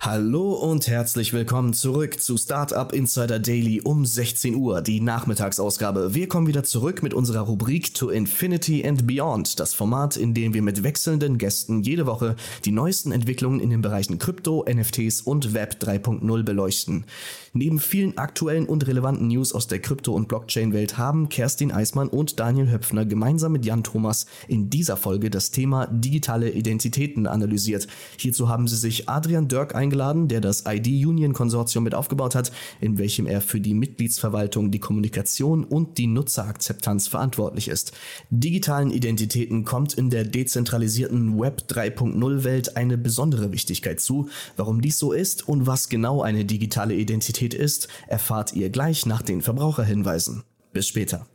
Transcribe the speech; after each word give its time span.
Hallo 0.00 0.52
und 0.52 0.86
herzlich 0.86 1.32
willkommen 1.32 1.72
zurück 1.72 2.20
zu 2.20 2.36
Startup 2.36 2.92
Insider 2.92 3.40
Daily 3.40 3.80
um 3.80 4.06
16 4.06 4.54
Uhr, 4.54 4.80
die 4.80 5.00
Nachmittagsausgabe. 5.00 6.14
Wir 6.14 6.28
kommen 6.28 6.46
wieder 6.46 6.62
zurück 6.62 7.02
mit 7.02 7.14
unserer 7.14 7.40
Rubrik 7.40 7.94
To 7.94 8.08
Infinity 8.08 8.86
and 8.86 9.08
Beyond, 9.08 9.58
das 9.58 9.74
Format, 9.74 10.16
in 10.16 10.34
dem 10.34 10.54
wir 10.54 10.62
mit 10.62 10.84
wechselnden 10.84 11.36
Gästen 11.36 11.82
jede 11.82 12.06
Woche 12.06 12.36
die 12.64 12.70
neuesten 12.70 13.10
Entwicklungen 13.10 13.58
in 13.58 13.70
den 13.70 13.82
Bereichen 13.82 14.18
Krypto, 14.18 14.64
NFTs 14.72 15.22
und 15.22 15.52
Web 15.52 15.78
3.0 15.80 16.44
beleuchten. 16.44 17.04
Neben 17.52 17.80
vielen 17.80 18.18
aktuellen 18.18 18.66
und 18.66 18.86
relevanten 18.86 19.26
News 19.26 19.52
aus 19.52 19.66
der 19.66 19.80
Krypto- 19.80 20.14
und 20.14 20.28
Blockchain-Welt 20.28 20.96
haben 20.96 21.28
Kerstin 21.28 21.72
Eismann 21.72 22.08
und 22.08 22.38
Daniel 22.38 22.70
Höpfner 22.70 23.04
gemeinsam 23.04 23.50
mit 23.50 23.66
Jan 23.66 23.82
Thomas 23.82 24.26
in 24.46 24.70
dieser 24.70 24.96
Folge 24.96 25.28
das 25.28 25.50
Thema 25.50 25.88
digitale 25.88 26.50
Identitäten 26.50 27.26
analysiert. 27.26 27.88
Hierzu 28.16 28.48
haben 28.48 28.68
sie 28.68 28.76
sich 28.76 29.08
Adrian 29.08 29.48
Dirk 29.48 29.74
eingeladen, 29.88 30.28
der 30.28 30.40
das 30.40 30.64
ID-Union-Konsortium 30.66 31.84
mit 31.84 31.94
aufgebaut 31.94 32.34
hat, 32.34 32.52
in 32.80 32.98
welchem 32.98 33.26
er 33.26 33.40
für 33.40 33.60
die 33.60 33.74
Mitgliedsverwaltung, 33.74 34.70
die 34.70 34.78
Kommunikation 34.78 35.64
und 35.64 35.98
die 35.98 36.06
Nutzerakzeptanz 36.06 37.08
verantwortlich 37.08 37.68
ist. 37.68 37.92
Digitalen 38.30 38.90
Identitäten 38.90 39.64
kommt 39.64 39.94
in 39.94 40.10
der 40.10 40.24
dezentralisierten 40.24 41.40
Web 41.40 41.64
3.0-Welt 41.68 42.76
eine 42.76 42.98
besondere 42.98 43.50
Wichtigkeit 43.52 44.00
zu. 44.00 44.28
Warum 44.56 44.82
dies 44.82 44.98
so 44.98 45.12
ist 45.12 45.48
und 45.48 45.66
was 45.66 45.88
genau 45.88 46.22
eine 46.22 46.44
digitale 46.44 46.94
Identität 46.94 47.54
ist, 47.54 47.88
erfahrt 48.06 48.52
ihr 48.52 48.70
gleich 48.70 49.06
nach 49.06 49.22
den 49.22 49.40
Verbraucherhinweisen. 49.40 50.44
Bis 50.72 50.86
später. 50.86 51.26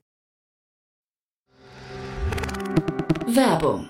Werbung. 3.27 3.89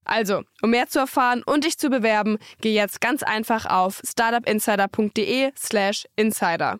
Also, 0.05 0.41
um 0.61 0.69
mehr 0.71 0.87
zu 0.87 0.99
erfahren 0.99 1.43
und 1.45 1.65
dich 1.65 1.77
zu 1.77 1.89
bewerben, 1.89 2.37
geh 2.61 2.73
jetzt 2.73 3.01
ganz 3.01 3.23
einfach 3.23 3.65
auf 3.65 4.01
startupinsider.de/slash 4.05 6.05
insider. 6.15 6.79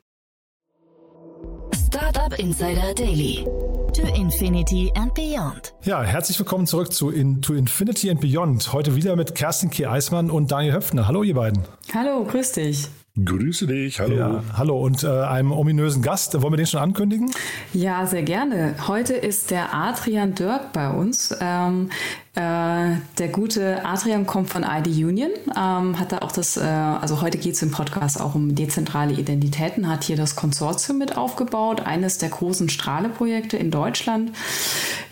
Startup 1.93 2.37
Insider 2.39 2.93
Daily. 2.95 3.45
To 3.93 4.03
Infinity 4.15 4.91
and 4.95 5.13
Beyond. 5.13 5.73
Ja, 5.83 6.01
herzlich 6.01 6.39
willkommen 6.39 6.65
zurück 6.65 6.93
zu 6.93 7.09
In, 7.09 7.41
To 7.41 7.53
Infinity 7.53 8.09
and 8.09 8.21
Beyond. 8.21 8.71
Heute 8.71 8.95
wieder 8.95 9.17
mit 9.17 9.35
Kerstin 9.35 9.69
K. 9.69 9.87
Eismann 9.87 10.31
und 10.31 10.49
Daniel 10.51 10.73
Höpfner. 10.73 11.07
Hallo, 11.07 11.23
ihr 11.23 11.35
beiden. 11.35 11.63
Hallo, 11.93 12.23
grüß 12.23 12.53
dich. 12.53 12.87
Grüße 13.25 13.67
dich, 13.67 13.99
hallo. 13.99 14.15
Ja, 14.15 14.43
hallo 14.53 14.79
und 14.79 15.03
äh, 15.03 15.07
einem 15.07 15.51
ominösen 15.51 16.01
Gast. 16.01 16.41
Wollen 16.41 16.53
wir 16.53 16.57
den 16.57 16.65
schon 16.65 16.79
ankündigen? 16.79 17.29
Ja, 17.73 18.05
sehr 18.05 18.23
gerne. 18.23 18.75
Heute 18.87 19.15
ist 19.15 19.51
der 19.51 19.73
Adrian 19.73 20.33
Dirk 20.33 20.71
bei 20.71 20.89
uns. 20.89 21.35
Ähm, 21.41 21.89
äh, 22.30 22.30
der 22.33 23.27
gute 23.29 23.85
Adrian 23.85 24.25
kommt 24.25 24.49
von 24.49 24.63
ID 24.63 24.87
Union, 24.87 25.31
ähm, 25.49 25.99
hat 25.99 26.13
da 26.13 26.19
auch 26.19 26.31
das, 26.31 26.55
äh, 26.55 26.61
also 26.61 27.21
heute 27.21 27.37
geht 27.37 27.55
es 27.55 27.61
im 27.61 27.71
Podcast 27.71 28.21
auch 28.21 28.35
um 28.35 28.55
dezentrale 28.55 29.13
Identitäten, 29.13 29.89
hat 29.89 30.05
hier 30.05 30.15
das 30.15 30.37
Konsortium 30.37 30.97
mit 30.97 31.17
aufgebaut, 31.17 31.81
eines 31.81 32.19
der 32.19 32.29
großen 32.29 32.69
Strahle-Projekte 32.69 33.57
in 33.57 33.69
Deutschland. 33.69 34.31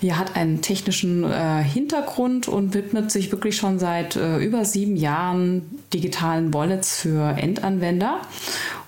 Er 0.02 0.18
hat 0.18 0.38
einen 0.38 0.62
technischen 0.62 1.26
äh, 1.26 1.62
Hintergrund 1.62 2.48
und 2.48 2.74
widmet 2.74 3.12
sich 3.12 3.34
wirklich 3.34 3.58
schon 3.58 3.80
seit 3.80 4.16
äh, 4.16 4.38
über 4.38 4.64
sieben 4.64 4.96
Jahren 4.96 5.82
digitalen 5.94 6.54
Wallets 6.54 7.02
für 7.02 7.36
Endanwender 7.38 8.22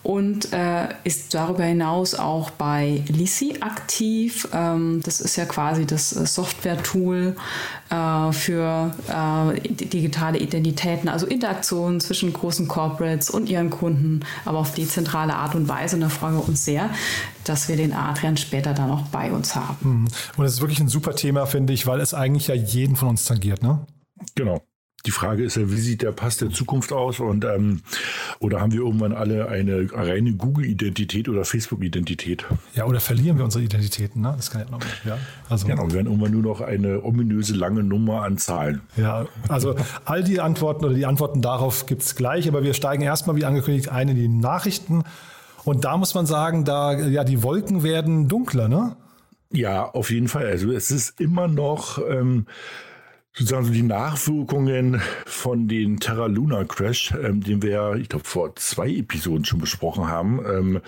und 0.04 0.52
äh, 0.52 0.88
ist 1.04 1.34
darüber 1.34 1.64
hinaus 1.64 2.16
auch 2.16 2.50
bei 2.52 3.04
Lisi 3.08 3.58
aktiv. 3.60 4.48
Ähm, 4.52 5.02
das 5.04 5.22
ist 5.22 5.36
ja 5.36 5.46
quasi 5.46 5.86
das 5.86 6.16
äh, 6.16 6.26
Software-Tool 6.26 7.36
äh, 7.90 8.32
für 8.32 8.96
äh, 9.08 9.60
digitale 9.70 10.40
Identitäten, 10.40 11.08
also 11.08 11.28
Interaktionen 11.28 12.00
zwischen 12.00 12.34
großen 12.34 12.68
Corporates 12.68 13.30
und 13.30 13.48
ihren 13.48 13.70
Kunden, 13.70 14.22
aber 14.46 14.58
auf 14.58 14.74
dezentrale 14.74 15.36
Art 15.36 15.54
und 15.54 15.68
Weise. 15.68 15.98
Und 15.98 16.02
da 16.02 16.10
freuen 16.10 16.36
wir 16.36 16.48
uns 16.48 16.66
sehr, 16.66 16.90
dass 17.44 17.70
wir 17.70 17.78
den 17.78 17.94
Adrian 17.94 18.38
später 18.38 18.74
dann 18.74 18.90
auch 18.90 19.04
bei 19.08 19.32
uns 19.32 19.56
haben. 19.56 19.78
Mhm. 19.82 20.08
Und 20.38 20.46
es 20.46 20.54
ist 20.54 20.62
wirklich 20.62 20.80
ein 20.80 20.90
super 20.90 21.16
Thema, 21.16 21.46
finde 21.46 21.74
ich, 21.74 21.86
weil 21.86 22.00
es 22.00 22.14
eigentlich 22.14 22.48
ja 22.48 22.56
jeden 22.56 22.96
von 22.96 23.10
uns 23.10 23.26
tangiert, 23.26 23.62
ne? 23.62 23.86
Genau. 24.36 24.62
Die 25.06 25.12
Frage 25.12 25.44
ist 25.44 25.58
ja, 25.58 25.70
wie 25.72 25.80
sieht 25.80 26.04
der 26.04 26.12
Pass 26.12 26.38
der 26.38 26.50
Zukunft 26.52 26.94
aus? 26.94 27.20
Und 27.20 27.44
ähm, 27.44 27.82
oder 28.40 28.62
haben 28.62 28.72
wir 28.72 28.82
irgendwann 28.82 29.14
alle 29.14 29.48
eine 29.48 29.88
reine 29.92 30.34
Google-Identität 30.34 31.28
oder 31.28 31.44
Facebook-Identität? 31.44 32.46
Ja, 32.74 32.86
oder 32.86 33.00
verlieren 33.00 33.38
wir 33.38 33.46
unsere 33.46 33.64
Identitäten? 33.64 34.22
Ne? 34.22 34.34
Das 34.36 34.52
kann 34.52 34.62
ja 34.62 34.70
noch. 34.70 34.82
Ja, 35.06 35.18
also 35.50 35.66
genau, 35.66 35.88
wir 35.88 35.94
werden 35.94 36.08
irgendwann 36.08 36.32
nur 36.32 36.44
noch 36.44 36.62
eine 36.62 37.04
ominöse 37.04 37.56
lange 37.56 37.84
Nummer 37.84 38.24
an 38.24 38.38
Zahlen. 38.38 38.82
Ja, 38.96 39.26
also 39.48 39.76
all 40.06 40.24
die 40.24 40.40
Antworten 40.40 40.86
oder 40.86 40.94
die 40.94 41.06
Antworten 41.06 41.42
darauf 41.42 41.88
gibt 41.88 42.04
es 42.04 42.16
gleich, 42.16 42.48
aber 42.48 42.64
wir 42.64 42.74
steigen 42.74 43.02
erstmal, 43.02 43.36
wie 43.36 43.46
angekündigt, 43.46 43.90
ein 43.90 44.10
in 44.10 44.16
die 44.16 44.28
Nachrichten. 44.28 45.04
Und 45.64 45.86
da 45.86 45.98
muss 45.98 46.14
man 46.14 46.26
sagen, 46.26 46.66
da 46.66 46.94
ja 46.94 47.24
die 47.24 47.44
Wolken 47.44 47.84
werden 47.84 48.28
dunkler, 48.28 48.68
ne? 48.68 48.96
Ja, 49.52 49.86
auf 49.86 50.12
jeden 50.12 50.28
Fall. 50.28 50.46
Also 50.46 50.72
es 50.72 50.92
ist 50.92 51.20
immer 51.20 51.48
noch. 51.48 52.00
Ähm, 52.08 52.46
sozusagen 53.34 53.66
so 53.66 53.72
die 53.72 53.84
Nachwirkungen 53.84 55.02
von 55.26 55.68
den 55.68 56.00
Terra 56.00 56.26
Luna 56.26 56.66
Crash, 56.66 57.14
ähm, 57.24 57.42
den 57.42 57.62
wir 57.62 57.70
ja, 57.72 57.96
ich 57.96 58.10
glaube, 58.10 58.26
vor 58.26 58.56
zwei 58.58 58.90
Episoden 58.90 59.46
schon 59.46 59.60
besprochen 59.60 60.08
haben. 60.08 60.42
Ähm, 60.46 60.82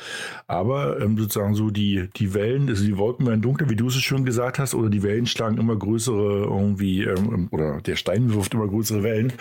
aber 0.47 0.99
ähm, 0.99 1.17
sozusagen 1.17 1.55
so 1.55 1.69
die, 1.69 2.09
die 2.17 2.33
Wellen, 2.33 2.67
also 2.67 2.83
die 2.83 2.97
Wolken 2.97 3.25
werden 3.27 3.41
dunkler, 3.41 3.69
wie 3.69 3.77
du 3.77 3.87
es 3.87 3.95
schon 3.95 4.25
gesagt 4.25 4.59
hast, 4.59 4.75
oder 4.75 4.89
die 4.89 5.03
Wellen 5.03 5.25
schlagen 5.25 5.57
immer 5.57 5.75
größere 5.75 6.43
irgendwie, 6.43 7.03
ähm, 7.03 7.47
oder 7.51 7.79
der 7.81 7.95
Stein 7.95 8.33
wirft 8.33 8.53
immer 8.53 8.67
größere 8.67 9.03
Wellen. 9.03 9.31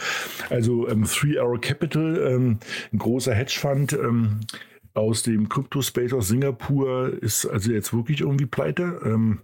Also 0.49 0.89
ähm, 0.89 1.05
Three 1.05 1.39
Arrow 1.39 1.61
Capital, 1.61 2.19
ähm, 2.25 2.59
ein 2.93 2.99
großer 2.99 3.35
Hedgefonds, 3.35 3.95
ähm, 3.95 4.41
aus 4.95 5.23
dem 5.23 5.49
Crypto-Space 5.49 6.13
aus 6.13 6.29
Singapur 6.29 7.13
ist 7.23 7.47
also 7.47 7.73
jetzt 7.73 7.95
wirklich 7.95 8.21
irgendwie 8.21 8.47
pleite. 8.47 9.01
Ähm, 9.05 9.41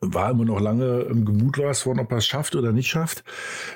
war 0.00 0.30
immer 0.30 0.44
noch 0.44 0.60
lange 0.60 1.06
ähm, 1.10 1.24
gemutmaßt 1.24 1.86
worden, 1.86 2.00
ob 2.00 2.12
er 2.12 2.18
es 2.18 2.26
schafft 2.26 2.54
oder 2.54 2.72
nicht 2.72 2.88
schafft. 2.88 3.24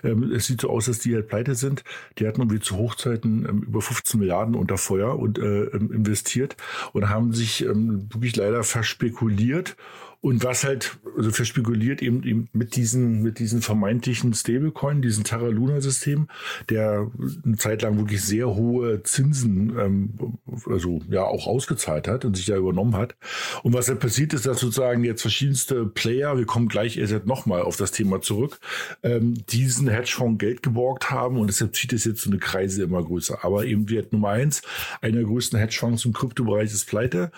Ähm, 0.03 0.33
es 0.33 0.47
sieht 0.47 0.61
so 0.61 0.71
aus, 0.71 0.87
dass 0.87 0.99
die 0.99 1.15
halt 1.15 1.29
pleite 1.29 1.55
sind. 1.55 1.85
Die 2.19 2.27
hatten 2.27 2.41
irgendwie 2.41 2.61
zu 2.61 2.77
Hochzeiten 2.77 3.47
ähm, 3.49 3.63
über 3.63 3.81
15 3.81 4.21
Milliarden 4.21 4.55
unter 4.55 4.79
Feuer 4.79 5.19
und 5.19 5.39
äh, 5.39 5.65
investiert 5.65 6.57
und 6.93 7.09
haben 7.09 7.33
sich 7.33 7.65
ähm, 7.65 8.09
wirklich 8.13 8.37
leider 8.37 8.65
verspekuliert 8.65 9.77
Und 10.23 10.45
was 10.45 10.63
halt 10.63 10.99
also 11.17 11.33
verspekuliert 11.33 12.01
eben, 12.01 12.23
eben 12.23 12.49
mit 12.53 12.77
diesen, 12.77 13.23
mit 13.23 13.41
diesen 13.41 13.61
vermeintlichen 13.61 14.33
Stablecoin, 14.35 15.03
diesen 15.03 15.25
Terra 15.25 15.49
Luna 15.49 15.81
System, 15.81 16.29
der 16.71 17.11
eine 17.45 17.57
Zeit 17.57 17.83
lang 17.83 17.99
wirklich 17.99 18.23
sehr 18.23 18.55
hohe 18.55 19.03
Zinsen, 19.03 19.77
ähm, 19.79 20.39
also 20.67 21.01
ja 21.11 21.25
auch 21.25 21.49
ausgezahlt 21.49 22.07
hat 22.07 22.25
und 22.25 22.37
sich 22.37 22.47
da 22.47 22.57
übernommen 22.57 22.97
hat. 22.97 23.17
Und 23.65 23.75
was 23.75 23.89
halt 23.89 23.99
passiert 23.99 24.33
ist, 24.33 24.47
dass 24.47 24.61
sozusagen 24.61 25.03
jetzt 25.03 25.23
verschiedenste 25.23 25.87
Player, 25.87 26.39
wir 26.39 26.47
kommen 26.47 26.69
gleich 26.69 26.97
erst 26.97 27.27
nochmal 27.27 27.63
auf 27.63 27.77
das 27.77 27.91
Thema 27.91 28.21
zurück, 28.21 28.61
ähm, 29.03 29.35
diesen 29.49 29.89
Hedgefonds 29.89 30.39
Geld 30.39 30.63
geborgt 30.63 31.11
haben 31.11 31.37
und 31.37 31.49
deshalb 31.49 31.75
zieht 31.75 31.93
es 31.93 32.05
jetzt 32.05 32.23
so 32.23 32.31
eine 32.31 32.39
Kreise 32.39 32.85
immer 32.85 33.03
größer. 33.03 33.45
Aber 33.45 33.65
eben 33.65 33.89
wird 33.89 34.13
Nummer 34.13 34.29
eins, 34.29 34.63
einer 35.01 35.17
der 35.17 35.25
größten 35.25 35.59
Hedgefonds 35.59 36.05
im 36.05 36.13
Kryptobereich 36.13 36.73
ist 36.73 36.87
pleite. 36.87 37.33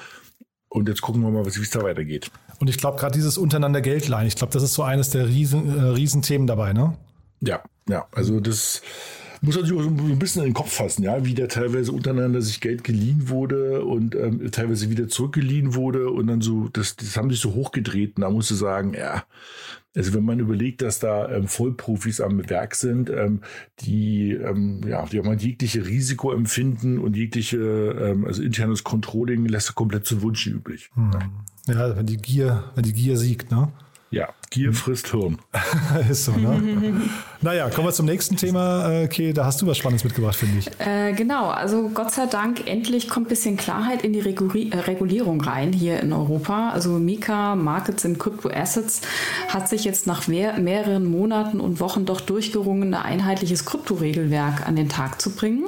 Und 0.68 0.88
jetzt 0.88 1.02
gucken 1.02 1.22
wir 1.22 1.30
mal, 1.30 1.46
wie 1.46 1.48
es 1.48 1.70
da 1.70 1.82
weitergeht. 1.82 2.30
Und 2.60 2.68
ich 2.70 2.78
glaube, 2.78 2.98
gerade 2.98 3.14
dieses 3.14 3.38
untereinander 3.38 3.80
Geldleihen, 3.80 4.26
ich 4.26 4.36
glaube, 4.36 4.52
das 4.52 4.62
ist 4.62 4.74
so 4.74 4.82
eines 4.82 5.10
der 5.10 5.28
Riesen, 5.28 5.78
äh, 5.78 5.82
Riesenthemen 5.82 6.46
dabei, 6.46 6.72
ne? 6.72 6.96
Ja, 7.40 7.62
ja. 7.88 8.06
Also 8.12 8.40
das 8.40 8.82
muss 9.44 9.56
man 9.56 9.64
sich 9.66 9.76
auch 9.76 9.82
so 9.82 9.88
ein 9.88 10.18
bisschen 10.18 10.42
in 10.42 10.48
den 10.48 10.54
Kopf 10.54 10.72
fassen, 10.72 11.02
ja, 11.02 11.24
wie 11.24 11.34
da 11.34 11.46
teilweise 11.46 11.92
untereinander 11.92 12.40
sich 12.40 12.60
Geld 12.60 12.82
geliehen 12.82 13.28
wurde 13.28 13.84
und 13.84 14.14
ähm, 14.14 14.50
teilweise 14.50 14.90
wieder 14.90 15.08
zurückgeliehen 15.08 15.74
wurde 15.74 16.10
und 16.10 16.28
dann 16.28 16.40
so, 16.40 16.68
das, 16.72 16.96
das 16.96 17.16
haben 17.16 17.30
sich 17.30 17.40
so 17.40 17.54
hochgedreht 17.54 18.16
und 18.16 18.22
da 18.22 18.30
musst 18.30 18.50
du 18.50 18.54
sagen, 18.54 18.94
ja, 18.94 19.24
also 19.96 20.14
wenn 20.14 20.24
man 20.24 20.40
überlegt, 20.40 20.82
dass 20.82 20.98
da 20.98 21.30
ähm, 21.30 21.46
Vollprofis 21.46 22.20
am 22.20 22.48
Werk 22.50 22.74
sind, 22.74 23.10
ähm, 23.10 23.40
die 23.80 24.32
ähm, 24.32 24.80
ja, 24.86 25.04
die 25.06 25.18
haben 25.18 25.38
jegliche 25.38 25.86
Risiko 25.86 26.32
empfinden 26.32 26.98
und 26.98 27.16
jegliche, 27.16 27.58
ähm, 27.58 28.24
also 28.24 28.42
internes 28.42 28.84
Controlling 28.84 29.46
lässt 29.46 29.74
komplett 29.74 30.06
zu 30.06 30.22
Wunsch 30.22 30.46
übrig. 30.46 30.90
Hm. 30.94 31.10
Ja, 31.68 31.96
wenn 31.96 32.06
die 32.06 32.16
Gier, 32.16 32.64
wenn 32.74 32.84
die 32.84 32.92
Gier 32.92 33.16
siegt, 33.16 33.50
ne? 33.50 33.72
Ja, 34.14 34.28
Gier 34.50 34.72
frisst 34.72 35.10
Hirn. 35.10 35.40
ist 36.08 36.26
so, 36.26 36.30
ne? 36.30 36.62
naja, 37.40 37.68
kommen 37.68 37.88
wir 37.88 37.92
zum 37.92 38.06
nächsten 38.06 38.36
Thema. 38.36 38.88
Äh, 38.88 39.04
okay, 39.06 39.32
da 39.32 39.44
hast 39.44 39.60
du 39.60 39.66
was 39.66 39.76
Spannendes 39.76 40.04
mitgebracht, 40.04 40.36
finde 40.36 40.60
ich. 40.60 40.68
Äh, 40.78 41.14
genau, 41.14 41.48
also 41.48 41.88
Gott 41.92 42.12
sei 42.12 42.26
Dank, 42.26 42.68
endlich 42.68 43.08
kommt 43.08 43.26
ein 43.26 43.30
bisschen 43.30 43.56
Klarheit 43.56 44.02
in 44.02 44.12
die 44.12 44.20
Reguli 44.20 44.70
äh, 44.70 44.78
Regulierung 44.78 45.40
rein 45.40 45.72
hier 45.72 45.98
in 45.98 46.12
Europa. 46.12 46.70
Also 46.70 46.90
Mika, 46.90 47.56
Markets 47.56 48.04
in 48.04 48.16
Crypto 48.16 48.50
Assets, 48.50 49.00
hat 49.48 49.68
sich 49.68 49.82
jetzt 49.82 50.06
nach 50.06 50.28
mehr, 50.28 50.60
mehreren 50.60 51.04
Monaten 51.04 51.58
und 51.58 51.80
Wochen 51.80 52.06
doch 52.06 52.20
durchgerungen, 52.20 52.94
ein 52.94 53.14
einheitliches 53.14 53.64
Kryptoregelwerk 53.64 54.64
an 54.64 54.76
den 54.76 54.88
Tag 54.88 55.20
zu 55.20 55.30
bringen. 55.30 55.64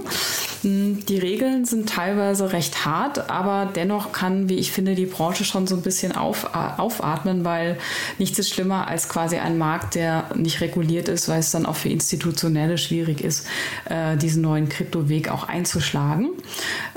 Hm, 0.63 1.05
die 1.07 1.19
Regeln 1.19 1.65
sind 1.65 1.89
teilweise 1.89 2.53
recht 2.53 2.85
hart, 2.85 3.31
aber 3.31 3.71
dennoch 3.75 4.13
kann, 4.13 4.49
wie 4.49 4.57
ich 4.57 4.73
finde, 4.73 4.95
die 4.95 5.07
Branche 5.07 5.45
schon 5.45 5.67
so 5.67 5.77
ein 5.77 5.83
bisschen 5.83 6.13
auf, 6.13 6.45
äh, 6.55 6.81
aufatmen, 6.81 7.45
weil 7.45 7.79
nichts 8.19 8.39
ist 8.39 8.51
schlimmer 8.51 8.89
als 8.89 9.09
quasi 9.09 9.37
ein 9.37 9.59
Markt, 9.59 9.95
der 9.95 10.31
nicht 10.35 10.61
reguliert 10.61 11.09
ist, 11.09 11.29
weil 11.29 11.41
es 11.41 11.51
dann 11.51 11.67
auch 11.67 11.77
für 11.77 11.89
Institutionelle 11.89 12.79
schwierig 12.79 13.21
ist, 13.23 13.47
äh, 13.89 14.17
diesen 14.17 14.43
neuen 14.43 14.69
Kryptoweg 14.69 15.29
auch 15.31 15.45
einzuschlagen. 15.45 16.31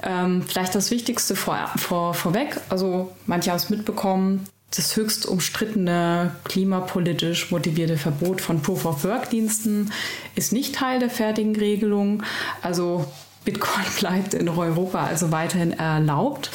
Ähm, 0.04 0.44
vielleicht 0.48 0.76
das 0.76 0.92
Wichtigste 0.92 1.36
vor, 1.36 1.58
vor, 1.76 2.14
vorweg, 2.14 2.60
also 2.70 3.12
manche 3.26 3.52
haben 3.52 3.58
es 3.58 3.70
mitbekommen, 3.70 4.46
das 4.76 4.96
höchst 4.96 5.26
umstrittene 5.26 6.36
klimapolitisch 6.44 7.50
motivierte 7.50 7.98
Verbot 7.98 8.40
von 8.40 8.62
Proof-of-Work-Diensten 8.62 9.92
ist 10.36 10.54
nicht 10.54 10.76
Teil 10.76 11.00
der 11.00 11.10
fertigen 11.10 11.56
Regelung. 11.56 12.22
Also 12.62 13.08
Bitcoin 13.46 13.86
bleibt 13.98 14.34
in 14.34 14.50
Europa 14.50 15.08
also 15.08 15.32
weiterhin 15.32 15.72
erlaubt. 15.72 16.52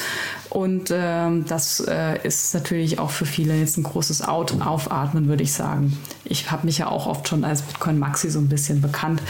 Und 0.55 0.89
ähm, 0.89 1.43
das 1.45 1.81
äh, 1.81 2.25
ist 2.25 2.53
natürlich 2.53 2.97
auch 2.97 3.09
für 3.11 3.25
viele 3.25 3.55
jetzt 3.55 3.75
ein 3.75 3.83
großes 3.83 4.21
Out 4.21 4.53
Aufatmen, 4.61 5.27
würde 5.27 5.43
ich 5.43 5.51
sagen. 5.51 5.97
Ich 6.23 6.49
habe 6.49 6.65
mich 6.65 6.77
ja 6.77 6.87
auch 6.87 7.07
oft 7.07 7.27
schon 7.27 7.43
als 7.43 7.61
Bitcoin 7.61 7.99
Maxi 7.99 8.29
so 8.29 8.39
ein 8.39 8.47
bisschen 8.47 8.79
bekannt. 8.79 9.21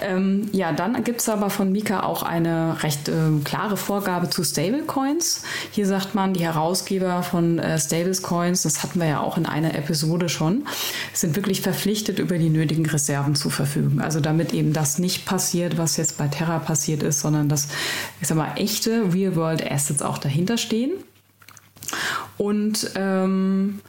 Ähm, 0.00 0.48
ja, 0.52 0.70
dann 0.70 1.02
gibt 1.02 1.22
es 1.22 1.28
aber 1.28 1.50
von 1.50 1.72
Mika 1.72 2.04
auch 2.04 2.22
eine 2.22 2.84
recht 2.84 3.08
äh, 3.08 3.12
klare 3.42 3.76
Vorgabe 3.76 4.30
zu 4.30 4.44
Stablecoins. 4.44 5.42
Hier 5.72 5.88
sagt 5.88 6.14
man, 6.14 6.34
die 6.34 6.44
Herausgeber 6.44 7.24
von 7.24 7.58
äh, 7.58 7.76
Stablecoins, 7.76 8.62
das 8.62 8.84
hatten 8.84 9.00
wir 9.00 9.08
ja 9.08 9.20
auch 9.20 9.36
in 9.36 9.46
einer 9.46 9.74
Episode 9.74 10.28
schon, 10.28 10.68
sind 11.12 11.34
wirklich 11.34 11.62
verpflichtet, 11.62 12.20
über 12.20 12.38
die 12.38 12.48
nötigen 12.48 12.86
Reserven 12.86 13.34
zu 13.34 13.50
verfügen. 13.50 14.00
Also 14.00 14.20
damit 14.20 14.54
eben 14.54 14.72
das 14.72 15.00
nicht 15.00 15.26
passiert, 15.26 15.78
was 15.78 15.96
jetzt 15.96 16.16
bei 16.16 16.28
Terra 16.28 16.60
passiert 16.60 17.02
ist, 17.02 17.18
sondern 17.18 17.48
dass, 17.48 17.66
ich 18.20 18.28
sag 18.28 18.36
mal, 18.36 18.52
echte 18.54 19.12
Real-World 19.12 19.68
Assets 19.68 20.00
auch 20.00 20.18
dahinter 20.18 20.59
stehen. 20.60 20.92
Und 22.38 22.92
ähm, 22.94 23.80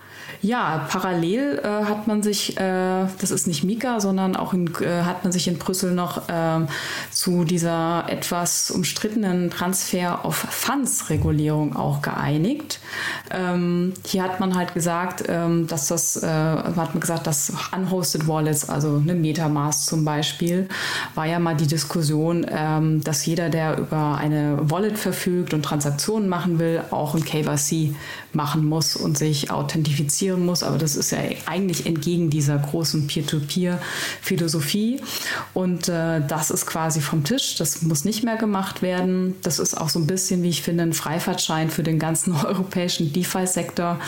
ja, 0.41 0.87
parallel 0.89 1.61
äh, 1.63 1.85
hat 1.85 2.07
man 2.07 2.23
sich, 2.23 2.57
äh, 2.57 3.05
das 3.19 3.29
ist 3.29 3.45
nicht 3.45 3.63
Mika, 3.63 3.99
sondern 3.99 4.35
auch 4.35 4.53
in, 4.53 4.73
äh, 4.81 5.03
hat 5.03 5.23
man 5.23 5.31
sich 5.31 5.47
in 5.47 5.59
Brüssel 5.59 5.91
noch 5.91 6.23
ähm, 6.29 6.67
zu 7.11 7.43
dieser 7.43 8.05
etwas 8.09 8.71
umstrittenen 8.71 9.51
Transfer 9.51 10.25
of 10.25 10.35
Funds 10.35 11.11
Regulierung 11.11 11.75
auch 11.75 12.01
geeinigt. 12.01 12.79
Ähm, 13.29 13.93
hier 14.03 14.23
hat 14.23 14.39
man 14.39 14.55
halt 14.55 14.73
gesagt, 14.73 15.23
ähm, 15.27 15.67
dass 15.67 15.87
das, 15.87 16.21
äh, 16.23 16.27
hat 16.27 16.75
man 16.75 16.99
gesagt, 16.99 17.27
dass 17.27 17.53
unhosted 17.75 18.27
Wallets, 18.27 18.67
also 18.67 18.97
eine 18.97 19.13
Metamask 19.13 19.85
zum 19.85 20.03
Beispiel, 20.03 20.67
war 21.13 21.27
ja 21.27 21.37
mal 21.37 21.55
die 21.55 21.67
Diskussion, 21.67 22.47
ähm, 22.49 23.03
dass 23.03 23.27
jeder, 23.27 23.49
der 23.49 23.77
über 23.77 24.17
eine 24.17 24.57
Wallet 24.71 24.97
verfügt 24.97 25.53
und 25.53 25.61
Transaktionen 25.61 26.27
machen 26.27 26.57
will, 26.57 26.81
auch 26.89 27.13
ein 27.13 27.23
KYC 27.23 27.93
machen 28.33 28.65
muss 28.65 28.95
und 28.95 29.17
sich 29.17 29.51
authentifizieren 29.51 30.30
muss. 30.37 30.63
Aber 30.63 30.77
das 30.77 30.95
ist 30.95 31.11
ja 31.11 31.19
eigentlich 31.45 31.85
entgegen 31.85 32.29
dieser 32.29 32.57
großen 32.57 33.07
Peer-to-Peer-Philosophie. 33.07 35.01
Und 35.53 35.89
äh, 35.89 36.21
das 36.27 36.51
ist 36.51 36.65
quasi 36.65 37.01
vom 37.01 37.23
Tisch. 37.23 37.55
Das 37.55 37.81
muss 37.81 38.05
nicht 38.05 38.23
mehr 38.23 38.37
gemacht 38.37 38.81
werden. 38.81 39.35
Das 39.41 39.59
ist 39.59 39.75
auch 39.75 39.89
so 39.89 39.99
ein 39.99 40.07
bisschen, 40.07 40.43
wie 40.43 40.49
ich 40.49 40.61
finde, 40.61 40.83
ein 40.83 40.93
Freifahrtschein 40.93 41.69
für 41.69 41.83
den 41.83 41.99
ganzen 41.99 42.33
europäischen 42.45 43.13
DeFi-Sektor. 43.13 43.99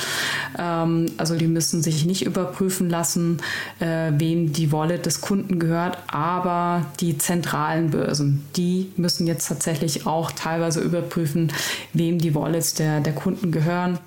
Ähm, 0.57 1.07
also 1.17 1.35
die 1.35 1.47
müssen 1.47 1.83
sich 1.83 2.05
nicht 2.05 2.25
überprüfen 2.25 2.89
lassen, 2.89 3.41
äh, 3.79 4.11
wem 4.17 4.53
die 4.53 4.71
Wallet 4.71 5.05
des 5.05 5.21
Kunden 5.21 5.59
gehört. 5.59 5.97
Aber 6.07 6.85
die 6.99 7.17
zentralen 7.17 7.91
Börsen, 7.91 8.45
die 8.55 8.91
müssen 8.97 9.27
jetzt 9.27 9.47
tatsächlich 9.47 10.05
auch 10.05 10.31
teilweise 10.31 10.81
überprüfen, 10.81 11.51
wem 11.93 12.19
die 12.19 12.35
Wallets 12.35 12.73
der, 12.73 13.01
der 13.01 13.13
Kunden 13.13 13.51
gehören. 13.51 13.99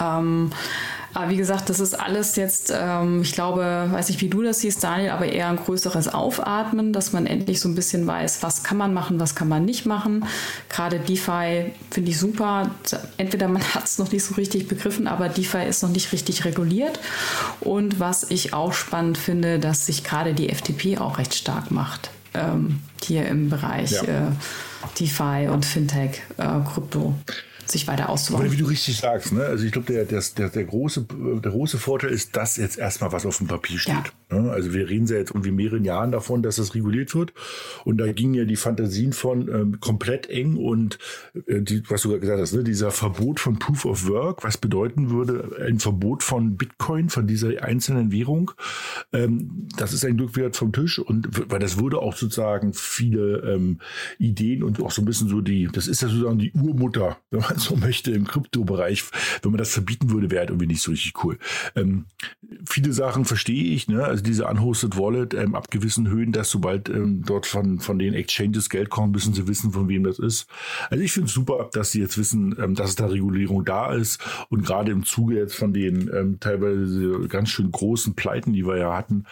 Ähm, 0.00 0.50
aber 1.14 1.30
wie 1.30 1.36
gesagt, 1.36 1.70
das 1.70 1.78
ist 1.78 1.94
alles 1.94 2.34
jetzt, 2.34 2.72
ähm, 2.76 3.22
ich 3.22 3.32
glaube, 3.32 3.88
weiß 3.90 4.08
nicht, 4.08 4.20
wie 4.20 4.28
du 4.28 4.42
das 4.42 4.60
siehst, 4.60 4.82
Daniel, 4.82 5.10
aber 5.10 5.26
eher 5.26 5.48
ein 5.48 5.56
größeres 5.56 6.12
Aufatmen, 6.12 6.92
dass 6.92 7.12
man 7.12 7.26
endlich 7.26 7.60
so 7.60 7.68
ein 7.68 7.76
bisschen 7.76 8.04
weiß, 8.04 8.42
was 8.42 8.64
kann 8.64 8.76
man 8.76 8.92
machen, 8.92 9.20
was 9.20 9.36
kann 9.36 9.48
man 9.48 9.64
nicht 9.64 9.86
machen. 9.86 10.26
Gerade 10.68 10.98
DeFi 10.98 11.72
finde 11.90 12.10
ich 12.10 12.18
super. 12.18 12.70
Entweder 13.16 13.46
man 13.46 13.62
hat 13.74 13.84
es 13.84 13.98
noch 13.98 14.10
nicht 14.10 14.24
so 14.24 14.34
richtig 14.34 14.66
begriffen, 14.66 15.06
aber 15.06 15.28
DeFi 15.28 15.64
ist 15.68 15.84
noch 15.84 15.90
nicht 15.90 16.12
richtig 16.12 16.44
reguliert. 16.44 16.98
Und 17.60 18.00
was 18.00 18.28
ich 18.30 18.52
auch 18.52 18.72
spannend 18.72 19.16
finde, 19.16 19.60
dass 19.60 19.86
sich 19.86 20.02
gerade 20.02 20.34
die 20.34 20.50
FDP 20.50 20.98
auch 20.98 21.18
recht 21.18 21.34
stark 21.34 21.70
macht. 21.70 22.10
Ähm, 22.34 22.80
hier 23.00 23.26
im 23.26 23.48
Bereich 23.50 23.92
ja. 23.92 24.02
äh, 24.02 24.26
DeFi 24.98 25.48
und 25.48 25.64
Fintech, 25.64 26.22
äh, 26.38 26.60
Krypto 26.72 27.14
sich 27.70 27.86
weiter 27.86 28.08
auszubauen. 28.08 28.50
Wie 28.50 28.56
du 28.56 28.66
richtig 28.66 28.96
sagst, 28.96 29.32
ne? 29.32 29.44
also 29.44 29.64
ich 29.64 29.72
glaube, 29.72 29.92
der, 29.92 30.04
der, 30.04 30.22
der, 30.36 30.48
der, 30.48 30.64
große, 30.64 31.06
der 31.42 31.52
große 31.52 31.78
Vorteil 31.78 32.10
ist, 32.10 32.36
dass 32.36 32.56
jetzt 32.56 32.78
erstmal 32.78 33.12
was 33.12 33.26
auf 33.26 33.38
dem 33.38 33.46
Papier 33.46 33.78
steht. 33.78 33.94
Ja. 34.30 34.40
Ne? 34.40 34.50
Also 34.50 34.72
wir 34.72 34.88
reden 34.88 35.06
ja 35.06 35.16
jetzt 35.16 35.30
irgendwie 35.30 35.50
mehreren 35.50 35.84
Jahren 35.84 36.12
davon, 36.12 36.42
dass 36.42 36.56
das 36.56 36.74
reguliert 36.74 37.14
wird. 37.14 37.32
Und 37.84 37.98
da 37.98 38.10
gingen 38.12 38.34
ja 38.34 38.44
die 38.44 38.56
Fantasien 38.56 39.12
von 39.12 39.48
ähm, 39.48 39.80
komplett 39.80 40.28
eng 40.28 40.56
und 40.56 40.98
äh, 41.46 41.60
die, 41.60 41.82
was 41.88 42.02
du 42.02 42.18
gesagt 42.18 42.40
hast, 42.40 42.52
ne? 42.52 42.64
dieser 42.64 42.90
Verbot 42.90 43.40
von 43.40 43.58
Proof 43.58 43.84
of 43.84 44.08
Work, 44.08 44.44
was 44.44 44.58
bedeuten 44.58 45.10
würde, 45.10 45.56
ein 45.66 45.78
Verbot 45.78 46.22
von 46.22 46.56
Bitcoin, 46.56 47.08
von 47.08 47.26
dieser 47.26 47.62
einzelnen 47.62 48.12
Währung. 48.12 48.52
Ähm, 49.12 49.68
das 49.76 49.92
ist 49.92 50.04
ein 50.04 50.16
Glück 50.16 50.36
wert 50.36 50.56
vom 50.56 50.72
Tisch 50.72 50.98
und 50.98 51.28
weil 51.50 51.58
das 51.58 51.78
würde 51.78 51.98
auch 51.98 52.16
sozusagen 52.16 52.72
viele 52.74 53.38
ähm, 53.54 53.78
Ideen 54.18 54.62
und 54.62 54.82
auch 54.82 54.90
so 54.90 55.02
ein 55.02 55.04
bisschen 55.04 55.28
so 55.28 55.40
die, 55.40 55.68
das 55.72 55.86
ist 55.86 56.02
ja 56.02 56.08
sozusagen 56.08 56.38
die 56.38 56.52
Urmutter, 56.52 57.18
wenn 57.30 57.40
man 57.54 57.60
so 57.60 57.76
möchte, 57.76 58.10
im 58.10 58.26
Kryptobereich. 58.26 59.04
Wenn 59.42 59.52
man 59.52 59.58
das 59.58 59.72
verbieten 59.72 60.10
würde, 60.10 60.30
wäre 60.30 60.40
halt 60.40 60.50
irgendwie 60.50 60.66
nicht 60.66 60.82
so 60.82 60.90
richtig 60.90 61.24
cool. 61.24 61.38
Ähm, 61.74 62.06
viele 62.68 62.92
Sachen 62.92 63.24
verstehe 63.24 63.74
ich, 63.74 63.88
ne? 63.88 64.04
also 64.04 64.22
diese 64.22 64.46
unhosted 64.46 64.96
Wallet 64.98 65.34
ähm, 65.34 65.54
ab 65.54 65.70
gewissen 65.70 66.08
Höhen, 66.08 66.32
dass 66.32 66.50
sobald 66.50 66.88
ähm, 66.88 67.22
dort 67.24 67.46
von, 67.46 67.80
von 67.80 67.98
den 67.98 68.14
Exchanges 68.14 68.68
Geld 68.68 68.90
kommt, 68.90 69.12
müssen 69.12 69.34
sie 69.34 69.46
wissen, 69.46 69.72
von 69.72 69.88
wem 69.88 70.04
das 70.04 70.18
ist. 70.18 70.46
Also 70.90 71.02
ich 71.02 71.12
finde 71.12 71.28
es 71.28 71.34
super, 71.34 71.70
dass 71.72 71.92
sie 71.92 72.00
jetzt 72.00 72.18
wissen, 72.18 72.56
ähm, 72.58 72.74
dass 72.74 72.96
da 72.96 73.06
Regulierung 73.06 73.64
da 73.64 73.94
ist 73.94 74.20
und 74.48 74.64
gerade 74.64 74.92
im 74.92 75.04
Zuge 75.04 75.36
jetzt 75.36 75.54
von 75.54 75.72
den 75.72 76.10
ähm, 76.12 76.40
teilweise 76.40 77.28
ganz 77.28 77.50
schön 77.50 77.70
großen 77.70 78.14
Pleiten, 78.14 78.52
die 78.52 78.66
wir 78.66 78.76
ja 78.78 78.96
hatten, 78.96 79.24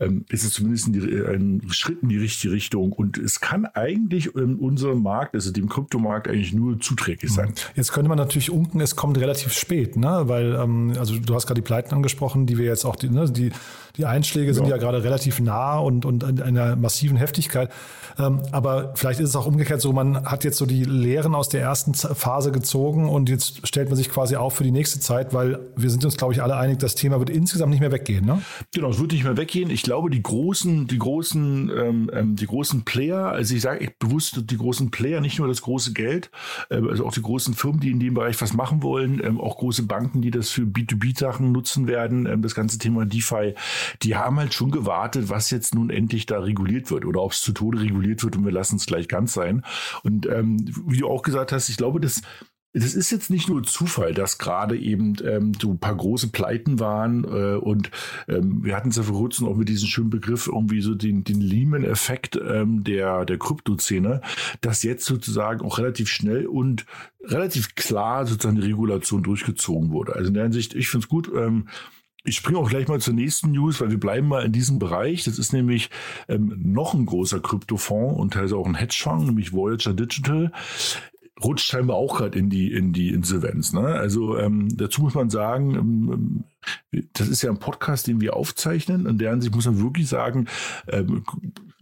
ähm, 0.00 0.24
ist 0.28 0.44
es 0.44 0.52
zumindest 0.52 0.88
die, 0.94 1.00
ein 1.00 1.62
Schritt 1.70 2.02
in 2.02 2.08
die 2.08 2.18
richtige 2.18 2.52
Richtung. 2.52 2.92
Und 2.92 3.16
es 3.16 3.40
kann 3.40 3.64
eigentlich 3.64 4.34
in 4.34 4.56
unserem 4.56 5.02
Markt, 5.02 5.34
also 5.34 5.52
dem 5.52 5.68
Kryptomarkt, 5.68 6.28
eigentlich 6.28 6.52
nur 6.52 6.80
zuträglich 6.80 7.32
sein. 7.32 7.54
Jetzt 7.76 7.92
könnte 7.92 8.08
man 8.08 8.18
natürlich 8.18 8.50
unken, 8.50 8.80
es 8.80 8.96
kommt 8.96 9.18
relativ 9.18 9.52
spät, 9.52 9.96
ne? 9.96 10.22
weil, 10.24 10.54
ähm, 10.54 10.94
also 10.98 11.16
du 11.16 11.34
hast 11.34 11.46
gerade 11.46 11.60
die 11.60 11.64
Pleiten 11.64 11.94
angesprochen, 11.94 12.46
die 12.46 12.58
wir 12.58 12.66
jetzt 12.66 12.84
auch, 12.84 12.96
die, 12.96 13.08
ne, 13.08 13.30
die, 13.30 13.52
die 13.96 14.06
Einschläge 14.06 14.48
ja. 14.48 14.54
sind 14.54 14.66
ja 14.66 14.76
gerade 14.78 15.04
relativ 15.04 15.40
nah 15.40 15.78
und, 15.78 16.04
und 16.04 16.24
in 16.24 16.42
einer 16.42 16.74
massiven 16.74 17.16
Heftigkeit. 17.16 17.70
Ähm, 18.18 18.42
aber 18.50 18.92
vielleicht 18.96 19.20
ist 19.20 19.30
es 19.30 19.36
auch 19.36 19.46
umgekehrt 19.46 19.80
so, 19.80 19.92
man 19.92 20.24
hat 20.24 20.44
jetzt 20.44 20.58
so 20.58 20.66
die 20.66 20.84
Lehren 20.84 21.34
aus 21.34 21.48
der 21.48 21.62
ersten 21.62 21.94
Phase 21.94 22.52
gezogen 22.52 23.08
und 23.08 23.28
jetzt 23.28 23.66
stellt 23.66 23.88
man 23.88 23.96
sich 23.96 24.08
quasi 24.10 24.36
auf 24.36 24.54
für 24.54 24.64
die 24.64 24.70
nächste 24.72 25.00
Zeit, 25.00 25.34
weil 25.34 25.60
wir 25.76 25.90
sind 25.90 26.04
uns, 26.04 26.16
glaube 26.16 26.32
ich, 26.32 26.42
alle 26.42 26.56
einig, 26.56 26.78
das 26.78 26.94
Thema 26.94 27.18
wird 27.18 27.30
insgesamt 27.30 27.70
nicht 27.70 27.80
mehr 27.80 27.92
weggehen. 27.92 28.24
Ne? 28.24 28.42
Genau, 28.72 28.90
es 28.90 28.98
wird 28.98 29.12
nicht 29.12 29.24
mehr 29.24 29.36
weggehen. 29.36 29.70
Ich 29.70 29.82
glaube, 29.82 29.93
die 30.08 30.22
großen, 30.22 30.86
die 30.86 30.98
großen, 30.98 31.70
ähm, 31.70 32.10
ähm 32.12 32.36
die 32.36 32.46
großen 32.46 32.84
Player, 32.84 33.28
also 33.28 33.54
ich 33.54 33.62
sage 33.62 33.92
bewusst 33.98 34.50
die 34.50 34.56
großen 34.56 34.90
Player, 34.90 35.20
nicht 35.20 35.38
nur 35.38 35.48
das 35.48 35.62
große 35.62 35.92
Geld, 35.92 36.30
äh, 36.70 36.76
also 36.76 37.06
auch 37.06 37.12
die 37.12 37.22
großen 37.22 37.54
Firmen, 37.54 37.80
die 37.80 37.90
in 37.90 38.00
dem 38.00 38.14
Bereich 38.14 38.40
was 38.40 38.52
machen 38.52 38.82
wollen, 38.82 39.22
ähm, 39.24 39.40
auch 39.40 39.58
große 39.58 39.84
Banken, 39.84 40.22
die 40.22 40.30
das 40.30 40.50
für 40.50 40.62
B2B-Sachen 40.62 41.52
nutzen 41.52 41.86
werden, 41.86 42.26
ähm, 42.26 42.42
das 42.42 42.54
ganze 42.54 42.78
Thema 42.78 43.06
DeFi, 43.06 43.54
die 44.02 44.16
haben 44.16 44.38
halt 44.38 44.54
schon 44.54 44.70
gewartet, 44.70 45.28
was 45.28 45.50
jetzt 45.50 45.74
nun 45.74 45.90
endlich 45.90 46.26
da 46.26 46.40
reguliert 46.40 46.90
wird 46.90 47.04
oder 47.04 47.22
ob 47.22 47.32
es 47.32 47.40
zu 47.40 47.52
Tode 47.52 47.80
reguliert 47.80 48.22
wird 48.22 48.36
und 48.36 48.44
wir 48.44 48.52
lassen 48.52 48.76
es 48.76 48.86
gleich 48.86 49.08
ganz 49.08 49.32
sein. 49.32 49.62
Und 50.02 50.26
ähm, 50.26 50.64
wie 50.86 50.98
du 50.98 51.08
auch 51.08 51.22
gesagt 51.22 51.52
hast, 51.52 51.68
ich 51.68 51.76
glaube, 51.76 52.00
das 52.00 52.22
das 52.74 52.94
ist 52.94 53.10
jetzt 53.12 53.30
nicht 53.30 53.48
nur 53.48 53.62
Zufall, 53.62 54.14
dass 54.14 54.38
gerade 54.38 54.76
eben 54.76 55.14
ähm, 55.24 55.52
so 55.60 55.70
ein 55.70 55.78
paar 55.78 55.94
große 55.94 56.28
Pleiten 56.28 56.80
waren 56.80 57.24
äh, 57.24 57.56
und 57.56 57.90
ähm, 58.28 58.64
wir 58.64 58.74
hatten 58.76 58.88
es 58.88 58.96
ja 58.96 59.04
vor 59.04 59.16
kurzem 59.16 59.46
auch 59.46 59.54
mit 59.54 59.68
diesem 59.68 59.88
schönen 59.88 60.10
Begriff 60.10 60.48
irgendwie 60.48 60.80
so 60.80 60.94
den, 60.94 61.22
den 61.22 61.40
Lehman-Effekt 61.40 62.36
ähm, 62.36 62.82
der, 62.82 63.24
der 63.24 63.38
Kryptoszene, 63.38 64.22
dass 64.60 64.82
jetzt 64.82 65.04
sozusagen 65.04 65.64
auch 65.64 65.78
relativ 65.78 66.08
schnell 66.08 66.46
und 66.46 66.84
relativ 67.22 67.76
klar 67.76 68.26
sozusagen 68.26 68.60
die 68.60 68.66
Regulation 68.66 69.22
durchgezogen 69.22 69.92
wurde. 69.92 70.16
Also 70.16 70.28
in 70.28 70.34
der 70.34 70.42
Hinsicht, 70.42 70.74
ich 70.74 70.88
finde 70.88 71.04
es 71.04 71.08
gut. 71.08 71.30
Ähm, 71.34 71.68
ich 72.26 72.36
springe 72.36 72.58
auch 72.58 72.70
gleich 72.70 72.88
mal 72.88 73.00
zur 73.00 73.12
nächsten 73.12 73.52
News, 73.52 73.82
weil 73.82 73.90
wir 73.90 74.00
bleiben 74.00 74.28
mal 74.28 74.44
in 74.46 74.52
diesem 74.52 74.78
Bereich. 74.78 75.24
Das 75.24 75.38
ist 75.38 75.52
nämlich 75.52 75.90
ähm, 76.26 76.54
noch 76.58 76.94
ein 76.94 77.04
großer 77.04 77.38
Kryptofonds 77.38 78.18
und 78.18 78.32
teilweise 78.32 78.56
auch 78.56 78.66
ein 78.66 78.74
Hedgefonds, 78.74 79.26
nämlich 79.26 79.52
Voyager 79.52 79.92
Digital 79.92 80.50
rutscht 81.44 81.66
scheinbar 81.66 81.96
auch 81.96 82.18
gerade 82.18 82.38
in 82.38 82.50
die 82.50 82.72
in 82.72 82.92
die 82.92 83.10
Insolvenz. 83.10 83.72
Ne? 83.72 83.86
Also 83.86 84.38
ähm, 84.38 84.68
dazu 84.76 85.02
muss 85.02 85.14
man 85.14 85.30
sagen, 85.30 85.74
ähm, 85.74 86.44
das 87.12 87.28
ist 87.28 87.42
ja 87.42 87.50
ein 87.50 87.58
Podcast, 87.58 88.06
den 88.06 88.20
wir 88.20 88.36
aufzeichnen. 88.36 89.06
In 89.06 89.18
der 89.18 89.32
Ansicht 89.32 89.54
muss 89.54 89.66
man 89.66 89.80
wirklich 89.82 90.08
sagen, 90.08 90.46
ähm, 90.88 91.24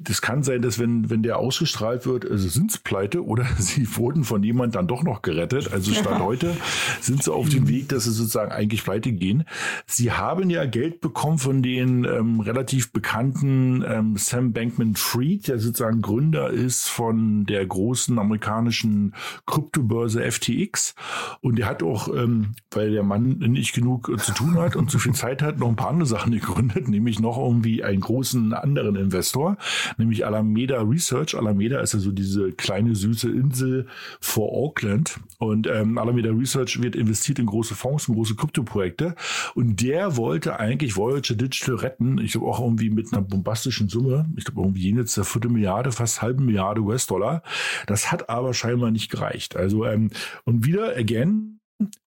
das 0.05 0.23
kann 0.23 0.43
sein, 0.43 0.63
dass 0.63 0.79
wenn, 0.79 1.11
wenn 1.11 1.23
der 1.23 1.39
ausgestrahlt 1.39 2.07
wird, 2.07 2.31
also 2.31 2.49
sind 2.49 2.73
sie 2.73 2.79
pleite 2.83 3.25
oder 3.25 3.47
sie 3.59 3.87
wurden 3.97 4.25
von 4.25 4.43
jemand 4.43 4.75
dann 4.75 4.87
doch 4.87 5.03
noch 5.03 5.23
gerettet. 5.23 5.73
Also 5.73 5.93
Stand 6.03 6.19
ja. 6.19 6.25
heute 6.25 6.57
sind 7.01 7.23
sie 7.23 7.33
auf 7.33 7.49
dem 7.49 7.69
Weg, 7.69 7.89
dass 7.89 8.05
sie 8.05 8.13
sozusagen 8.13 8.53
eigentlich 8.53 8.85
pleite 8.85 9.13
gehen. 9.13 9.45
Sie 9.87 10.13
haben 10.13 10.51
ja 10.51 10.65
Geld 10.65 11.01
bekommen 11.01 11.39
von 11.39 11.63
den 11.63 12.05
ähm, 12.05 12.41
relativ 12.41 12.93
bekannten 12.93 13.85
ähm, 13.87 14.17
Sam 14.17 14.53
Bankman 14.53 14.95
Fried, 14.95 15.49
der 15.49 15.59
sozusagen 15.59 16.03
Gründer 16.03 16.51
ist 16.51 16.89
von 16.89 17.47
der 17.47 17.65
großen 17.67 18.19
amerikanischen 18.19 19.15
Kryptobörse 19.47 20.23
FTX. 20.31 20.95
Und 21.41 21.59
der 21.59 21.67
hat 21.67 21.83
auch, 21.83 22.09
ähm, 22.09 22.55
weil 22.71 22.91
der 22.91 23.03
Mann 23.03 23.39
nicht 23.39 23.75
genug 23.75 24.09
äh, 24.09 24.17
zu 24.17 24.33
tun 24.33 24.57
hat 24.57 24.77
und 24.77 24.91
zu 24.91 24.99
viel 24.99 25.13
Zeit 25.13 25.43
hat, 25.43 25.59
noch 25.59 25.69
ein 25.69 25.77
paar 25.77 25.91
andere 25.91 26.07
Sachen 26.07 26.33
gegründet, 26.33 26.89
nämlich 26.89 27.21
noch 27.21 27.39
irgendwie 27.39 27.83
einen 27.85 28.01
großen 28.01 28.53
anderen 28.53 28.97
Investor 28.97 29.57
nämlich 29.99 30.25
Alameda 30.27 30.81
Research. 30.83 31.37
Alameda 31.37 31.81
ist 31.81 31.95
ja 31.95 31.99
so 31.99 32.13
diese 32.13 32.53
kleine 32.53 32.95
süße 32.95 33.31
Insel 33.31 33.87
vor 34.21 34.53
Auckland 34.53 35.21
und 35.39 35.67
ähm, 35.67 35.99
Alameda 35.99 36.31
Research 36.31 36.81
wird 36.83 36.97
investiert 36.97 37.39
in 37.39 37.47
große 37.47 37.75
Fonds, 37.75 38.09
in 38.09 38.15
große 38.15 38.35
Kryptoprojekte 38.37 39.15
und 39.55 39.81
der 39.83 40.17
wollte 40.17 40.59
eigentlich 40.59 40.97
Voyager 40.97 41.35
Digital 41.35 41.77
retten. 41.77 42.19
Ich 42.19 42.33
glaube 42.33 42.47
auch 42.47 42.61
irgendwie 42.61 42.91
mit 42.91 43.13
einer 43.13 43.23
bombastischen 43.23 43.89
Summe. 43.89 44.27
Ich 44.37 44.45
glaube 44.45 44.61
irgendwie 44.63 44.83
jenseits 44.83 45.15
der 45.15 45.25
Viertelmilliarde, 45.25 45.93
fast 45.93 46.23
halbe 46.23 46.43
Milliarde 46.43 46.81
US-Dollar. 46.81 47.43
Das 47.87 48.11
hat 48.13 48.29
aber 48.29 48.55
scheinbar 48.55 48.91
nicht 48.91 49.11
gereicht. 49.11 49.57
Also 49.57 49.85
ähm, 49.85 50.11
und 50.45 50.65
wieder 50.65 50.97
again 50.97 51.61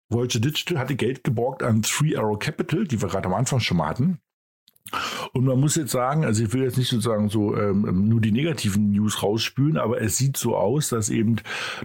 Voyager 0.10 0.39
Digital 0.39 0.77
hatte 0.77 0.96
Geld 0.96 1.24
geborgt 1.24 1.63
an 1.63 1.82
Three 1.82 2.15
Arrow 2.15 2.38
Capital, 2.38 2.86
die 2.86 3.01
wir 3.01 3.10
gerade 3.10 3.27
am 3.27 3.34
Anfang 3.34 3.60
schon 3.60 3.77
mal 3.77 3.89
hatten. 3.89 4.20
Und 5.34 5.46
man 5.46 5.60
muss 5.60 5.75
jetzt 5.75 5.92
sagen, 5.92 6.25
also 6.25 6.44
ich 6.44 6.54
will 6.54 6.62
jetzt 6.62 6.77
nicht 6.77 6.89
sozusagen 6.89 7.30
so 7.30 7.58
ähm, 7.58 8.08
nur 8.08 8.22
die 8.22 8.32
negativen 8.32 8.92
News 8.92 9.24
rausspülen, 9.24 9.77
aber 9.77 10.00
es 10.00 10.18
sieht 10.18 10.38
so 10.38 10.56
aus, 10.56 10.89
dass 10.89 11.10
eben 11.10 11.38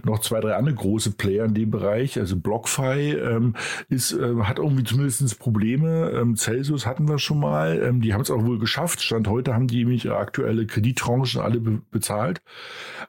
noch 0.03 0.19
zwei, 0.19 0.39
drei 0.39 0.55
andere 0.55 0.75
große 0.75 1.11
Player 1.11 1.45
in 1.45 1.55
dem 1.55 1.71
Bereich, 1.71 2.19
also 2.19 2.37
BlockFi 2.37 3.13
ähm, 3.13 3.55
ist, 3.89 4.13
äh, 4.13 4.35
hat 4.43 4.59
irgendwie 4.59 4.83
zumindest 4.83 5.39
Probleme. 5.39 6.11
Ähm, 6.11 6.35
Celsius 6.35 6.85
hatten 6.85 7.09
wir 7.09 7.17
schon 7.17 7.39
mal, 7.39 7.81
ähm, 7.81 8.01
die 8.01 8.13
haben 8.13 8.21
es 8.21 8.29
auch 8.29 8.45
wohl 8.45 8.59
geschafft. 8.59 9.01
Stand 9.01 9.27
heute 9.27 9.55
haben 9.55 9.67
die 9.67 9.77
nämlich 9.77 10.09
aktuelle 10.11 10.67
Kredittranchen 10.67 11.41
alle 11.41 11.59
be 11.59 11.81
bezahlt. 11.89 12.41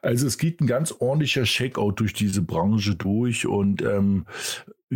Also 0.01 0.25
es 0.25 0.39
geht 0.39 0.59
ein 0.59 0.67
ganz 0.67 0.93
ordentlicher 0.99 1.45
Shakeout 1.45 1.93
durch 1.97 2.13
diese 2.13 2.41
Branche 2.41 2.95
durch 2.95 3.45
und 3.45 3.83
ähm, 3.83 4.25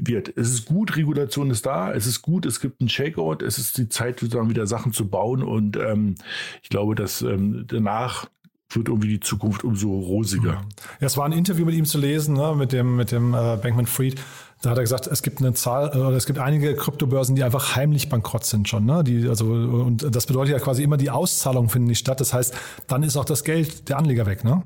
wird. 0.03 0.35
Es 0.35 0.49
ist 0.49 0.65
gut, 0.65 0.95
Regulation 0.95 1.49
ist 1.49 1.65
da, 1.65 1.93
es 1.93 2.05
ist 2.05 2.21
gut, 2.21 2.45
es 2.45 2.59
gibt 2.59 2.81
einen 2.81 2.89
Shakeout, 2.89 3.43
es 3.45 3.57
ist 3.57 3.77
die 3.77 3.89
Zeit, 3.89 4.19
sozusagen 4.19 4.49
wieder 4.49 4.67
Sachen 4.67 4.93
zu 4.93 5.07
bauen 5.07 5.43
und 5.43 5.77
ähm, 5.77 6.15
ich 6.61 6.69
glaube, 6.69 6.95
dass 6.95 7.21
ähm, 7.21 7.65
danach 7.67 8.27
wird 8.69 8.89
irgendwie 8.89 9.07
die 9.07 9.19
Zukunft 9.19 9.63
umso 9.63 9.97
rosiger. 9.99 10.65
Ja, 10.99 11.07
es 11.07 11.15
war 11.15 11.25
ein 11.25 11.31
Interview 11.31 11.65
mit 11.65 11.75
ihm 11.75 11.85
zu 11.85 11.97
lesen, 11.97 12.35
ne, 12.35 12.53
mit 12.55 12.73
dem, 12.73 12.97
mit 12.97 13.11
dem 13.11 13.33
äh, 13.33 13.57
Bankman 13.57 13.85
Fried. 13.85 14.19
Da 14.61 14.71
hat 14.71 14.77
er 14.77 14.83
gesagt, 14.83 15.07
es 15.07 15.21
gibt 15.21 15.39
eine 15.39 15.53
Zahl, 15.53 15.91
äh, 15.93 16.15
es 16.15 16.25
gibt 16.25 16.39
einige 16.39 16.75
Kryptobörsen, 16.75 17.35
die 17.35 17.43
einfach 17.43 17.75
heimlich 17.75 18.09
bankrott 18.09 18.43
sind 18.43 18.67
schon. 18.67 18.85
Ne? 18.85 19.03
Die, 19.03 19.27
also, 19.27 19.45
und 19.45 20.13
das 20.13 20.25
bedeutet 20.25 20.53
ja 20.53 20.59
quasi 20.59 20.83
immer, 20.83 20.97
die 20.97 21.11
Auszahlungen 21.11 21.69
finden 21.69 21.87
nicht 21.87 21.99
statt. 21.99 22.19
Das 22.19 22.33
heißt, 22.33 22.55
dann 22.87 23.03
ist 23.03 23.15
auch 23.15 23.25
das 23.25 23.43
Geld 23.43 23.87
der 23.87 23.97
Anleger 23.97 24.25
weg, 24.25 24.43
ne? 24.43 24.63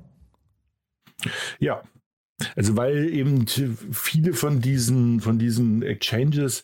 Ja, 1.60 1.84
also 2.56 2.78
weil 2.78 3.10
eben 3.14 3.46
viele 3.92 4.34
von 4.34 4.62
diesen, 4.62 5.20
von 5.20 5.40
diesen 5.40 5.82
Exchanges 5.84 6.64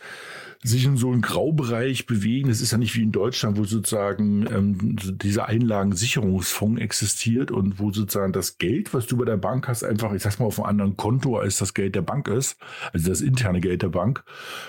sich 0.63 0.85
in 0.85 0.97
so 0.97 1.11
einem 1.11 1.21
Graubereich 1.21 2.05
bewegen. 2.05 2.49
Es 2.49 2.61
ist 2.61 2.71
ja 2.71 2.77
nicht 2.77 2.95
wie 2.95 3.03
in 3.03 3.11
Deutschland, 3.11 3.57
wo 3.57 3.63
sozusagen 3.63 4.45
ähm, 4.53 4.95
dieser 5.21 5.47
Einlagensicherungsfonds 5.47 6.81
existiert 6.81 7.51
und 7.51 7.79
wo 7.79 7.91
sozusagen 7.91 8.33
das 8.33 8.57
Geld, 8.57 8.93
was 8.93 9.07
du 9.07 9.17
bei 9.17 9.25
der 9.25 9.37
Bank 9.37 9.67
hast, 9.67 9.83
einfach, 9.83 10.13
ich 10.13 10.23
sag's 10.23 10.39
mal, 10.39 10.45
auf 10.45 10.59
einem 10.59 10.69
anderen 10.69 10.97
Konto 10.97 11.37
als 11.37 11.57
das 11.57 11.73
Geld 11.73 11.95
der 11.95 12.01
Bank 12.01 12.27
ist, 12.27 12.57
also 12.93 13.09
das 13.09 13.21
interne 13.21 13.61
Geld 13.61 13.81
der 13.83 13.89
Bank, 13.89 14.23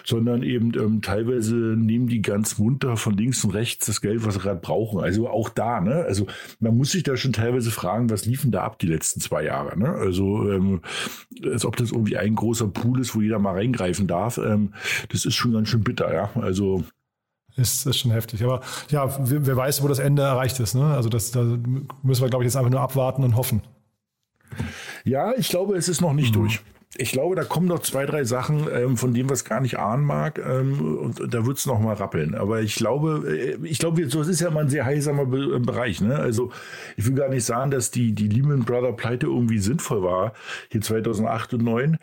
sondern 0.05 0.43
eben 0.43 0.73
ähm, 0.75 1.03
teilweise 1.03 1.55
nehmen 1.55 2.09
die 2.09 2.23
ganz 2.23 2.59
munter 2.59 2.97
von 2.97 3.17
links 3.17 3.43
und 3.45 3.51
rechts 3.51 3.87
das 3.87 4.01
Geld, 4.01 4.25
was 4.25 4.35
sie 4.35 4.41
gerade 4.41 4.61
brauchen. 4.61 5.01
Also 5.01 5.29
auch 5.29 5.49
da, 5.49 5.81
ne? 5.81 6.05
Also 6.05 6.27
man 6.61 6.77
muss 6.77 6.93
sich 6.93 7.03
da 7.03 7.17
schon 7.17 7.33
teilweise 7.33 7.71
fragen, 7.71 8.11
was 8.11 8.27
liefen 8.27 8.51
da 8.51 8.63
ab 8.63 8.79
die 8.79 8.87
letzten 8.87 9.21
zwei 9.21 9.45
Jahre, 9.45 9.79
ne? 9.79 9.91
Also 9.91 10.51
ähm, 10.51 10.81
als 11.45 11.65
ob 11.65 11.77
das 11.77 11.93
irgendwie 11.93 12.17
ein 12.17 12.35
großer 12.35 12.69
Pool 12.69 13.01
ist, 13.01 13.15
wo 13.15 13.21
jeder 13.21 13.39
mal 13.39 13.55
reingreifen 13.55 14.07
darf. 14.07 14.39
Ähm, 14.39 14.75
das 15.09 15.25
ist 15.25 15.35
schon 15.35 15.53
ganz 15.53 15.69
schön 15.69 15.78
bitter, 15.79 16.13
ja. 16.13 16.31
Also 16.35 16.85
ist, 17.59 17.87
ist 17.87 17.99
schon 17.99 18.13
heftig. 18.13 18.43
Aber 18.45 18.61
ja, 18.91 19.13
wer, 19.19 19.47
wer 19.47 19.57
weiß, 19.57 19.83
wo 19.83 19.89
das 19.89 19.99
Ende 19.99 20.23
erreicht 20.23 20.61
ist. 20.61 20.75
Ne? 20.75 20.85
Also 20.85 21.09
das, 21.09 21.33
da 21.33 21.43
müssen 22.03 22.23
wir, 22.23 22.29
glaube 22.29 22.45
ich, 22.45 22.49
jetzt 22.49 22.57
einfach 22.57 22.71
nur 22.71 22.81
abwarten 22.81 23.25
und 23.25 23.37
hoffen. 23.37 23.63
Ja, 25.05 25.33
ich 25.37 25.49
glaube, 25.49 25.77
es 25.77 25.89
ist 25.89 26.01
noch 26.01 26.13
nicht 26.13 26.35
mhm. 26.35 26.41
durch. 26.41 26.61
Ich 26.97 27.13
glaube, 27.13 27.37
da 27.37 27.45
kommen 27.45 27.67
noch 27.67 27.81
zwei, 27.81 28.07
drei 28.07 28.25
Sachen, 28.25 28.67
ähm, 28.73 28.97
von 28.97 29.13
denen 29.13 29.29
wir 29.29 29.35
es 29.35 29.45
gar 29.45 29.61
nicht 29.61 29.79
ahnen 29.79 30.05
mag. 30.05 30.39
Ähm, 30.39 30.99
und 30.99 31.35
da 31.35 31.45
wird 31.45 31.59
es 31.59 31.67
noch 31.67 31.81
mal 31.81 31.95
rappeln. 31.95 32.35
Aber 32.35 32.63
ich 32.63 32.77
glaube, 32.77 33.25
äh, 33.29 33.67
ich 33.67 33.79
glaube, 33.79 34.09
so, 34.09 34.21
es 34.21 34.29
ist 34.29 34.41
ja 34.41 34.51
mal 34.51 34.65
ein 34.65 34.71
sehr 34.71 34.87
heilsamer 34.87 35.27
Be 35.27 35.57
äh, 35.57 35.59
Bereich. 35.59 36.01
Ne? 36.01 36.17
Also 36.17 36.51
ich 36.97 37.07
will 37.07 37.15
gar 37.15 37.29
nicht 37.29 37.45
sagen, 37.45 37.71
dass 37.71 37.91
die, 37.91 38.13
die 38.13 38.29
Lehman 38.29 38.65
Brother 38.65 38.93
Pleite 38.93 39.27
irgendwie 39.27 39.59
sinnvoll 39.59 40.03
war, 40.03 40.33
hier 40.71 40.81
2008 40.81 41.55
und 41.55 41.61
2009. 41.61 41.99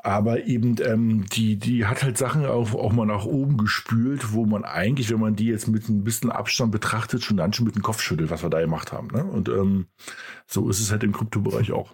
Aber 0.00 0.44
eben, 0.44 0.76
ähm, 0.84 1.26
die, 1.26 1.56
die 1.56 1.86
hat 1.86 2.04
halt 2.04 2.16
Sachen 2.16 2.46
auch, 2.46 2.72
auch 2.72 2.92
mal 2.92 3.04
nach 3.04 3.24
oben 3.24 3.56
gespült, 3.56 4.32
wo 4.32 4.46
man 4.46 4.64
eigentlich, 4.64 5.10
wenn 5.10 5.18
man 5.18 5.34
die 5.34 5.46
jetzt 5.46 5.66
mit 5.66 5.88
ein 5.88 6.04
bisschen 6.04 6.30
Abstand 6.30 6.70
betrachtet, 6.70 7.24
schon 7.24 7.36
dann 7.36 7.52
schon 7.52 7.66
mit 7.66 7.74
dem 7.74 7.82
Kopf 7.82 8.00
schüttelt, 8.00 8.30
was 8.30 8.42
wir 8.42 8.50
da 8.50 8.60
gemacht 8.60 8.92
haben. 8.92 9.08
Ne? 9.08 9.24
Und 9.24 9.48
ähm, 9.48 9.86
so 10.46 10.68
ist 10.70 10.80
es 10.80 10.92
halt 10.92 11.02
im 11.02 11.12
Kryptobereich 11.12 11.72
auch. 11.72 11.92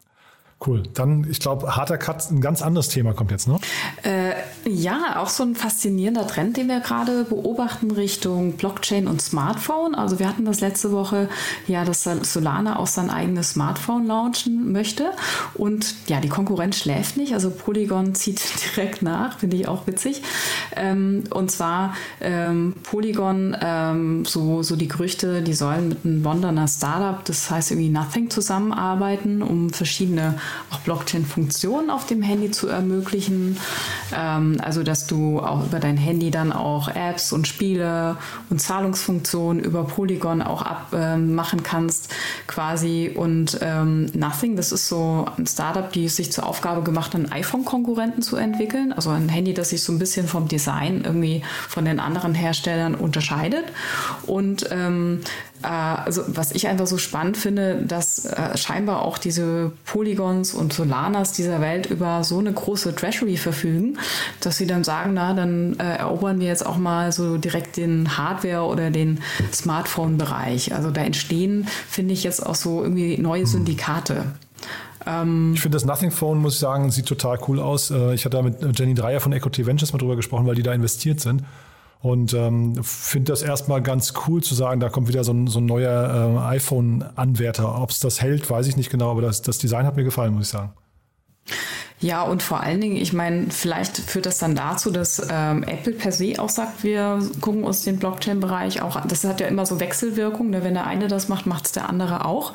Cool. 0.65 0.83
Dann, 0.95 1.27
ich 1.29 1.41
glaube, 1.41 1.77
harter 1.77 1.99
Cut, 1.99 2.31
ein 2.31 2.41
ganz 2.41 2.63
anderes 2.63 2.89
Thema 2.89 3.13
kommt 3.13 3.31
jetzt, 3.31 3.49
ne? 3.49 3.59
Äh, 4.03 4.33
Ja, 4.67 5.21
auch 5.21 5.29
so 5.29 5.43
ein 5.43 5.55
faszinierender 5.55 6.27
Trend, 6.27 6.57
den 6.57 6.69
wir 6.69 6.81
gerade 6.81 7.25
beobachten 7.25 7.91
Richtung 7.91 8.53
Blockchain 8.53 9.07
und 9.07 9.21
Smartphone. 9.21 9.95
Also 9.95 10.19
wir 10.19 10.27
hatten 10.27 10.47
das 10.47 10.61
letzte 10.61 10.91
Woche 10.91 11.29
ja, 11.67 11.85
dass 11.85 12.05
Solana 12.05 12.79
auch 12.79 12.87
sein 12.87 13.11
eigenes 13.11 13.51
Smartphone 13.51 14.07
launchen 14.07 14.73
möchte. 14.73 15.11
Und 15.53 15.95
ja, 16.07 16.21
die 16.21 16.31
Konkurrenz 16.31 16.79
schläft 16.79 17.19
nicht. 17.19 17.35
Also 17.35 17.51
Polygon 17.51 18.15
zieht 18.15 18.41
direkt 18.65 19.03
nach, 19.03 19.39
finde 19.39 19.57
ich 19.57 19.69
auch 19.69 19.87
witzig. 19.87 20.23
Ähm, 20.75 21.25
und 21.29 21.51
zwar 21.51 21.95
ähm, 22.23 22.75
Polygon, 22.85 23.55
ähm, 23.61 24.25
so, 24.25 24.63
so 24.63 24.77
die 24.77 24.89
Gerüchte, 24.89 25.43
die 25.43 25.55
sollen 25.55 25.91
mit 25.91 26.05
einem 26.07 26.23
Londoner 26.23 26.69
Startup, 26.69 27.23
das 27.27 27.51
heißt 27.51 27.71
irgendwie 27.71 27.91
Nothing, 27.91 28.31
zusammenarbeiten, 28.31 29.43
um 29.43 29.71
verschiedene 29.71 30.39
auch 30.71 30.79
Blockchain-Funktionen 30.79 31.91
auf 31.91 32.07
dem 32.07 32.23
Handy 32.23 32.51
zu 32.51 32.69
ermöglichen. 32.69 33.59
Ähm, 34.17 34.54
also 34.61 34.83
dass 34.83 35.07
du 35.07 35.41
auch 35.41 35.65
über 35.65 35.79
dein 35.79 35.97
Handy 35.97 36.31
dann 36.31 36.53
auch 36.53 36.89
Apps 36.89 37.33
und 37.33 37.47
Spiele 37.47 38.17
und 38.51 38.61
Zahlungsfunktionen 38.61 39.63
über 39.63 39.85
Polygon 39.85 40.43
auch 40.43 40.63
abmachen 40.63 41.59
ähm, 41.59 41.63
kannst 41.63 42.13
quasi. 42.47 43.13
Und 43.15 43.59
ähm, 43.63 44.07
Nothing, 44.15 44.57
das 44.57 44.73
ist 44.73 44.89
so 44.89 45.27
ein 45.37 45.47
Startup, 45.47 45.91
die 45.93 46.09
sich 46.09 46.33
zur 46.33 46.47
Aufgabe 46.47 46.83
gemacht 46.83 47.15
hat, 47.15 47.21
einen 47.21 47.33
iPhone-Konkurrenten 47.33 48.23
zu 48.23 48.37
entwickeln. 48.37 48.93
Also 48.93 49.11
ein 49.11 49.29
Handy, 49.29 49.55
das 49.55 49.71
sich 49.71 49.83
so 49.83 49.93
ein 49.93 49.99
bisschen 49.99 50.27
vom 50.27 50.49
Design 50.49 51.03
irgendwie 51.05 51.43
von 51.69 51.85
den 51.85 52.01
anderen 52.01 52.35
Herstellern 52.35 52.95
unterscheidet. 52.95 53.65
Und 54.27 54.69
ähm, 54.71 55.21
äh, 55.65 55.67
also 55.69 56.23
was 56.29 56.53
ich 56.53 56.69
einfach 56.69 56.87
so 56.87 56.99
spannend 56.99 57.37
finde, 57.37 57.83
dass 57.87 58.27
äh, 58.27 58.57
scheinbar 58.57 59.03
auch 59.03 59.19
diese 59.19 59.73
Polygons 59.87 60.55
und 60.55 60.73
Solanas 60.73 61.33
dieser 61.33 61.61
Welt 61.61 61.87
über 61.87 62.25
so 62.25 62.39
eine 62.39 62.53
große 62.53 62.95
Treasury 62.95 63.37
verfügen, 63.37 63.99
dass 64.47 64.57
sie 64.57 64.67
dann 64.67 64.85
sagen, 64.85 65.15
na, 65.15 65.35
dann 65.35 65.79
äh, 65.79 65.97
erobern 65.97 66.41
wir 66.41 66.47
jetzt 66.47 66.65
auch 66.65 66.77
mal 66.77 67.13
so 67.13 67.37
direkt 67.39 67.77
den 67.77 68.17
Hardware- 68.17 68.67
oder 68.67 68.91
den 68.91 69.21
Smartphone-Bereich. 69.53 70.75
Also 70.75 70.91
da 70.91 71.03
entstehen, 71.03 71.67
finde 71.89 72.15
ich, 72.15 72.25
jetzt 72.25 72.45
auch 72.45 72.55
so 72.55 72.83
irgendwie 72.83 73.19
neue 73.19 73.43
hm. 73.43 73.47
Syndikate. 73.47 74.25
Ähm, 75.07 75.53
ich 75.55 75.61
finde 75.61 75.77
das 75.77 75.85
Nothing 75.85 76.11
Phone, 76.11 76.39
muss 76.39 76.55
ich 76.55 76.61
sagen, 76.61 76.91
sieht 76.91 77.07
total 77.07 77.39
cool 77.49 77.61
aus. 77.61 77.91
Äh, 77.91 78.15
ich 78.15 78.25
hatte 78.25 78.37
da 78.37 78.43
mit 78.43 78.79
Jenny 78.79 78.95
Dreier 78.95 79.21
von 79.21 79.33
EcoT 79.33 79.65
Ventures 79.67 79.93
mal 79.93 79.99
drüber 79.99 80.17
gesprochen, 80.17 80.47
weil 80.47 80.55
die 80.55 80.63
da 80.63 80.73
investiert 80.73 81.21
sind. 81.21 81.45
Und 82.01 82.35
ähm, 82.35 82.85
finde 82.85 83.33
das 83.33 83.41
erstmal 83.41 83.81
ganz 83.81 84.13
cool 84.27 84.43
zu 84.43 84.55
sagen, 84.55 84.79
da 84.79 84.91
kommt 84.91 85.09
wieder 85.09 85.25
so 85.25 85.33
ein, 85.33 85.47
so 85.47 85.59
ein 85.59 85.65
neuer 85.65 86.37
äh, 86.37 86.57
iPhone-Anwärter. 86.57 87.81
Ob 87.81 87.91
es 87.91 88.01
das 88.01 88.21
hält, 88.21 88.51
weiß 88.51 88.67
ich 88.67 88.77
nicht 88.77 88.91
genau, 88.91 89.11
aber 89.11 89.23
das, 89.23 89.41
das 89.41 89.57
Design 89.57 89.87
hat 89.87 89.97
mir 89.97 90.05
gefallen, 90.05 90.35
muss 90.35 90.47
ich 90.47 90.53
sagen. 90.53 90.73
Ja, 92.05 92.21
und 92.21 92.43
vor 92.43 92.61
allen 92.61 92.83
Dingen, 92.83 92.97
ich 92.99 93.15
meine, 93.15 93.47
vielleicht 93.49 93.97
führt 93.97 94.27
das 94.27 94.37
dann 94.37 94.55
dazu, 94.55 94.91
dass 94.91 95.27
ähm, 95.31 95.63
Apple 95.63 95.95
per 95.95 96.13
se 96.13 96.35
auch 96.37 96.51
sagt, 96.51 96.85
wir 96.85 97.19
gucken 97.41 97.65
uns 97.65 97.83
den 97.83 97.99
Blockchain-Bereich 97.99 98.83
auch 98.83 98.97
an. 98.97 99.09
Das 99.09 99.25
hat 99.25 99.41
ja 99.41 99.47
immer 99.47 99.65
so 99.65 99.81
Wechselwirkung. 99.81 100.51
Ne? 100.51 100.63
Wenn 100.63 100.75
der 100.75 100.87
eine 100.87 101.09
das 101.09 101.31
macht, 101.31 101.47
macht 101.47 101.65
es 101.65 101.73
der 101.73 101.89
andere 101.89 102.27
auch. 102.27 102.53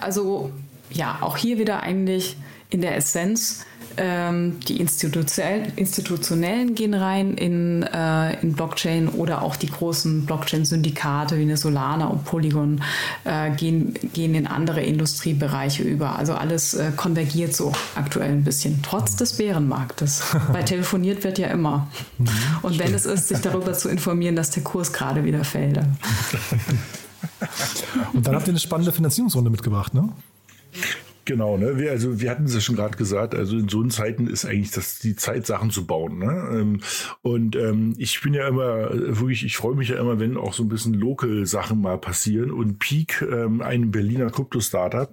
Also 0.00 0.50
ja, 0.90 1.18
auch 1.20 1.36
hier 1.36 1.58
wieder 1.58 1.84
eigentlich 1.84 2.38
in 2.70 2.80
der 2.80 2.96
Essenz 2.96 3.64
ähm, 3.98 4.60
die 4.60 4.78
institutionellen, 4.78 6.74
gehen 6.74 6.94
rein 6.94 7.34
in, 7.34 7.82
äh, 7.82 8.40
in 8.40 8.54
Blockchain 8.54 9.08
oder 9.08 9.42
auch 9.42 9.56
die 9.56 9.68
großen 9.68 10.24
Blockchain-Syndikate 10.24 11.36
wie 11.36 11.42
eine 11.42 11.56
Solana 11.56 12.06
und 12.06 12.24
Polygon 12.24 12.80
äh, 13.24 13.50
gehen, 13.50 13.94
gehen 14.14 14.34
in 14.34 14.46
andere 14.46 14.82
Industriebereiche 14.82 15.82
über. 15.82 16.16
Also 16.16 16.34
alles 16.34 16.74
äh, 16.74 16.92
konvergiert 16.96 17.54
so 17.54 17.72
aktuell 17.94 18.30
ein 18.30 18.44
bisschen, 18.44 18.80
trotz 18.82 19.16
des 19.16 19.34
Bärenmarktes. 19.34 20.22
Weil 20.52 20.64
telefoniert 20.64 21.24
wird 21.24 21.38
ja 21.38 21.48
immer. 21.48 21.88
Mhm. 22.18 22.28
Und 22.62 22.78
wenn 22.78 22.94
es 22.94 23.04
ist, 23.06 23.28
sich 23.28 23.38
darüber 23.40 23.72
zu 23.72 23.88
informieren, 23.88 24.36
dass 24.36 24.50
der 24.50 24.62
Kurs 24.62 24.92
gerade 24.92 25.24
wieder 25.24 25.44
fällt. 25.44 25.78
Und 28.12 28.26
dann 28.26 28.34
habt 28.34 28.46
ihr 28.46 28.52
eine 28.52 28.60
spannende 28.60 28.92
Finanzierungsrunde 28.92 29.50
mitgebracht, 29.50 29.94
ne? 29.94 30.08
Genau, 31.28 31.58
ne? 31.58 31.76
Wir, 31.76 31.90
also 31.90 32.22
wir 32.22 32.30
hatten 32.30 32.44
es 32.44 32.54
ja 32.54 32.60
schon 32.60 32.74
gerade 32.74 32.96
gesagt, 32.96 33.34
also 33.34 33.58
in 33.58 33.68
so 33.68 33.84
Zeiten 33.84 34.28
ist 34.28 34.46
eigentlich 34.46 34.70
das 34.70 34.98
die 34.98 35.14
Zeit, 35.14 35.44
Sachen 35.44 35.68
zu 35.68 35.86
bauen. 35.86 36.18
Ne? 36.18 36.48
Ähm, 36.54 36.80
und 37.20 37.54
ähm, 37.54 37.92
ich 37.98 38.22
bin 38.22 38.32
ja 38.32 38.48
immer, 38.48 38.88
wirklich, 38.94 39.44
ich 39.44 39.58
freue 39.58 39.76
mich 39.76 39.90
ja 39.90 40.00
immer, 40.00 40.18
wenn 40.20 40.38
auch 40.38 40.54
so 40.54 40.62
ein 40.62 40.70
bisschen 40.70 40.94
Local-Sachen 40.94 41.82
mal 41.82 41.98
passieren. 41.98 42.50
Und 42.50 42.78
Peak, 42.78 43.20
ähm, 43.30 43.60
ein 43.60 43.90
Berliner 43.90 44.30
Krypto-Startup, 44.30 45.12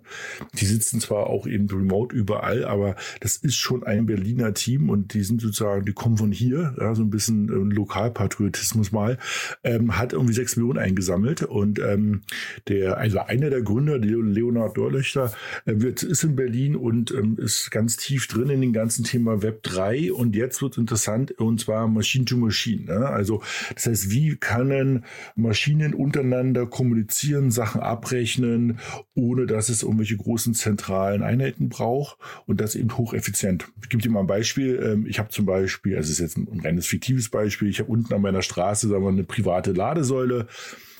die 0.54 0.66
sitzen 0.66 1.02
zwar 1.02 1.28
auch 1.28 1.48
eben 1.48 1.68
remote 1.70 2.16
überall, 2.16 2.64
aber 2.64 2.96
das 3.20 3.36
ist 3.36 3.58
schon 3.58 3.84
ein 3.84 4.06
Berliner 4.06 4.54
Team 4.54 4.90
und 4.90 5.14
die 5.14 5.24
sind 5.24 5.42
sozusagen, 5.42 5.84
die 5.84 5.92
kommen 5.92 6.18
von 6.18 6.32
hier, 6.32 6.78
ja, 6.80 6.96
so 6.96 7.02
ein 7.02 7.10
bisschen 7.10 7.50
ähm, 7.50 7.72
Lokalpatriotismus 7.72 8.94
mal, 8.94 9.18
ähm, 9.66 9.98
hat 9.98 10.14
irgendwie 10.14 10.34
sechs 10.34 10.56
Millionen 10.56 10.80
eingesammelt. 10.80 11.44
Und 11.44 11.80
ähm, 11.80 12.22
der, 12.70 13.00
also 13.00 13.20
einer 13.20 13.50
der 13.50 13.64
Gründer, 13.64 13.98
Leonard 13.98 14.78
Dorlöchter, 14.78 15.34
äh, 15.66 15.74
wird 15.76 16.05
ist 16.06 16.24
in 16.24 16.36
Berlin 16.36 16.76
und 16.76 17.12
ähm, 17.12 17.38
ist 17.38 17.72
ganz 17.72 17.98
tief 17.98 18.28
drin 18.28 18.50
in 18.50 18.62
dem 18.62 18.74
ganzen 18.74 19.04
Thema 19.04 19.42
Web 19.42 19.64
3 19.64 20.14
und 20.14 20.36
jetzt 20.36 20.62
wird 20.62 20.78
interessant 20.78 21.32
und 21.40 21.60
zwar 21.60 21.88
Machine 21.88 22.26
to 22.26 22.38
Machine. 22.38 22.86
Ne? 22.86 23.08
Also 23.08 23.42
das 23.74 23.86
heißt, 23.86 24.12
wie 24.12 24.36
können 24.36 25.04
Maschinen 25.36 25.94
untereinander 25.94 26.66
kommunizieren, 26.66 27.52
Sachen 27.52 27.82
abrechnen, 27.82 28.80
ohne 29.14 29.46
dass 29.46 29.70
es 29.70 29.84
irgendwelche 29.84 30.18
großen 30.18 30.54
zentralen 30.54 31.24
Einheiten 31.24 31.70
braucht 31.70 32.18
und 32.46 32.62
das 32.62 32.76
eben 32.76 32.96
hocheffizient. 32.98 33.68
Ich 33.82 33.90
gebe 33.90 34.02
dir 34.02 34.10
mal 34.10 34.22
ein 34.22 34.28
Beispiel. 34.28 34.80
Ähm, 34.84 35.06
ich 35.08 35.20
habe 35.20 35.30
zum 35.30 35.46
Beispiel, 35.46 35.96
also 35.96 36.06
es 36.06 36.20
ist 36.20 36.36
jetzt 36.36 36.38
ein 36.38 36.60
reines 36.62 36.88
fiktives 36.88 37.30
Beispiel, 37.30 37.70
ich 37.70 37.80
habe 37.80 37.92
unten 37.92 38.14
an 38.14 38.22
meiner 38.22 38.42
Straße 38.42 38.88
sagen 38.88 39.04
wir, 39.04 39.10
eine 39.10 39.24
private 39.24 39.72
Ladesäule 39.72 40.48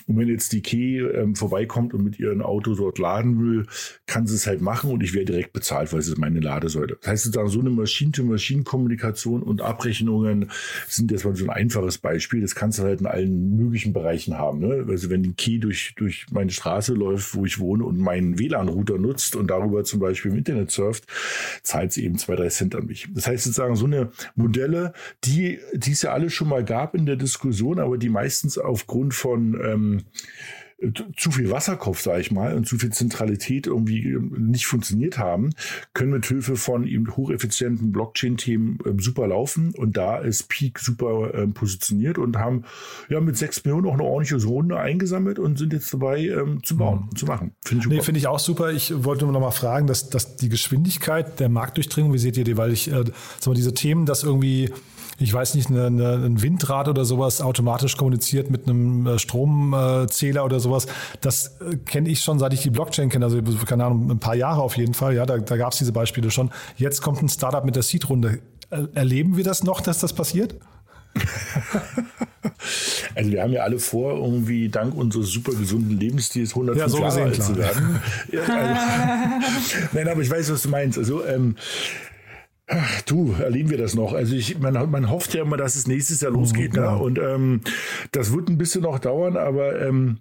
und 0.08 0.18
wenn 0.18 0.28
jetzt 0.28 0.52
die 0.52 0.62
Key 0.62 1.00
ähm, 1.00 1.36
vorbeikommt 1.36 1.94
und 1.94 2.04
mit 2.04 2.20
ihrem 2.20 2.42
Auto 2.42 2.76
dort 2.76 3.00
laden 3.00 3.40
will, 3.40 3.66
kann 4.06 4.28
sie 4.28 4.36
es 4.36 4.46
halt 4.46 4.62
machen 4.62 4.92
und 4.92 5.02
ich 5.02 5.14
werde 5.14 5.32
direkt 5.32 5.52
bezahlt, 5.52 5.92
weil 5.92 6.00
es 6.00 6.08
ist 6.08 6.20
meine 6.20 6.40
Ladesäule. 6.40 6.98
Das 7.02 7.10
heißt, 7.12 7.24
sozusagen 7.24 7.50
so 7.50 7.60
eine 7.60 7.72
Maschine-to-Maschine-Kommunikation 7.72 9.42
und 9.42 9.62
Abrechnungen 9.62 10.52
sind 10.88 11.12
jetzt 11.12 11.26
mal 11.26 11.36
so 11.36 11.46
ein 11.46 11.50
einfaches 11.50 11.98
Beispiel. 11.98 12.42
Das 12.42 12.54
kannst 12.54 12.78
du 12.78 12.84
halt 12.84 13.02
in 13.02 13.08
allen 13.08 13.56
möglichen 13.56 13.94
Bereichen 13.94 14.38
haben. 14.38 14.60
Ne? 14.60 14.86
Also 14.88 15.10
wenn 15.10 15.24
die 15.24 15.34
Key 15.34 15.58
durch, 15.58 15.94
durch 15.96 16.28
meine 16.32 16.52
Straße 16.52 16.94
läuft, 16.94 17.34
wo 17.34 17.46
ich 17.46 17.60
wohne 17.60 17.84
und 17.84 17.98
meinen 17.98 18.38
WLAN-Router 18.38 19.00
nutzt 19.00 19.36
und 19.36 19.48
darüber 19.48 19.84
zum 19.86 20.00
Beispiel 20.00 20.32
im 20.32 20.38
Internet 20.38 20.70
surft, 20.70 21.06
zahlt 21.64 21.94
sie 21.94 22.06
eben 22.06 22.20
zwei, 22.20 22.36
drei 22.36 22.50
Cent 22.50 22.76
an 22.76 22.86
mich. 22.86 23.08
Das 23.12 23.26
heißt 23.26 23.46
sozusagen 23.46 23.76
so 23.76 23.86
eine 23.86 24.12
Modelle, 24.36 24.94
die, 25.24 25.58
die 25.74 25.92
es 25.92 26.04
ja 26.04 26.12
alle 26.12 26.30
schon 26.30 26.50
mal 26.50 26.64
gab 26.64 26.94
in 26.94 27.08
der 27.08 27.16
Diskussion, 27.16 27.80
aber 27.80 27.98
die 27.98 28.10
meistens 28.10 28.60
aufgrund 28.60 29.16
von 29.16 29.60
ähm, 29.64 29.95
zu 31.16 31.32
viel 31.32 31.50
Wasserkopf, 31.52 32.02
sage 32.02 32.20
ich 32.20 32.32
mal, 32.32 32.54
und 32.54 32.68
zu 32.68 32.78
viel 32.78 32.92
Zentralität 32.92 33.66
irgendwie 33.66 34.10
ähm, 34.10 34.50
nicht 34.50 34.66
funktioniert 34.66 35.18
haben, 35.18 35.52
können 35.94 36.12
mit 36.12 36.26
Hilfe 36.26 36.58
von 36.58 36.86
eben 36.86 37.16
hocheffizienten 37.16 37.94
Blockchain-Themen 37.94 38.80
äh, 38.86 39.02
super 39.02 39.28
laufen. 39.28 39.74
Und 39.74 39.96
da 39.96 40.18
ist 40.18 40.50
Peak 40.50 40.80
super 40.80 41.34
äh, 41.34 41.48
positioniert 41.48 42.18
und 42.18 42.38
haben 42.38 42.66
ja 43.10 43.22
mit 43.22 43.38
sechs 43.38 43.64
Millionen 43.64 43.88
auch 43.88 43.94
eine 43.94 44.04
ordentliche 44.04 44.46
Runde 44.46 44.78
eingesammelt 44.78 45.40
und 45.40 45.58
sind 45.58 45.72
jetzt 45.72 45.94
dabei 45.94 46.26
ähm, 46.26 46.62
zu 46.64 46.76
bauen, 46.76 47.08
mhm. 47.10 47.16
zu 47.16 47.26
machen. 47.26 47.52
Finde 47.64 47.86
ich, 47.86 47.90
nee, 47.90 48.02
find 48.02 48.18
ich 48.18 48.28
auch 48.28 48.40
super. 48.40 48.72
Ich 48.72 49.06
wollte 49.06 49.24
nur 49.24 49.34
noch 49.34 49.40
mal 49.40 49.52
fragen, 49.52 49.88
dass, 49.88 50.10
dass 50.10 50.36
die 50.36 50.50
Geschwindigkeit 50.50 51.40
der 51.40 51.48
Marktdurchdringung, 51.48 52.12
wie 52.12 52.18
seht 52.18 52.36
ihr 52.36 52.44
die? 52.44 52.58
Weil 52.58 52.74
ich, 52.74 52.92
äh, 52.92 53.06
sag 53.40 53.48
mal, 53.48 53.54
diese 53.54 53.74
Themen, 53.74 54.06
dass 54.06 54.24
irgendwie 54.24 54.72
ich 55.18 55.34
weiß 55.34 55.56
nicht, 55.56 55.70
eine, 55.70 55.86
eine, 55.88 56.14
ein 56.14 56.42
Windrad 56.42 56.88
oder 56.88 57.06
sowas 57.06 57.42
automatisch 57.42 57.98
kommuniziert 57.98 58.50
mit 58.50 58.68
einem 58.68 59.08
äh, 59.08 59.20
Stromzähler 59.20 60.44
oder 60.44 60.60
sowas. 60.60 60.88
Das 61.22 61.58
äh, 61.62 61.78
kenne 61.78 62.10
ich 62.10 62.22
schon, 62.22 62.40
seit 62.40 62.54
ich 62.54 62.62
die 62.62 62.70
Blockchain 62.70 63.10
kenne, 63.10 63.26
also 63.26 63.42
keine 63.66 63.86
Ahnung, 63.86 64.12
ein 64.12 64.20
paar 64.20 64.36
Jahre 64.36 64.62
auf 64.62 64.78
jeden 64.78 64.94
Fall. 64.94 65.16
Ja, 65.16 65.26
da, 65.26 65.38
da 65.38 65.58
gab 65.58 65.72
es 65.72 65.78
diese 65.78 65.94
Beispiele 65.94 66.32
schon. 66.32 66.52
Jetzt 66.78 67.02
kommt 67.02 67.22
ein 67.22 67.30
Startup 67.30 67.64
mit 67.64 67.76
der 67.76 67.84
Seed-Runde. 67.84 68.40
Erleben 68.94 69.38
wir 69.38 69.44
das 69.44 69.64
noch, 69.64 69.82
dass 69.82 70.00
das 70.00 70.14
passiert? 70.14 70.56
Also 73.16 73.32
wir 73.32 73.42
haben 73.42 73.54
ja 73.54 73.64
alle 73.64 73.80
vor, 73.80 74.16
irgendwie 74.16 74.70
dank 74.70 74.94
unseres 74.94 75.30
super 75.30 75.54
gesunden 75.54 75.98
Lebensstils 75.98 76.52
105 76.52 76.82
ja, 76.82 76.90
so 76.90 77.00
Jahre 77.00 77.24
alt 77.24 77.42
zu 77.42 77.56
werden. 77.56 78.02
ja, 78.32 78.42
also, 78.42 79.88
Nein, 79.94 80.08
aber 80.10 80.22
ich 80.22 80.30
weiß, 80.30 80.52
was 80.52 80.64
du 80.64 80.70
meinst. 80.70 80.98
Also 80.98 81.26
ähm, 81.26 81.56
Ach, 82.68 83.02
du, 83.04 83.32
erleben 83.40 83.70
wir 83.70 83.78
das 83.78 83.94
noch. 83.94 84.14
Also 84.14 84.36
ich, 84.36 84.58
man, 84.58 84.74
man 84.90 85.10
hofft 85.12 85.36
ja 85.36 85.44
immer, 85.44 85.56
dass 85.58 85.76
es 85.76 85.88
nächstes 85.88 86.22
Jahr 86.22 86.32
losgeht. 86.32 86.72
Oh, 86.72 86.76
genau. 86.76 86.96
ne? 86.98 87.04
Und 87.04 87.20
ähm, 87.20 87.62
das 88.12 88.34
wird 88.34 88.50
ein 88.50 88.58
bisschen 88.58 88.82
noch 88.82 88.98
dauern, 88.98 89.38
aber 89.38 89.80
ähm, 89.82 90.18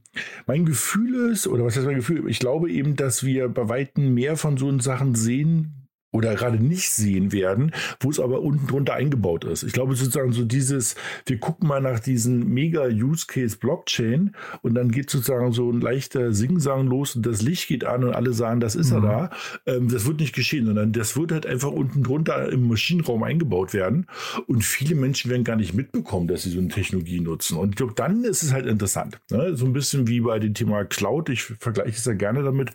mein 0.47 0.67
Gefühl 0.67 1.31
ist, 1.31 1.47
oder 1.47 1.65
was 1.65 1.77
heißt 1.77 1.87
mein 1.87 1.97
Gefühl? 1.97 2.29
Ich 2.29 2.41
glaube 2.41 2.71
eben, 2.71 2.97
dass 2.97 3.25
wir 3.25 3.49
bei 3.49 3.69
Weitem 3.71 4.13
mehr 4.13 4.37
von 4.37 4.59
so 4.59 4.79
Sachen 4.81 5.15
sehen 5.15 5.84
oder 6.15 6.37
gerade 6.37 6.63
nicht 6.63 6.93
sehen 6.93 7.33
werden, 7.33 7.73
wo 7.99 8.09
es 8.09 8.21
aber 8.21 8.41
unten 8.41 8.69
drunter 8.69 8.95
eingebaut 8.95 9.45
ist. 9.45 9.65
Ich 9.65 9.73
glaube 9.73 9.97
sozusagen 9.97 10.33
so 10.33 10.45
dieses, 10.45 10.95
wir 11.27 11.39
gucken 11.39 11.67
mal 11.67 11.81
nach 11.81 11.99
diesen 11.99 12.55
mega 12.55 12.87
Use 12.87 13.27
Case 13.27 13.57
Blockchain 13.59 14.31
und 14.63 14.75
dann 14.77 14.93
geht 14.93 15.11
sozusagen 15.11 15.51
so 15.51 15.69
ein 15.73 15.81
leichter 15.81 16.33
Singsang 16.33 16.87
los 16.87 17.17
und 17.17 17.27
das 17.27 17.43
Licht 17.43 17.67
geht 17.67 17.85
an 17.85 18.05
und 18.05 18.15
alle 18.15 18.33
sagen, 18.33 18.61
das 18.61 18.77
ist 18.77 18.91
mhm. 18.91 18.97
er 18.97 19.01
da. 19.01 19.31
Ähm, 19.67 19.89
das 19.89 20.07
wird 20.07 20.21
nicht 20.21 20.37
geschehen, 20.37 20.67
sondern 20.67 20.93
das 20.93 21.17
wird 21.17 21.33
halt 21.33 21.47
einfach 21.47 21.73
unten 21.73 22.05
drunter 22.05 22.49
im 22.49 22.69
Maschinenraum 22.69 23.25
eingebaut 23.25 23.75
werden 23.75 24.07
und 24.47 24.63
viele 24.63 24.95
Menschen 24.95 25.33
werden 25.33 25.43
gar 25.43 25.57
nicht 25.57 25.75
mitbekommen, 25.75 26.29
dass 26.29 26.45
sie 26.45 26.51
so 26.51 26.61
eine 26.61 26.69
Technologie 26.69 27.19
nutzen. 27.19 27.59
Und 27.59 27.71
ich 27.71 27.77
glaube, 27.77 27.95
dann 27.97 28.23
ist 28.23 28.45
es 28.45 28.53
halt 28.53 28.67
interessant. 28.67 29.19
Ne? 29.33 29.57
So 29.57 29.67
ein 29.67 29.73
bisschen 29.73 30.07
wie 30.07 30.21
bei 30.21 30.39
dem 30.39 30.55
Thema 30.55 30.85
Cloud. 30.85 31.29
Ich 31.29 31.43
vergleiche 31.43 31.91
es 31.91 32.05
ja 32.05 32.13
gerne 32.15 32.45
damit 32.45 32.71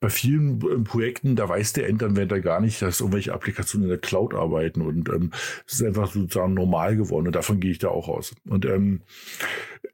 bei 0.00 0.08
vielen 0.08 0.60
äh, 0.60 0.80
Projekten, 0.80 1.36
da 1.36 1.48
weiß 1.48 1.72
der 1.74 1.88
Endanwender 1.88 2.40
gar 2.40 2.60
nicht, 2.60 2.82
dass 2.82 3.00
irgendwelche 3.00 3.32
Applikationen 3.32 3.84
in 3.84 3.90
der 3.90 3.98
Cloud 3.98 4.34
arbeiten 4.34 4.82
und 4.82 5.08
ähm, 5.08 5.30
es 5.66 5.74
ist 5.74 5.82
einfach 5.84 6.12
sozusagen 6.12 6.54
normal 6.54 6.96
geworden 6.96 7.26
und 7.26 7.36
davon 7.36 7.60
gehe 7.60 7.70
ich 7.70 7.78
da 7.78 7.88
auch 7.88 8.08
aus. 8.08 8.34
Und 8.48 8.64
ähm, 8.64 9.02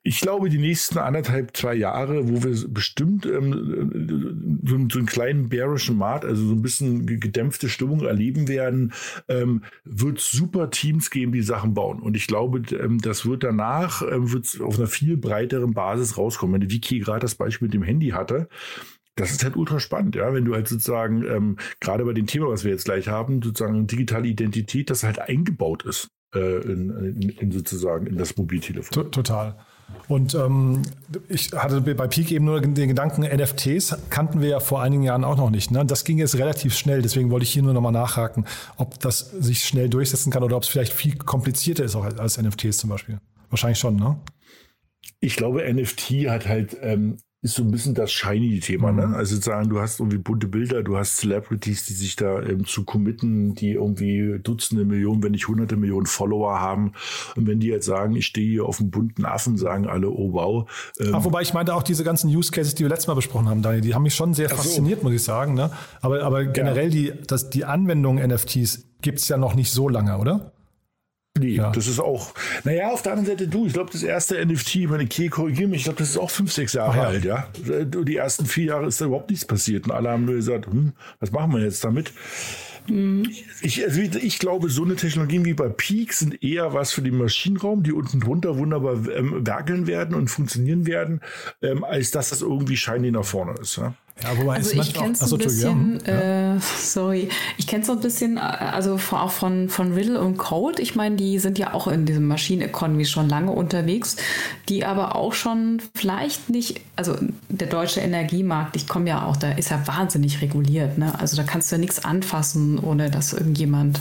ich 0.03 0.21
glaube, 0.21 0.49
die 0.49 0.59
nächsten 0.59 0.99
anderthalb, 0.99 1.55
zwei 1.57 1.75
Jahre, 1.75 2.29
wo 2.29 2.43
wir 2.43 2.69
bestimmt 2.69 3.27
ähm, 3.27 4.61
so, 4.65 4.77
so 4.91 4.99
einen 4.99 5.07
kleinen 5.07 5.49
bärischen 5.51 5.99
Markt, 5.99 6.25
also 6.25 6.47
so 6.47 6.55
ein 6.55 6.63
bisschen 6.63 7.07
gedämpfte 7.07 7.69
Stimmung 7.69 8.01
erleben 8.05 8.49
werden, 8.49 8.93
ähm, 9.29 9.63
wird 9.85 10.21
super 10.21 10.71
Teams 10.71 11.11
geben, 11.11 11.33
die 11.33 11.43
Sachen 11.43 11.75
bauen. 11.75 12.01
Und 12.01 12.17
ich 12.17 12.27
glaube, 12.27 12.63
ähm, 12.75 12.99
das 12.99 13.27
wird 13.27 13.45
danach 13.45 14.03
ähm, 14.03 14.33
wird 14.33 14.61
auf 14.63 14.79
einer 14.79 14.89
viel 14.89 15.19
breiteren 15.19 15.75
Basis 15.75 16.17
rauskommen. 16.17 16.63
Wenn 16.63 16.71
Vicky 16.71 17.01
gerade 17.01 17.21
das 17.21 17.35
Beispiel 17.35 17.67
mit 17.67 17.75
dem 17.75 17.83
Handy 17.83 18.09
hatte, 18.09 18.49
das 19.17 19.33
ist 19.33 19.45
halt 19.45 19.57
ultra 19.57 19.81
spannend, 19.81 20.17
ja, 20.17 20.33
wenn 20.33 20.45
du 20.45 20.55
halt 20.55 20.69
sozusagen, 20.69 21.25
ähm, 21.25 21.57
gerade 21.81 22.05
bei 22.05 22.13
dem 22.13 22.27
Thema, 22.27 22.49
was 22.49 22.65
wir 22.65 22.71
jetzt 22.71 22.85
gleich 22.85 23.09
haben, 23.09 23.43
sozusagen 23.43 23.87
digitale 23.87 24.29
Identität, 24.29 24.91
das 24.91 25.03
halt 25.03 25.19
eingebaut 25.19 25.85
ist 25.85 26.09
äh, 26.35 26.61
in, 26.63 26.91
in, 26.91 27.29
in, 27.29 27.53
sozusagen 27.53 28.07
in 28.07 28.17
das 28.17 28.37
Mobiltelefon. 28.37 29.11
Total. 29.11 29.57
Und 30.09 30.35
ähm, 30.35 30.83
ich 31.29 31.51
hatte 31.53 31.81
bei 31.81 32.07
Peak 32.07 32.31
eben 32.31 32.45
nur 32.45 32.61
den 32.61 32.89
Gedanken, 32.89 33.23
NFTs 33.23 33.97
kannten 34.09 34.41
wir 34.41 34.49
ja 34.49 34.61
vor 34.61 34.83
einigen 34.83 35.03
Jahren 35.03 35.25
auch 35.25 35.37
noch 35.37 35.51
nicht. 35.51 35.71
Ne? 35.71 35.85
Das 35.85 36.05
ging 36.05 36.19
jetzt 36.19 36.37
relativ 36.37 36.77
schnell, 36.77 37.03
deswegen 37.03 37.31
wollte 37.31 37.45
ich 37.45 37.51
hier 37.51 37.63
nur 37.63 37.75
nochmal 37.75 37.93
nachhaken, 37.93 38.47
ob 38.77 38.99
das 39.01 39.31
sich 39.31 39.65
schnell 39.65 39.89
durchsetzen 39.89 40.33
kann 40.33 40.43
oder 40.43 40.57
ob 40.57 40.63
es 40.63 40.69
vielleicht 40.69 40.93
viel 40.93 41.17
komplizierter 41.17 41.85
ist 41.85 41.97
auch 41.97 42.05
als 42.05 42.41
NFTs 42.41 42.79
zum 42.79 42.91
Beispiel. 42.91 43.21
Wahrscheinlich 43.51 43.79
schon, 43.79 43.97
ne? 43.97 44.19
Ich 45.21 45.37
glaube, 45.37 45.71
NFT 45.73 46.29
hat 46.29 46.47
halt 46.47 46.77
ähm, 46.81 47.19
ist 47.43 47.55
so 47.55 47.63
ein 47.63 47.71
bisschen 47.71 47.95
das 47.95 48.13
Shiny-Thema. 48.13 48.93
Ne? 48.93 49.07
Mhm. 49.07 49.15
Also 49.15 49.37
sagen, 49.41 49.71
du 49.71 49.81
hast 49.81 49.99
irgendwie 49.99 50.19
bunte 50.19 50.47
Bilder, 50.47 50.83
du 50.83 50.99
hast 50.99 51.17
Celebrities, 51.17 51.87
die 51.87 51.95
sich 51.95 52.15
da 52.17 52.43
ähm, 52.43 52.67
zu 52.67 52.85
committen, 52.85 53.55
die 53.55 53.73
irgendwie 53.73 54.39
Dutzende 54.43 54.85
Millionen, 54.85 55.23
wenn 55.23 55.33
nicht 55.33 55.49
hunderte 55.49 55.77
Millionen 55.77 56.07
Follower 56.07 56.61
haben. 56.61 56.93
Und 57.37 57.47
wenn 57.47 57.59
die 57.59 57.69
jetzt 57.69 57.87
sagen, 57.87 58.15
ich 58.15 58.27
stehe 58.27 58.47
hier 58.47 58.67
auf 58.67 58.79
einem 58.81 58.91
bunten 58.91 59.25
Affen, 59.25 59.57
sagen 59.57 59.87
alle, 59.87 60.11
oh 60.11 60.35
wow. 60.35 60.71
Ähm, 61.01 61.15
Ach, 61.15 61.25
wobei 61.25 61.41
ich 61.41 61.55
meinte 61.55 61.75
auch 61.75 61.83
diese 61.83 62.05
ganzen 62.05 62.29
Use 62.29 62.51
Cases, 62.53 62.75
die 62.75 62.85
wir 62.85 62.91
letztes 62.91 63.07
Mal 63.07 63.15
besprochen 63.15 63.49
haben, 63.49 63.63
Daniel, 63.63 63.81
die 63.81 63.95
haben 63.95 64.03
mich 64.03 64.15
schon 64.15 64.35
sehr 64.35 64.51
fasziniert, 64.51 65.01
so. 65.01 65.07
muss 65.07 65.15
ich 65.15 65.23
sagen. 65.23 65.55
Ne? 65.55 65.71
Aber, 66.03 66.23
aber 66.23 66.45
generell 66.45 66.95
ja. 66.95 67.13
die, 67.13 67.27
das, 67.27 67.49
die 67.49 67.65
Anwendung 67.65 68.17
NFTs 68.17 68.85
gibt's 69.01 69.29
ja 69.29 69.39
noch 69.39 69.55
nicht 69.55 69.71
so 69.71 69.89
lange, 69.89 70.19
oder? 70.19 70.53
Nee, 71.39 71.57
ja. 71.57 71.71
das 71.71 71.87
ist 71.87 72.01
auch, 72.01 72.35
naja, 72.65 72.91
auf 72.91 73.03
der 73.03 73.13
anderen 73.13 73.29
Seite 73.29 73.49
du, 73.49 73.67
ich 73.67 73.73
glaube, 73.73 73.91
das 73.93 74.03
erste 74.03 74.45
NFT, 74.45 74.89
meine 74.89 75.07
Key 75.07 75.29
korrigiere 75.29 75.69
mich, 75.69 75.79
ich 75.79 75.85
glaube, 75.85 75.99
das 75.99 76.11
ist 76.11 76.19
auch 76.19 76.31
fünf, 76.31 76.53
sechs 76.53 76.73
Jahre 76.73 76.97
ja. 76.97 77.05
alt, 77.05 77.25
ja. 77.25 77.49
Die 77.87 78.17
ersten 78.17 78.47
vier 78.47 78.65
Jahre 78.65 78.87
ist 78.87 79.01
da 79.01 79.07
überhaupt 79.07 79.31
nichts 79.31 79.45
passiert 79.45 79.87
und 79.87 79.93
alle 79.93 80.11
haben 80.11 80.25
nur 80.25 80.35
gesagt, 80.35 80.67
hm, 80.67 80.93
was 81.21 81.31
machen 81.31 81.53
wir 81.53 81.63
jetzt 81.63 81.85
damit? 81.85 82.13
Mhm. 82.89 83.31
Ich, 83.63 83.85
also 83.85 84.01
ich 84.01 84.39
glaube, 84.39 84.69
so 84.71 84.85
eine 84.85 84.97
Technologien 84.97 85.45
wie 85.45 85.55
bei 85.55 85.69
Peak 85.69 86.13
sind 86.13 86.43
eher 86.43 86.73
was 86.73 86.93
für 86.93 87.03
den 87.03 87.17
Maschinenraum, 87.17 87.83
die 87.83 87.93
unten 87.93 88.21
drunter 88.21 88.57
wunderbar 88.59 88.95
ähm, 89.15 89.47
werkeln 89.47 89.87
werden 89.87 90.15
und 90.15 90.29
funktionieren 90.29 90.87
werden, 90.87 91.21
ähm, 91.63 91.85
als 91.85 92.11
dass 92.11 92.31
das 92.31 92.43
irgendwie 92.43 92.77
shiny 92.77 93.11
nach 93.11 93.25
vorne 93.25 93.55
ist. 93.61 93.77
Ja? 93.77 93.95
Ja, 94.23 94.37
wobei 94.39 94.57
also 94.57 94.79
ich 94.79 94.93
kenne 94.93 95.13
es 95.13 95.21
so 95.21 95.37
ein 95.37 95.43
bisschen, 95.43 95.99
ja. 96.07 96.57
äh, 96.57 96.59
sorry, 96.61 97.29
ich 97.57 97.67
kenne 97.67 97.83
es 97.83 97.87
so 97.87 97.95
ein 97.95 98.01
bisschen, 98.01 98.39
also 98.39 98.99
auch 99.13 99.31
von, 99.31 99.69
von 99.69 99.93
Riddle 99.93 100.21
und 100.21 100.37
Code. 100.37 100.83
Ich 100.83 100.95
meine, 100.95 101.17
die 101.17 101.39
sind 101.39 101.59
ja 101.59 101.73
auch 101.73 101.87
in 101.87 102.05
diesem 102.05 102.27
Machine 102.27 102.65
Economy 102.65 103.05
schon 103.07 103.29
lange 103.29 103.53
unterwegs, 103.53 104.17
die 104.69 104.85
aber 104.85 105.17
auch 105.17 105.33
schon 105.33 105.81
vielleicht 105.95 106.51
nicht, 106.51 106.81
also 106.97 107.17
der 107.49 107.69
deutsche 107.69 108.01
Energiemarkt, 108.01 108.77
ich 108.77 108.87
komme 108.87 109.09
ja 109.09 109.25
auch, 109.25 109.37
da 109.37 109.53
ist 109.53 109.71
ja 109.71 109.81
wahnsinnig 109.87 110.43
reguliert. 110.43 110.99
Ne? 110.99 111.19
Also 111.19 111.37
da 111.37 111.43
kannst 111.43 111.71
du 111.71 111.77
ja 111.77 111.81
nichts 111.81 112.05
anfassen, 112.05 112.79
ohne 112.79 113.11
dass 113.11 113.33
irgendjemand 113.33 114.01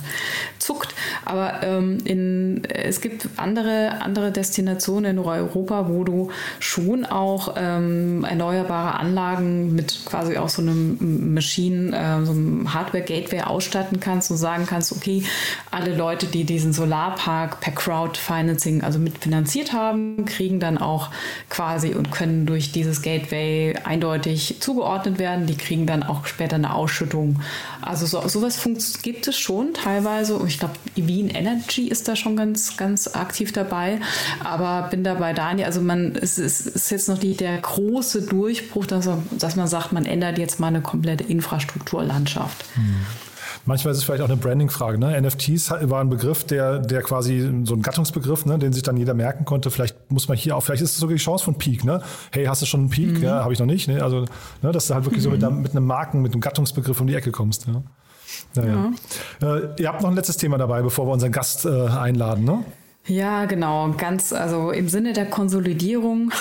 zuckt. 0.58 0.94
Aber 1.26 1.64
ähm, 1.64 2.00
in, 2.04 2.64
es 2.66 3.02
gibt 3.02 3.28
andere, 3.38 4.02
andere 4.02 4.32
Destinationen 4.32 5.18
in 5.18 5.20
Europa, 5.20 5.88
wo 5.88 6.04
du 6.04 6.32
schon 6.60 7.06
auch 7.06 7.56
ähm, 7.58 8.26
erneuerbare 8.26 9.00
Anlagen 9.00 9.74
mit 9.74 10.09
quasi 10.10 10.38
auch 10.38 10.50
so 10.50 10.62
einem 10.62 11.34
Machine, 11.34 11.96
äh, 11.96 12.26
so 12.26 12.32
einem 12.32 12.74
Hardware-Gateway 12.74 13.42
ausstatten 13.42 14.00
kannst 14.00 14.32
und 14.32 14.38
sagen 14.38 14.66
kannst, 14.68 14.92
okay, 14.92 15.24
alle 15.72 15.96
Leute, 15.96 16.26
die 16.26 16.44
diesen 16.44 16.74
Solarpark 16.74 17.60
per 17.62 17.74
Crowdfinancing, 17.74 18.84
also 18.84 19.00
mitfinanziert 19.00 19.74
haben, 19.74 20.26
kriegen 20.26 20.60
dann 20.60 20.78
auch 20.78 21.10
quasi 21.50 21.94
und 21.94 22.12
können 22.12 22.46
durch 22.46 22.72
dieses 22.72 23.02
Gateway 23.02 23.76
eindeutig 23.84 24.58
zugeordnet 24.60 25.20
werden. 25.20 25.46
Die 25.46 25.56
kriegen 25.56 25.86
dann 25.86 26.04
auch 26.04 26.26
später 26.26 26.56
eine 26.56 26.74
Ausschüttung. 26.74 27.42
Also 27.82 28.06
so, 28.06 28.28
sowas 28.28 28.60
gibt 29.02 29.28
es 29.28 29.38
schon 29.38 29.74
teilweise. 29.74 30.40
Ich 30.48 30.60
glaube, 30.60 30.76
Wien 30.96 31.30
Energy 31.30 31.88
ist 31.88 32.08
da 32.08 32.16
schon 32.16 32.36
ganz, 32.36 32.78
ganz 32.78 33.08
aktiv 33.08 33.52
dabei. 33.52 34.00
Aber 34.44 34.88
bin 34.90 35.04
dabei 35.04 35.34
Daniel. 35.34 35.66
Also 35.66 35.82
man, 35.82 36.16
es 36.16 36.38
ist, 36.38 36.68
ist 36.68 36.92
jetzt 36.92 37.10
noch 37.10 37.22
nicht 37.22 37.40
der 37.40 37.58
große 37.58 38.24
Durchbruch, 38.24 38.86
dass, 38.86 39.10
dass 39.32 39.56
man 39.56 39.68
sagt, 39.68 39.92
man 39.92 39.99
man 40.00 40.06
ändert 40.06 40.38
jetzt 40.38 40.62
mal 40.62 40.68
eine 40.68 40.82
komplette 40.82 41.26
Infrastrukturlandschaft. 41.26 42.66
Hm. 42.76 42.96
Manchmal 43.66 43.92
ist 43.92 43.98
es 43.98 44.04
vielleicht 44.06 44.22
auch 44.22 44.30
eine 44.30 44.38
Branding-Frage. 44.38 44.98
Ne? 44.98 45.22
NFTs 45.22 45.72
war 45.72 46.00
ein 46.00 46.10
Begriff, 46.10 46.46
der, 46.46 46.80
der 46.80 47.02
quasi 47.02 47.52
so 47.66 47.76
ein 47.76 47.82
Gattungsbegriff, 47.82 48.46
ne? 48.46 48.58
den 48.58 48.72
sich 48.72 48.84
dann 48.84 48.96
jeder 48.96 49.14
merken 49.14 49.44
konnte. 49.44 49.70
Vielleicht 49.70 50.10
muss 50.10 50.30
man 50.30 50.38
hier 50.38 50.56
auch, 50.56 50.62
vielleicht 50.62 50.82
ist 50.82 50.92
es 50.92 50.98
sogar 50.98 51.16
die 51.16 51.22
Chance 51.22 51.44
von 51.44 51.56
Peak. 51.56 51.84
Ne? 51.84 52.02
Hey, 52.32 52.46
hast 52.46 52.62
du 52.62 52.66
schon 52.66 52.82
einen 52.82 52.90
Peak? 52.90 53.18
Mhm. 53.18 53.24
Ja, 53.24 53.44
habe 53.44 53.52
ich 53.52 53.60
noch 53.60 53.66
nicht. 53.66 53.90
Ne? 53.90 54.02
Also, 54.02 54.26
ne, 54.62 54.72
dass 54.72 54.88
du 54.88 54.94
halt 54.94 55.04
wirklich 55.04 55.20
mhm. 55.20 55.24
so 55.24 55.30
mit, 55.32 55.44
einem, 55.44 55.62
mit 55.62 55.72
einem 55.72 55.86
Marken, 55.86 56.22
mit 56.22 56.32
einem 56.32 56.42
Gattungsbegriff 56.42 57.02
um 57.02 57.08
die 57.08 57.16
Ecke 57.16 57.32
kommst. 57.32 57.68
Ja? 57.68 57.84
Naja. 58.56 58.92
Ja. 59.42 59.56
Äh, 59.56 59.70
ihr 59.78 59.90
habt 59.90 60.02
noch 60.02 60.10
ein 60.10 60.16
letztes 60.16 60.38
Thema 60.38 60.58
dabei, 60.58 60.82
bevor 60.82 61.06
wir 61.08 61.12
unseren 61.12 61.34
Gast 61.34 61.66
äh, 61.66 61.88
einladen, 61.88 62.46
ne? 62.46 62.64
Ja, 63.10 63.46
genau. 63.46 63.92
Ganz, 63.98 64.32
also 64.34 64.70
im 64.70 64.88
Sinne 64.88 65.14
der 65.14 65.26
Konsolidierung, 65.26 66.32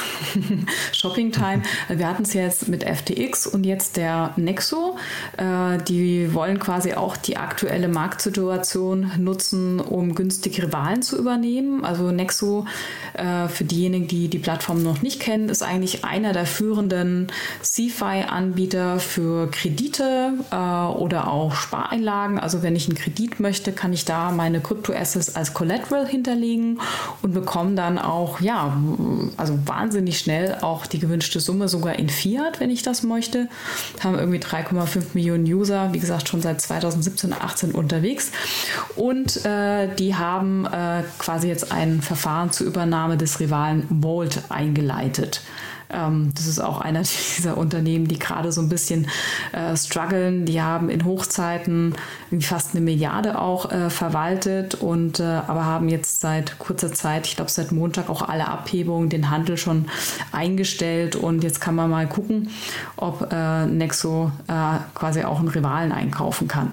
Shopping 0.93 1.33
Time. 1.33 1.63
Wir 1.89 2.07
hatten 2.07 2.25
es 2.25 2.35
jetzt 2.35 2.69
mit 2.69 2.85
FTX 2.85 3.47
und 3.47 3.65
jetzt 3.65 3.97
der 3.97 4.35
Nexo. 4.37 4.99
Äh, 5.39 5.79
die 5.89 6.35
wollen 6.35 6.59
quasi 6.59 6.93
auch 6.93 7.17
die 7.17 7.39
aktuelle 7.39 7.89
Marktsituation 7.89 9.13
nutzen, 9.17 9.81
um 9.81 10.15
günstig 10.15 10.63
Rivalen 10.63 11.01
zu 11.01 11.19
übernehmen. 11.19 11.87
Also 11.87 12.11
Nexo, 12.11 12.67
äh, 13.15 13.49
für 13.49 13.65
diejenigen, 13.65 14.07
die 14.07 14.29
die 14.29 14.39
Plattform 14.39 14.83
noch 14.83 15.01
nicht 15.01 15.21
kennen, 15.21 15.49
ist 15.49 15.63
eigentlich 15.63 16.05
einer 16.05 16.35
der 16.35 16.45
führenden 16.45 17.29
CFI-Anbieter 17.63 19.01
für 19.01 19.51
Kredite 19.51 20.35
äh, 20.51 20.55
oder 20.55 21.29
auch 21.29 21.55
Spareinlagen. 21.55 22.39
Also 22.39 22.63
wenn 22.63 22.77
ich 22.77 22.89
einen 22.89 22.99
Kredit 22.99 23.41
möchte, 23.41 23.73
kann 23.73 23.95
ich 23.95 24.05
da 24.05 24.31
meine 24.33 24.61
Kryptoassets 24.61 25.35
als 25.35 25.55
Collateral 25.55 26.07
hinterlegen 26.07 26.58
kriegen 26.59 26.79
und 27.23 27.35
bekommen 27.35 27.77
dann 27.77 27.99
auch, 27.99 28.41
ja, 28.41 28.77
also 29.37 29.59
wahnsinnig 29.67 30.19
schnell 30.19 30.59
auch 30.61 30.87
die 30.87 30.99
gewünschte 30.99 31.41
Summe 31.41 31.69
sogar 31.69 31.99
in 31.99 32.09
Fiat, 32.09 32.61
wenn 32.61 32.71
ich 32.71 32.83
das 32.83 33.03
möchte. 33.03 33.49
Haben 34.03 34.19
irgendwie 34.19 34.39
3,5 34.39 35.03
Millionen 35.15 35.45
User, 35.45 35.93
wie 35.93 35.99
gesagt, 35.99 36.29
schon 36.29 36.43
seit 36.43 36.61
2017, 36.61 37.33
18 37.33 37.73
unterwegs. 37.73 38.33
Und 38.97 39.45
äh, 39.45 39.95
die 39.97 40.15
haben 40.15 40.67
äh, 40.67 41.03
quasi 41.19 41.49
jetzt 41.49 41.73
ein 41.73 42.03
Verfahren 42.03 42.51
zur 42.51 42.67
Übernahme 42.67 43.17
des 43.17 43.41
Rivalen 43.41 43.87
Volt 43.89 44.43
eingeleitet. 44.49 45.43
Ähm, 45.91 46.33
das 46.35 46.47
ist 46.47 46.59
auch 46.59 46.81
einer 46.81 47.03
dieser 47.37 47.57
Unternehmen, 47.57 48.09
die 48.09 48.19
gerade 48.19 48.53
so 48.53 48.61
ein 48.61 48.69
bisschen 48.69 49.09
äh, 49.53 49.77
strugglen. 49.77 50.45
Die 50.45 50.61
haben 50.61 50.91
in 50.91 51.05
Hochzeiten 51.05 51.95
fast 52.41 52.75
eine 52.75 52.81
Milliarde 52.83 53.41
auch 53.41 53.71
äh, 53.71 53.91
verwaltet 53.91 54.75
und 54.75 55.21
äh, 55.21 55.25
aber 55.25 55.65
haben 55.65 55.89
jetzt 55.89 56.21
seit 56.21 56.59
kurzer 56.59 56.93
Zeit, 56.93 57.27
ich 57.27 57.37
glaube 57.37 57.51
seit 57.51 57.73
Montag 57.73 58.11
auch 58.11 58.23
alle 58.23 58.49
Abhebungen, 58.49 59.09
den 59.09 59.31
Handel 59.31 59.57
schon 59.57 59.87
eingestellt 60.33 61.17
und 61.17 61.43
jetzt 61.43 61.61
kann 61.61 61.75
man 61.75 61.91
mal 61.91 62.09
gucken, 62.09 62.51
ob 62.97 63.33
äh, 63.33 63.67
Nexo 63.67 64.33
äh, 64.49 64.79
quasi 64.95 65.25
auch 65.25 65.39
einen 65.39 65.49
Rivalen 65.49 65.93
einkaufen 65.93 66.49
kann. 66.49 66.73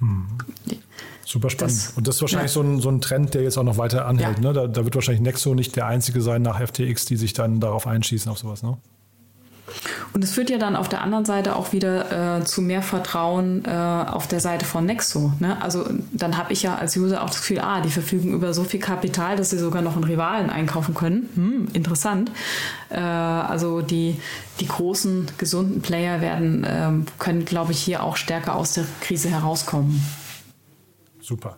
Hm. 0.00 0.26
Super 1.26 1.50
spannend. 1.50 1.76
Das, 1.76 1.92
und 1.96 2.06
das 2.06 2.14
ist 2.14 2.22
wahrscheinlich 2.22 2.52
ja. 2.52 2.54
so, 2.54 2.60
ein, 2.62 2.80
so 2.80 2.88
ein 2.88 3.00
Trend, 3.00 3.34
der 3.34 3.42
jetzt 3.42 3.58
auch 3.58 3.64
noch 3.64 3.78
weiter 3.78 4.06
anhält. 4.06 4.38
Ja. 4.38 4.44
Ne? 4.44 4.52
Da, 4.52 4.68
da, 4.68 4.84
wird 4.84 4.94
wahrscheinlich 4.94 5.22
Nexo 5.22 5.54
nicht 5.54 5.74
der 5.74 5.86
einzige 5.86 6.22
sein 6.22 6.42
nach 6.42 6.60
FTX, 6.64 7.04
die 7.04 7.16
sich 7.16 7.32
dann 7.32 7.58
darauf 7.58 7.88
einschießen, 7.88 8.30
auf 8.30 8.38
sowas. 8.38 8.62
Ne? 8.62 8.76
Und 10.12 10.22
es 10.22 10.30
führt 10.30 10.50
ja 10.50 10.58
dann 10.58 10.76
auf 10.76 10.88
der 10.88 11.02
anderen 11.02 11.24
Seite 11.24 11.56
auch 11.56 11.72
wieder 11.72 12.38
äh, 12.38 12.44
zu 12.44 12.62
mehr 12.62 12.80
Vertrauen 12.80 13.64
äh, 13.64 13.70
auf 13.70 14.28
der 14.28 14.38
Seite 14.38 14.64
von 14.64 14.86
Nexo. 14.86 15.32
Ne? 15.40 15.60
Also 15.60 15.84
dann 16.12 16.38
habe 16.38 16.52
ich 16.52 16.62
ja 16.62 16.76
als 16.76 16.96
User 16.96 17.24
auch 17.24 17.30
das 17.30 17.38
Gefühl, 17.38 17.58
ah, 17.58 17.80
die 17.80 17.90
verfügen 17.90 18.32
über 18.32 18.54
so 18.54 18.62
viel 18.62 18.78
Kapital, 18.78 19.36
dass 19.36 19.50
sie 19.50 19.58
sogar 19.58 19.82
noch 19.82 19.94
einen 19.94 20.04
Rivalen 20.04 20.48
einkaufen 20.48 20.94
können. 20.94 21.28
Hm, 21.34 21.68
interessant. 21.72 22.30
Äh, 22.88 23.00
also 23.00 23.82
die, 23.82 24.20
die 24.60 24.68
großen, 24.68 25.26
gesunden 25.38 25.82
Player 25.82 26.20
werden, 26.20 26.64
ähm, 26.68 27.06
können, 27.18 27.44
glaube 27.44 27.72
ich, 27.72 27.82
hier 27.82 28.04
auch 28.04 28.16
stärker 28.16 28.54
aus 28.54 28.74
der 28.74 28.84
Krise 29.00 29.28
herauskommen. 29.28 30.00
Super. 31.26 31.56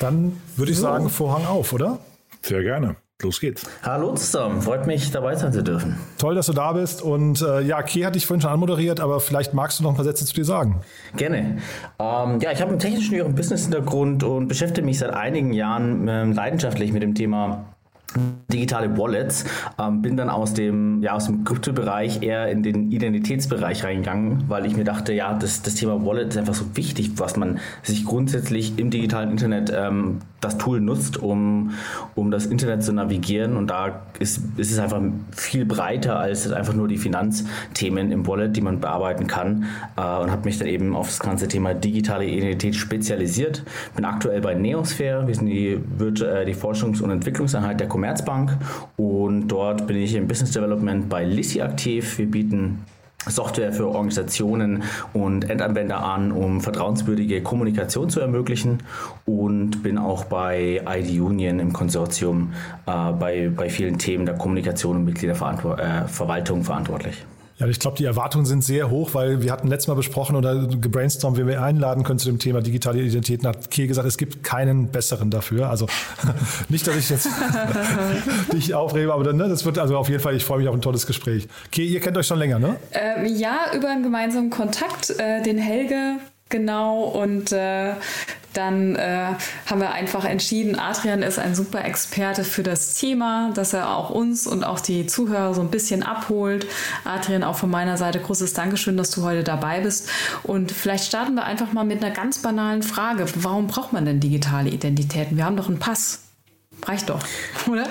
Dann 0.00 0.40
würde 0.56 0.72
ich 0.72 0.78
so. 0.78 0.82
sagen, 0.82 1.08
Vorhang 1.08 1.46
auf, 1.46 1.72
oder? 1.72 2.00
Sehr 2.42 2.64
gerne. 2.64 2.96
Los 3.22 3.38
geht's. 3.38 3.62
Hallo 3.84 4.14
zusammen, 4.14 4.60
freut 4.60 4.88
mich 4.88 5.12
dabei 5.12 5.36
sein 5.36 5.52
zu 5.52 5.62
dürfen. 5.62 5.96
Toll, 6.18 6.34
dass 6.34 6.46
du 6.46 6.52
da 6.52 6.72
bist. 6.72 7.00
Und 7.00 7.40
äh, 7.40 7.60
ja, 7.60 7.80
Kay 7.82 8.02
hatte 8.02 8.18
ich 8.18 8.26
vorhin 8.26 8.40
schon 8.40 8.50
anmoderiert, 8.50 8.98
aber 8.98 9.20
vielleicht 9.20 9.54
magst 9.54 9.78
du 9.78 9.84
noch 9.84 9.90
ein 9.90 9.96
paar 9.96 10.04
Sätze 10.04 10.24
zu 10.26 10.34
dir 10.34 10.44
sagen. 10.44 10.80
Gerne. 11.16 11.58
Ähm, 12.00 12.40
ja, 12.40 12.50
ich 12.50 12.60
habe 12.60 12.70
einen 12.70 12.80
technischen 12.80 13.20
und 13.20 13.36
Business-Hintergrund 13.36 14.24
und 14.24 14.48
beschäftige 14.48 14.84
mich 14.84 14.98
seit 14.98 15.14
einigen 15.14 15.52
Jahren 15.52 16.08
äh, 16.08 16.24
leidenschaftlich 16.24 16.92
mit 16.92 17.04
dem 17.04 17.14
Thema 17.14 17.66
digitale 18.50 18.96
Wallets, 18.96 19.44
ähm, 19.78 20.02
bin 20.02 20.16
dann 20.16 20.30
aus 20.30 20.54
dem, 20.54 21.02
ja, 21.02 21.12
aus 21.12 21.26
dem 21.26 21.44
Kryptobereich 21.44 22.22
eher 22.22 22.48
in 22.48 22.62
den 22.62 22.90
Identitätsbereich 22.90 23.84
reingegangen, 23.84 24.44
weil 24.48 24.66
ich 24.66 24.76
mir 24.76 24.84
dachte, 24.84 25.12
ja, 25.12 25.34
das, 25.34 25.62
das 25.62 25.74
Thema 25.74 26.04
Wallet 26.04 26.28
ist 26.28 26.38
einfach 26.38 26.54
so 26.54 26.64
wichtig, 26.74 27.12
was 27.16 27.36
man 27.36 27.58
sich 27.82 28.04
grundsätzlich 28.04 28.78
im 28.78 28.90
digitalen 28.90 29.30
Internet 29.30 29.72
ähm, 29.74 30.20
das 30.40 30.56
Tool 30.58 30.80
nutzt, 30.80 31.16
um, 31.16 31.72
um 32.14 32.30
das 32.30 32.46
Internet 32.46 32.82
zu 32.84 32.92
navigieren. 32.92 33.56
Und 33.56 33.68
da 33.68 34.02
ist, 34.18 34.40
ist 34.56 34.70
es 34.70 34.78
einfach 34.78 35.02
viel 35.34 35.64
breiter 35.64 36.18
als 36.18 36.50
einfach 36.50 36.74
nur 36.74 36.88
die 36.88 36.98
Finanzthemen 36.98 38.12
im 38.12 38.26
Wallet, 38.26 38.56
die 38.56 38.60
man 38.60 38.80
bearbeiten 38.80 39.26
kann. 39.26 39.64
Äh, 39.96 40.00
und 40.00 40.30
habe 40.30 40.44
mich 40.44 40.58
dann 40.58 40.68
eben 40.68 40.94
auf 40.94 41.08
das 41.08 41.20
ganze 41.20 41.48
Thema 41.48 41.74
digitale 41.74 42.26
Identität 42.26 42.76
spezialisiert. 42.76 43.64
Bin 43.96 44.04
aktuell 44.04 44.40
bei 44.40 44.54
Neosphere. 44.54 45.26
Wir 45.26 45.34
sind 45.34 45.46
die, 45.46 45.72
äh, 45.72 46.44
die 46.44 46.54
Forschungs- 46.54 47.02
und 47.02 47.10
Entwicklungseinheit 47.10 47.80
der 47.80 47.88
Commerzbank 47.88 48.56
und 48.96 49.48
dort 49.48 49.86
bin 49.86 49.96
ich 49.96 50.14
im 50.14 50.28
Business 50.28 50.52
Development 50.52 51.08
bei 51.08 51.24
Lissi 51.24 51.60
aktiv. 51.60 52.18
Wir 52.18 52.30
bieten 52.30 52.84
Software 53.28 53.72
für 53.72 53.88
Organisationen 53.88 54.82
und 55.12 55.48
Endanwender 55.48 56.02
an, 56.04 56.32
um 56.32 56.60
vertrauenswürdige 56.60 57.42
Kommunikation 57.42 58.10
zu 58.10 58.20
ermöglichen 58.20 58.82
und 59.26 59.82
bin 59.82 59.98
auch 59.98 60.24
bei 60.24 60.82
ID 60.86 61.20
Union 61.20 61.60
im 61.60 61.72
Konsortium 61.72 62.52
äh, 62.86 63.12
bei, 63.12 63.50
bei 63.54 63.68
vielen 63.70 63.98
Themen 63.98 64.26
der 64.26 64.36
Kommunikation 64.36 64.96
und 64.96 65.04
Mitgliederverwaltung 65.04 66.60
äh, 66.60 66.64
verantwortlich. 66.64 67.24
Ja, 67.58 67.66
ich 67.66 67.80
glaube, 67.80 67.96
die 67.96 68.04
Erwartungen 68.04 68.46
sind 68.46 68.62
sehr 68.62 68.88
hoch, 68.88 69.14
weil 69.14 69.42
wir 69.42 69.50
hatten 69.50 69.66
letztes 69.66 69.88
Mal 69.88 69.94
besprochen 69.94 70.36
oder 70.36 70.66
gebrainstormt, 70.66 71.36
wen 71.36 71.48
wir 71.48 71.62
einladen 71.62 72.04
können 72.04 72.20
zu 72.20 72.26
dem 72.28 72.38
Thema 72.38 72.60
digitale 72.60 73.00
Identität. 73.00 73.40
Und 73.40 73.48
hat 73.48 73.70
Kiel 73.70 73.88
gesagt, 73.88 74.06
es 74.06 74.16
gibt 74.16 74.44
keinen 74.44 74.88
besseren 74.88 75.30
dafür. 75.30 75.68
Also 75.68 75.86
nicht, 76.68 76.86
dass 76.86 76.96
ich 76.96 77.10
jetzt 77.10 77.28
dich 78.52 78.74
aufrebe, 78.74 79.12
aber 79.12 79.24
dann, 79.24 79.36
ne, 79.36 79.48
das 79.48 79.64
wird 79.64 79.78
also 79.78 79.96
auf 79.96 80.08
jeden 80.08 80.20
Fall, 80.20 80.36
ich 80.36 80.44
freue 80.44 80.58
mich 80.58 80.68
auf 80.68 80.74
ein 80.74 80.82
tolles 80.82 81.06
Gespräch. 81.06 81.48
Kiel, 81.72 81.90
ihr 81.90 82.00
kennt 82.00 82.16
euch 82.16 82.26
schon 82.26 82.38
länger, 82.38 82.58
ne? 82.60 82.76
Ähm, 82.92 83.26
ja, 83.26 83.72
über 83.74 83.88
einen 83.88 84.04
gemeinsamen 84.04 84.50
Kontakt, 84.50 85.10
äh, 85.18 85.42
den 85.42 85.58
Helge 85.58 86.18
Genau, 86.50 87.02
und 87.02 87.52
äh, 87.52 87.92
dann 88.52 88.96
äh, 88.96 89.34
haben 89.66 89.80
wir 89.80 89.92
einfach 89.92 90.24
entschieden, 90.24 90.78
Adrian 90.78 91.22
ist 91.22 91.38
ein 91.38 91.54
super 91.54 91.84
Experte 91.84 92.44
für 92.44 92.62
das 92.62 92.94
Thema, 92.94 93.50
dass 93.54 93.72
er 93.72 93.96
auch 93.96 94.10
uns 94.10 94.46
und 94.46 94.64
auch 94.64 94.80
die 94.80 95.06
Zuhörer 95.06 95.54
so 95.54 95.60
ein 95.60 95.70
bisschen 95.70 96.02
abholt. 96.02 96.66
Adrian, 97.04 97.44
auch 97.44 97.56
von 97.56 97.70
meiner 97.70 97.96
Seite 97.96 98.20
großes 98.20 98.54
Dankeschön, 98.54 98.96
dass 98.96 99.10
du 99.10 99.22
heute 99.22 99.44
dabei 99.44 99.80
bist. 99.80 100.08
Und 100.42 100.72
vielleicht 100.72 101.04
starten 101.04 101.34
wir 101.34 101.44
einfach 101.44 101.72
mal 101.72 101.84
mit 101.84 102.02
einer 102.02 102.14
ganz 102.14 102.38
banalen 102.38 102.82
Frage. 102.82 103.26
Warum 103.36 103.66
braucht 103.66 103.92
man 103.92 104.04
denn 104.04 104.20
digitale 104.20 104.70
Identitäten? 104.70 105.36
Wir 105.36 105.44
haben 105.44 105.56
doch 105.56 105.68
einen 105.68 105.78
Pass. 105.78 106.27
Reicht 106.86 107.10
doch, 107.10 107.22
oder? 107.68 107.84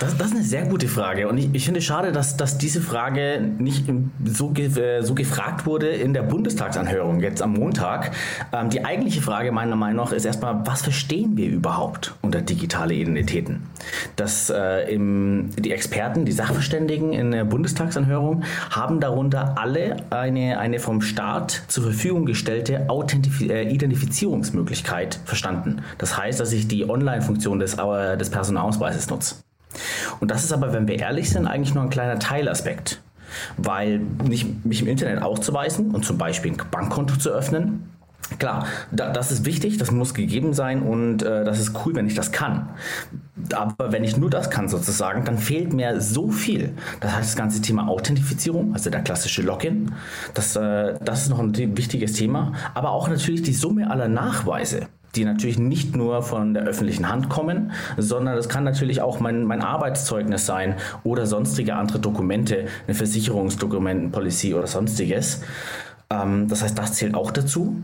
Das, 0.00 0.16
das, 0.16 0.26
ist 0.28 0.34
eine 0.34 0.42
sehr 0.42 0.64
gute 0.66 0.88
Frage. 0.88 1.28
Und 1.28 1.38
ich, 1.38 1.50
ich 1.52 1.64
finde 1.64 1.78
es 1.78 1.84
schade, 1.84 2.10
dass, 2.10 2.36
dass 2.36 2.58
diese 2.58 2.80
Frage 2.80 3.40
nicht 3.58 3.84
so, 4.24 4.48
ge, 4.48 5.02
so 5.02 5.14
gefragt 5.14 5.66
wurde 5.66 5.88
in 5.88 6.14
der 6.14 6.22
Bundestagsanhörung 6.22 7.20
jetzt 7.20 7.42
am 7.42 7.52
Montag. 7.52 8.12
Ähm, 8.52 8.70
die 8.70 8.84
eigentliche 8.84 9.20
Frage 9.20 9.52
meiner 9.52 9.76
Meinung 9.76 10.04
nach 10.04 10.12
ist 10.12 10.24
erstmal, 10.24 10.66
was 10.66 10.82
verstehen 10.82 11.36
wir 11.36 11.48
überhaupt 11.48 12.14
unter 12.22 12.40
digitale 12.40 12.94
Identitäten? 12.94 13.64
Dass 14.16 14.50
äh, 14.50 14.92
im, 14.92 15.50
die 15.56 15.70
Experten, 15.70 16.24
die 16.24 16.32
Sachverständigen 16.32 17.12
in 17.12 17.30
der 17.30 17.44
Bundestagsanhörung 17.44 18.42
haben 18.70 19.00
darunter 19.00 19.58
alle 19.58 19.96
eine, 20.10 20.58
eine 20.58 20.80
vom 20.80 21.02
Staat 21.02 21.62
zur 21.68 21.84
Verfügung 21.84 22.26
gestellte 22.26 22.86
äh, 22.88 23.72
Identifizierungsmöglichkeit 23.72 25.20
verstanden. 25.24 25.82
Das 25.98 26.16
heißt, 26.16 26.40
dass 26.40 26.52
ich 26.52 26.68
die 26.68 26.88
Online-Funktion 26.88 27.58
des 27.58 27.78
äh, 27.98 28.16
des 28.16 28.30
Personalausweises 28.30 29.08
nutze. 29.10 29.36
Und 30.20 30.30
das 30.30 30.44
ist 30.44 30.52
aber, 30.52 30.72
wenn 30.72 30.88
wir 30.88 30.98
ehrlich 30.98 31.30
sind, 31.30 31.46
eigentlich 31.46 31.74
nur 31.74 31.84
ein 31.84 31.90
kleiner 31.90 32.18
Teilaspekt. 32.18 33.00
Weil 33.58 33.98
nicht, 33.98 34.64
mich 34.64 34.80
im 34.80 34.88
Internet 34.88 35.22
auszuweisen 35.22 35.90
und 35.90 36.04
zum 36.04 36.16
Beispiel 36.16 36.52
ein 36.52 36.58
Bankkonto 36.70 37.16
zu 37.16 37.30
öffnen, 37.30 37.90
Klar, 38.38 38.66
da, 38.92 39.10
das 39.10 39.32
ist 39.32 39.46
wichtig, 39.46 39.78
das 39.78 39.90
muss 39.90 40.12
gegeben 40.12 40.52
sein 40.52 40.82
und 40.82 41.22
äh, 41.22 41.44
das 41.44 41.58
ist 41.58 41.72
cool, 41.84 41.94
wenn 41.94 42.06
ich 42.06 42.14
das 42.14 42.30
kann. 42.30 42.68
Aber 43.54 43.90
wenn 43.90 44.04
ich 44.04 44.18
nur 44.18 44.28
das 44.28 44.50
kann 44.50 44.68
sozusagen, 44.68 45.24
dann 45.24 45.38
fehlt 45.38 45.72
mir 45.72 46.00
so 46.00 46.28
viel. 46.28 46.74
Das 47.00 47.12
heißt, 47.12 47.30
das 47.30 47.36
ganze 47.36 47.62
Thema 47.62 47.88
Authentifizierung, 47.88 48.74
also 48.74 48.90
der 48.90 49.00
klassische 49.00 49.40
Login, 49.40 49.92
das, 50.34 50.56
äh, 50.56 50.94
das 51.02 51.22
ist 51.22 51.30
noch 51.30 51.38
ein 51.38 51.56
wichtiges 51.56 52.12
Thema. 52.12 52.52
Aber 52.74 52.90
auch 52.90 53.08
natürlich 53.08 53.42
die 53.42 53.54
Summe 53.54 53.90
aller 53.90 54.08
Nachweise 54.08 54.88
die 55.14 55.24
natürlich 55.24 55.58
nicht 55.58 55.96
nur 55.96 56.22
von 56.22 56.54
der 56.54 56.64
öffentlichen 56.64 57.08
Hand 57.08 57.28
kommen, 57.28 57.72
sondern 57.96 58.36
das 58.36 58.48
kann 58.48 58.64
natürlich 58.64 59.00
auch 59.00 59.20
mein, 59.20 59.44
mein 59.44 59.62
Arbeitszeugnis 59.62 60.46
sein 60.46 60.74
oder 61.04 61.26
sonstige 61.26 61.76
andere 61.76 61.98
Dokumente, 61.98 62.66
eine 62.86 62.94
Versicherungsdokument, 62.94 64.04
ein 64.04 64.10
Policy 64.12 64.54
oder 64.54 64.66
sonstiges. 64.66 65.42
Ähm, 66.10 66.48
das 66.48 66.62
heißt, 66.62 66.78
das 66.78 66.94
zählt 66.94 67.14
auch 67.14 67.30
dazu. 67.30 67.82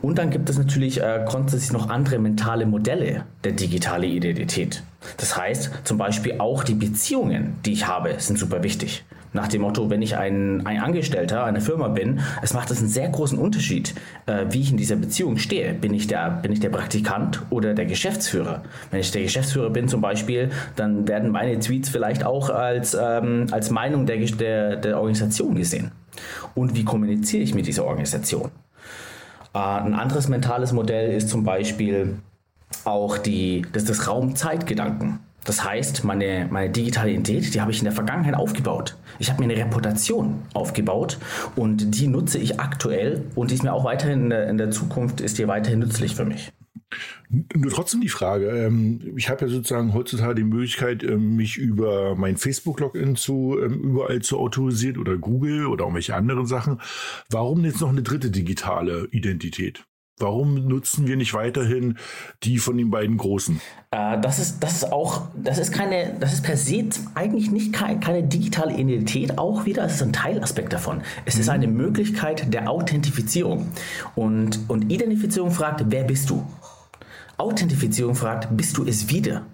Und 0.00 0.18
dann 0.18 0.30
gibt 0.30 0.48
es 0.48 0.58
natürlich 0.58 1.00
äh, 1.00 1.24
grundsätzlich 1.26 1.72
noch 1.72 1.90
andere 1.90 2.18
mentale 2.18 2.66
Modelle 2.66 3.24
der 3.42 3.52
digitalen 3.52 4.10
Identität. 4.10 4.82
Das 5.16 5.36
heißt, 5.36 5.70
zum 5.84 5.98
Beispiel 5.98 6.36
auch 6.38 6.62
die 6.62 6.74
Beziehungen, 6.74 7.56
die 7.64 7.72
ich 7.72 7.86
habe, 7.88 8.14
sind 8.18 8.38
super 8.38 8.62
wichtig. 8.62 9.04
Nach 9.32 9.48
dem 9.48 9.62
Motto, 9.62 9.88
wenn 9.88 10.02
ich 10.02 10.16
ein, 10.16 10.66
ein 10.66 10.80
Angestellter 10.80 11.44
einer 11.44 11.60
Firma 11.60 11.88
bin, 11.88 12.20
es 12.42 12.52
macht 12.52 12.70
es 12.70 12.78
einen 12.78 12.88
sehr 12.88 13.08
großen 13.08 13.38
Unterschied, 13.38 13.94
äh, 14.26 14.44
wie 14.50 14.60
ich 14.60 14.70
in 14.70 14.76
dieser 14.76 14.96
Beziehung 14.96 15.38
stehe. 15.38 15.72
Bin 15.72 15.94
ich, 15.94 16.06
der, 16.06 16.30
bin 16.30 16.52
ich 16.52 16.60
der 16.60 16.68
Praktikant 16.68 17.42
oder 17.50 17.72
der 17.72 17.86
Geschäftsführer? 17.86 18.62
Wenn 18.90 19.00
ich 19.00 19.10
der 19.10 19.22
Geschäftsführer 19.22 19.70
bin 19.70 19.88
zum 19.88 20.00
Beispiel, 20.02 20.50
dann 20.76 21.08
werden 21.08 21.30
meine 21.30 21.58
Tweets 21.58 21.88
vielleicht 21.88 22.24
auch 22.24 22.50
als, 22.50 22.94
ähm, 22.94 23.46
als 23.50 23.70
Meinung 23.70 24.04
der, 24.04 24.18
der, 24.18 24.76
der 24.76 24.96
Organisation 24.98 25.54
gesehen. 25.54 25.92
Und 26.54 26.76
wie 26.76 26.84
kommuniziere 26.84 27.42
ich 27.42 27.54
mit 27.54 27.66
dieser 27.66 27.86
Organisation? 27.86 28.50
Äh, 29.54 29.58
ein 29.58 29.94
anderes 29.94 30.28
mentales 30.28 30.72
Modell 30.72 31.14
ist 31.14 31.30
zum 31.30 31.44
Beispiel 31.44 32.16
auch 32.84 33.18
die, 33.18 33.62
das, 33.72 33.84
das 33.84 34.08
Raum-Zeit-Gedanken. 34.08 35.20
Das 35.44 35.64
heißt, 35.64 36.04
meine, 36.04 36.46
meine 36.50 36.70
digitale 36.70 37.10
Identität, 37.10 37.54
die 37.54 37.60
habe 37.60 37.72
ich 37.72 37.78
in 37.78 37.84
der 37.84 37.92
Vergangenheit 37.92 38.34
aufgebaut. 38.34 38.96
Ich 39.22 39.30
habe 39.30 39.40
mir 39.40 39.54
eine 39.54 39.64
Reputation 39.64 40.42
aufgebaut 40.52 41.16
und 41.54 42.00
die 42.00 42.08
nutze 42.08 42.38
ich 42.38 42.58
aktuell 42.58 43.24
und 43.36 43.52
die 43.52 43.54
ist 43.54 43.62
mir 43.62 43.72
auch 43.72 43.84
weiterhin 43.84 44.24
in 44.24 44.30
der, 44.30 44.48
in 44.48 44.58
der 44.58 44.72
Zukunft, 44.72 45.20
ist 45.20 45.38
die 45.38 45.46
weiterhin 45.46 45.78
nützlich 45.78 46.16
für 46.16 46.24
mich. 46.24 46.50
Nur 47.30 47.70
trotzdem 47.70 48.00
die 48.00 48.08
Frage, 48.08 48.48
ähm, 48.48 49.14
ich 49.16 49.30
habe 49.30 49.42
ja 49.42 49.48
sozusagen 49.48 49.94
heutzutage 49.94 50.34
die 50.34 50.42
Möglichkeit, 50.42 51.04
ähm, 51.04 51.36
mich 51.36 51.56
über 51.56 52.16
mein 52.16 52.36
Facebook-Login 52.36 53.14
zu 53.14 53.56
ähm, 53.62 53.80
überall 53.80 54.22
zu 54.22 54.40
autorisieren 54.40 54.98
oder 54.98 55.16
Google 55.16 55.66
oder 55.66 55.84
irgendwelche 55.84 56.16
anderen 56.16 56.46
Sachen. 56.46 56.80
Warum 57.30 57.64
jetzt 57.64 57.80
noch 57.80 57.90
eine 57.90 58.02
dritte 58.02 58.32
digitale 58.32 59.06
Identität? 59.12 59.84
Warum 60.22 60.68
nutzen 60.68 61.06
wir 61.06 61.16
nicht 61.16 61.34
weiterhin 61.34 61.98
die 62.44 62.58
von 62.58 62.78
den 62.78 62.90
beiden 62.90 63.16
großen? 63.16 63.60
Äh, 63.90 64.20
das 64.20 64.38
ist, 64.38 64.62
das 64.62 64.74
ist 64.74 64.92
auch, 64.92 65.22
das 65.34 65.58
ist 65.58 65.72
keine, 65.72 66.14
das 66.18 66.32
ist 66.32 66.42
per 66.42 66.56
se 66.56 66.84
eigentlich 67.14 67.50
nicht 67.50 67.72
keine, 67.72 68.00
keine 68.00 68.22
digitale 68.22 68.72
Identität, 68.72 69.38
auch 69.38 69.66
wieder, 69.66 69.84
es 69.84 69.96
ist 69.96 70.02
ein 70.02 70.12
Teilaspekt 70.12 70.72
davon. 70.72 71.02
Es 71.24 71.34
mhm. 71.34 71.40
ist 71.40 71.48
eine 71.48 71.66
Möglichkeit 71.66 72.54
der 72.54 72.70
Authentifizierung. 72.70 73.66
Und, 74.14 74.60
und 74.68 74.90
Identifizierung 74.90 75.50
fragt, 75.50 75.84
wer 75.88 76.04
bist 76.04 76.30
du? 76.30 76.46
Authentifizierung 77.36 78.14
fragt, 78.14 78.56
bist 78.56 78.76
du 78.78 78.84
es 78.86 79.10
wieder? 79.10 79.44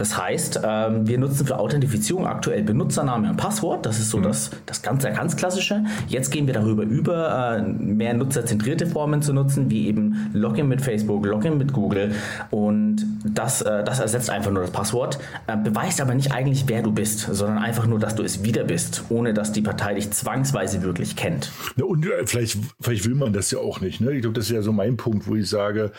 Das 0.00 0.16
heißt, 0.16 0.60
ähm, 0.64 1.06
wir 1.06 1.18
nutzen 1.18 1.46
für 1.46 1.58
Authentifizierung 1.58 2.26
aktuell 2.26 2.62
Benutzername 2.62 3.28
und 3.28 3.36
Passwort. 3.36 3.84
Das 3.84 3.98
ist 3.98 4.08
so 4.08 4.16
mhm. 4.16 4.22
das, 4.22 4.50
das 4.64 4.80
ganz, 4.80 5.04
ganz 5.04 5.36
klassische. 5.36 5.84
Jetzt 6.08 6.30
gehen 6.30 6.46
wir 6.46 6.54
darüber 6.54 6.84
über, 6.84 7.58
äh, 7.58 7.62
mehr 7.62 8.14
nutzerzentrierte 8.14 8.86
Formen 8.86 9.20
zu 9.20 9.34
nutzen, 9.34 9.70
wie 9.70 9.88
eben 9.88 10.30
Login 10.32 10.68
mit 10.68 10.80
Facebook, 10.80 11.26
Login 11.26 11.58
mit 11.58 11.74
Google. 11.74 12.14
Und 12.50 13.04
das, 13.24 13.60
äh, 13.60 13.84
das 13.84 14.00
ersetzt 14.00 14.30
einfach 14.30 14.50
nur 14.50 14.62
das 14.62 14.70
Passwort, 14.70 15.18
äh, 15.46 15.58
beweist 15.58 16.00
aber 16.00 16.14
nicht 16.14 16.32
eigentlich, 16.32 16.64
wer 16.66 16.80
du 16.80 16.92
bist, 16.92 17.28
sondern 17.30 17.58
einfach 17.58 17.86
nur, 17.86 17.98
dass 17.98 18.14
du 18.14 18.22
es 18.22 18.42
wieder 18.42 18.64
bist, 18.64 19.04
ohne 19.10 19.34
dass 19.34 19.52
die 19.52 19.60
Partei 19.60 19.92
dich 19.92 20.10
zwangsweise 20.12 20.82
wirklich 20.82 21.14
kennt. 21.14 21.52
Ja, 21.76 21.84
und 21.84 22.06
äh, 22.06 22.24
vielleicht, 22.24 22.56
vielleicht 22.80 23.04
will 23.04 23.16
man 23.16 23.34
das 23.34 23.50
ja 23.50 23.58
auch 23.58 23.82
nicht. 23.82 24.00
Ne? 24.00 24.12
Ich 24.12 24.22
glaube, 24.22 24.32
das 24.32 24.46
ist 24.46 24.52
ja 24.52 24.62
so 24.62 24.72
mein 24.72 24.96
Punkt, 24.96 25.28
wo 25.28 25.36
ich 25.36 25.46
sage, 25.46 25.92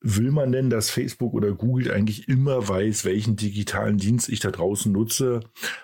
will 0.00 0.30
man 0.30 0.52
denn, 0.52 0.70
dass 0.70 0.90
Facebook 0.90 1.34
oder 1.34 1.52
Google 1.52 1.90
eigentlich 1.90 2.28
immer 2.28 2.68
weiß, 2.68 3.04
welchen 3.04 3.36
digitalen 3.36 3.98
Dienst 3.98 4.28
ich 4.28 4.40
da 4.40 4.50
draußen 4.50 4.92
nutze, 4.92 5.40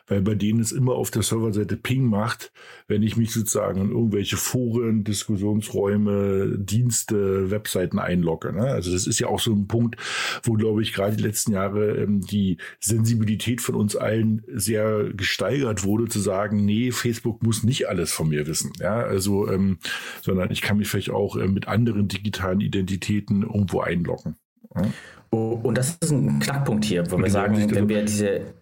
weil 0.07 0.23
bei 0.23 0.35
denen 0.35 0.61
es 0.61 0.73
immer 0.73 0.95
auf 0.95 1.11
der 1.11 1.23
Serverseite 1.23 1.77
Ping 1.77 2.05
macht, 2.05 2.53
wenn 2.89 3.03
ich 3.03 3.17
mich 3.17 3.33
sozusagen 3.33 3.81
in 3.81 3.91
irgendwelche 3.91 4.37
Foren, 4.37 5.05
Diskussionsräume, 5.05 6.57
Dienste, 6.59 7.51
Webseiten 7.51 7.99
einlogge. 7.99 8.53
Ne? 8.53 8.63
Also 8.63 8.93
das 8.93 9.07
ist 9.07 9.19
ja 9.19 9.27
auch 9.27 9.41
so 9.41 9.53
ein 9.53 9.67
Punkt, 9.67 9.97
wo, 10.43 10.55
glaube 10.55 10.83
ich, 10.83 10.93
gerade 10.93 11.17
die 11.17 11.23
letzten 11.23 11.53
Jahre 11.53 11.97
ähm, 11.97 12.21
die 12.21 12.59
Sensibilität 12.79 13.61
von 13.61 13.75
uns 13.75 13.97
allen 13.97 14.43
sehr 14.53 15.13
gesteigert 15.15 15.85
wurde, 15.85 16.09
zu 16.09 16.21
sagen, 16.21 16.65
nee, 16.65 16.93
Facebook 16.93 17.43
muss 17.43 17.65
nicht 17.65 17.89
alles 17.89 18.13
von 18.13 18.29
mir 18.29 18.47
wissen. 18.47 18.73
Ja, 18.79 19.01
also, 19.01 19.51
ähm, 19.51 19.79
sondern 20.23 20.51
ich 20.51 20.63
kann 20.63 20.79
mich 20.79 20.89
vielleicht 20.89 21.11
auch 21.11 21.37
äh, 21.37 21.49
mit 21.49 21.69
anderen 21.69 22.09
digitalen 22.09 22.61
Identitäten 22.61 23.43
irgendwo 23.43 23.80
einloggen. 23.81 24.37
Ja? 24.75 24.83
Oh, 25.31 25.61
und 25.63 25.79
das 25.79 25.97
ist 26.01 26.11
ein 26.11 26.41
Knackpunkt 26.41 26.85
hier, 26.85 27.09
wo 27.11 27.19
wir 27.19 27.31
sagen, 27.31 27.71
wenn 27.71 27.89
wir 27.89 28.05
diese 28.05 28.55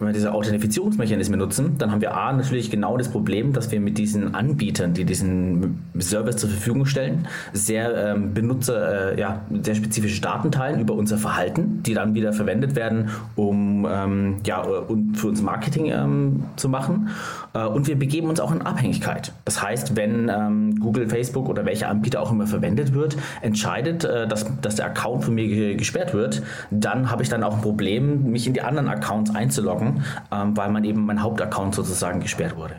wenn 0.00 0.08
wir 0.08 0.12
diese 0.14 0.32
Authentifizierungsmechanismen 0.32 1.38
nutzen, 1.38 1.76
dann 1.76 1.92
haben 1.92 2.00
wir 2.00 2.16
A 2.16 2.32
natürlich 2.32 2.70
genau 2.70 2.96
das 2.96 3.10
Problem, 3.10 3.52
dass 3.52 3.70
wir 3.70 3.80
mit 3.80 3.98
diesen 3.98 4.34
Anbietern, 4.34 4.94
die 4.94 5.04
diesen 5.04 5.78
Service 5.98 6.38
zur 6.38 6.48
Verfügung 6.48 6.86
stellen, 6.86 7.28
sehr 7.52 8.14
ähm, 8.14 8.32
Benutzer, 8.32 9.12
äh, 9.12 9.20
ja, 9.20 9.42
sehr 9.62 9.74
spezifische 9.74 10.22
Daten 10.22 10.50
teilen 10.50 10.80
über 10.80 10.94
unser 10.94 11.18
Verhalten, 11.18 11.82
die 11.82 11.92
dann 11.92 12.14
wieder 12.14 12.32
verwendet 12.32 12.76
werden, 12.76 13.10
um 13.36 13.86
ähm, 13.90 14.36
ja, 14.46 14.62
und 14.62 15.18
für 15.18 15.28
uns 15.28 15.42
Marketing 15.42 15.90
ähm, 15.92 16.44
zu 16.56 16.70
machen. 16.70 17.10
Äh, 17.52 17.66
und 17.66 17.86
wir 17.86 17.98
begeben 17.98 18.30
uns 18.30 18.40
auch 18.40 18.52
in 18.52 18.62
Abhängigkeit. 18.62 19.34
Das 19.44 19.62
heißt, 19.62 19.96
wenn 19.96 20.30
ähm, 20.30 20.80
Google, 20.80 21.10
Facebook 21.10 21.46
oder 21.46 21.66
welcher 21.66 21.90
Anbieter 21.90 22.22
auch 22.22 22.32
immer 22.32 22.46
verwendet 22.46 22.94
wird, 22.94 23.18
entscheidet, 23.42 24.04
äh, 24.04 24.26
dass, 24.26 24.46
dass 24.62 24.76
der 24.76 24.86
Account 24.86 25.24
von 25.24 25.34
mir 25.34 25.76
gesperrt 25.76 26.14
wird, 26.14 26.42
dann 26.70 27.10
habe 27.10 27.22
ich 27.22 27.28
dann 27.28 27.42
auch 27.44 27.56
ein 27.56 27.60
Problem, 27.60 28.30
mich 28.30 28.46
in 28.46 28.54
die 28.54 28.62
anderen 28.62 28.88
Accounts 28.88 29.34
einzuloggen 29.34 29.89
ähm, 30.32 30.56
weil 30.56 30.70
man 30.70 30.84
eben 30.84 31.06
mein 31.06 31.22
Hauptaccount 31.22 31.74
sozusagen 31.74 32.20
gesperrt 32.20 32.56
wurde. 32.56 32.76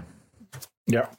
Ja, 0.88 1.10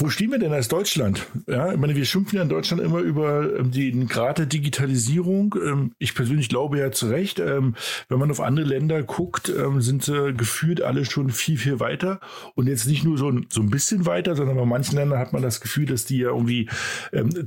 wo 0.00 0.08
stehen 0.08 0.30
wir 0.30 0.38
denn 0.38 0.52
als 0.52 0.68
Deutschland? 0.68 1.26
Ja, 1.46 1.72
ich 1.72 1.78
meine, 1.78 1.94
wir 1.94 2.04
schimpfen 2.04 2.36
ja 2.36 2.42
in 2.42 2.48
Deutschland 2.48 2.82
immer 2.82 3.00
über 3.00 3.58
ähm, 3.58 3.70
den 3.70 4.08
Grad 4.08 4.38
der 4.38 4.46
Digitalisierung. 4.46 5.54
Ähm, 5.62 5.92
ich 5.98 6.14
persönlich 6.14 6.48
glaube 6.48 6.78
ja 6.78 6.90
zu 6.90 7.08
Recht, 7.08 7.38
ähm, 7.38 7.74
wenn 8.08 8.18
man 8.18 8.30
auf 8.30 8.40
andere 8.40 8.66
Länder 8.66 9.02
guckt, 9.02 9.52
sind 9.78 10.04
sie 10.04 10.32
gefühlt 10.32 10.82
alle 10.82 11.04
schon 11.04 11.30
viel, 11.30 11.58
viel 11.58 11.80
weiter. 11.80 12.20
Und 12.54 12.66
jetzt 12.66 12.86
nicht 12.86 13.04
nur 13.04 13.18
so 13.18 13.28
ein, 13.28 13.46
so 13.50 13.60
ein 13.60 13.70
bisschen 13.70 14.06
weiter, 14.06 14.36
sondern 14.36 14.56
bei 14.56 14.64
manchen 14.64 14.96
Ländern 14.96 15.18
hat 15.18 15.32
man 15.32 15.42
das 15.42 15.60
Gefühl, 15.60 15.86
dass 15.86 16.04
die 16.04 16.18
ja 16.18 16.28
irgendwie 16.28 16.68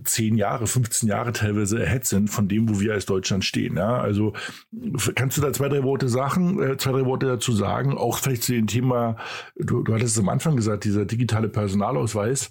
10 0.04 0.38
Jahre, 0.38 0.68
15 0.68 1.10
Jahre 1.10 1.34
teilweise 1.34 1.82
ahead 1.82 2.06
sind 2.06 2.30
von 2.30 2.48
dem, 2.48 2.70
wo 2.70 2.80
wir 2.80 2.94
als 2.94 3.06
Deutschland 3.06 3.46
stehen. 3.46 3.78
Ja, 3.78 3.98
also 3.98 4.34
kannst 5.16 5.38
du 5.38 5.42
da 5.42 5.54
zwei, 5.54 5.70
drei 5.70 5.84
Worte 5.84 6.10
sagen, 6.10 6.62
äh, 6.62 6.78
zwei, 6.78 6.92
drei 6.92 7.06
Worte 7.06 7.26
dazu 7.26 7.54
sagen? 7.54 7.98
Auch 7.98 8.20
vielleicht 8.20 8.44
zu 8.44 8.54
dem 8.54 8.68
Thema, 8.68 9.18
du, 9.58 9.84
du 9.84 9.94
hattest 9.94 10.18
es 10.18 10.22
am 10.22 10.30
Anfang 10.30 10.56
gesagt, 10.56 10.84
dieser 10.84 11.06
digitale 11.06 11.50
Personalausweis. 11.50 12.43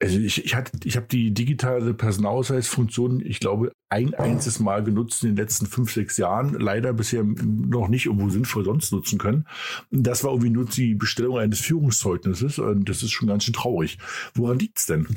Also 0.00 0.16
ich, 0.20 0.44
ich, 0.44 0.54
hatte, 0.54 0.70
ich 0.84 0.96
habe 0.96 1.06
die 1.10 1.34
digitale 1.34 1.92
Personalausweisfunktion, 1.92 3.20
ich 3.20 3.40
glaube, 3.40 3.72
ein 3.88 4.14
einziges 4.14 4.60
Mal 4.60 4.84
genutzt 4.84 5.24
in 5.24 5.30
den 5.30 5.36
letzten 5.36 5.66
fünf, 5.66 5.92
sechs 5.92 6.16
Jahren. 6.18 6.54
Leider 6.54 6.92
bisher 6.92 7.24
noch 7.24 7.88
nicht 7.88 8.06
irgendwo 8.06 8.28
sinnvoll 8.28 8.64
sonst 8.64 8.92
nutzen 8.92 9.18
können. 9.18 9.44
Das 9.90 10.22
war 10.22 10.30
irgendwie 10.30 10.50
nur 10.50 10.66
die 10.66 10.94
Bestellung 10.94 11.38
eines 11.38 11.58
Führungszeugnisses 11.60 12.60
und 12.60 12.88
das 12.88 13.02
ist 13.02 13.10
schon 13.10 13.26
ganz 13.26 13.42
schön 13.42 13.54
traurig. 13.54 13.98
Woran 14.34 14.60
liegt 14.60 14.78
es 14.78 14.86
denn? 14.86 15.08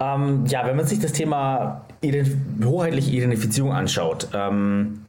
Ähm, 0.00 0.46
ja, 0.46 0.66
wenn 0.66 0.76
man 0.76 0.86
sich 0.86 1.00
das 1.00 1.12
Thema 1.12 1.84
Identif 2.00 2.34
hoheitliche 2.64 3.10
Identifizierung 3.10 3.72
anschaut, 3.72 4.28
ähm, 4.32 5.00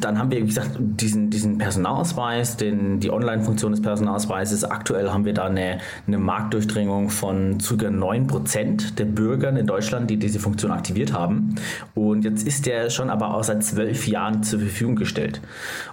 dann 0.00 0.18
haben 0.18 0.30
wir, 0.30 0.42
wie 0.42 0.46
gesagt, 0.46 0.72
diesen, 0.78 1.30
diesen 1.30 1.56
Personalausweis, 1.56 2.58
den, 2.58 3.00
die 3.00 3.10
Online-Funktion 3.10 3.72
des 3.72 3.80
Personalausweises. 3.80 4.64
Aktuell 4.64 5.10
haben 5.10 5.24
wir 5.24 5.32
da 5.32 5.44
eine, 5.44 5.78
eine 6.06 6.18
Marktdurchdringung 6.18 7.08
von 7.08 7.56
ca. 7.56 7.74
9% 7.86 8.96
der 8.96 9.06
Bürger 9.06 9.48
in 9.48 9.66
Deutschland, 9.66 10.10
die 10.10 10.18
diese 10.18 10.40
Funktion 10.40 10.72
aktiviert 10.72 11.14
haben. 11.14 11.54
Und 11.94 12.24
jetzt 12.24 12.46
ist 12.46 12.66
der 12.66 12.90
schon 12.90 13.08
aber 13.08 13.34
auch 13.34 13.44
seit 13.44 13.64
zwölf 13.64 14.06
Jahren 14.06 14.42
zur 14.42 14.60
Verfügung 14.60 14.94
gestellt. 14.94 15.40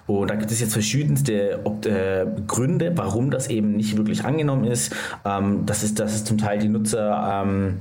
Und 0.08 0.30
da 0.30 0.36
gibt 0.36 0.52
es 0.52 0.60
jetzt 0.60 0.74
verschiedenste 0.74 1.62
äh, 1.86 2.26
Gründe, 2.48 2.92
warum 2.96 3.32
das 3.32 3.48
eben 3.48 3.78
nicht 3.78 3.96
wirklich 3.96 4.26
angenommen 4.26 4.66
ist. 4.66 4.94
Ähm, 5.24 5.66
das 5.66 5.84
ist, 5.84 6.00
dass 6.00 6.14
es 6.14 6.26
zum 6.26 6.38
Teil 6.38 6.60
die 6.60 6.68
Nutzer 6.68 7.44
ähm, 7.46 7.78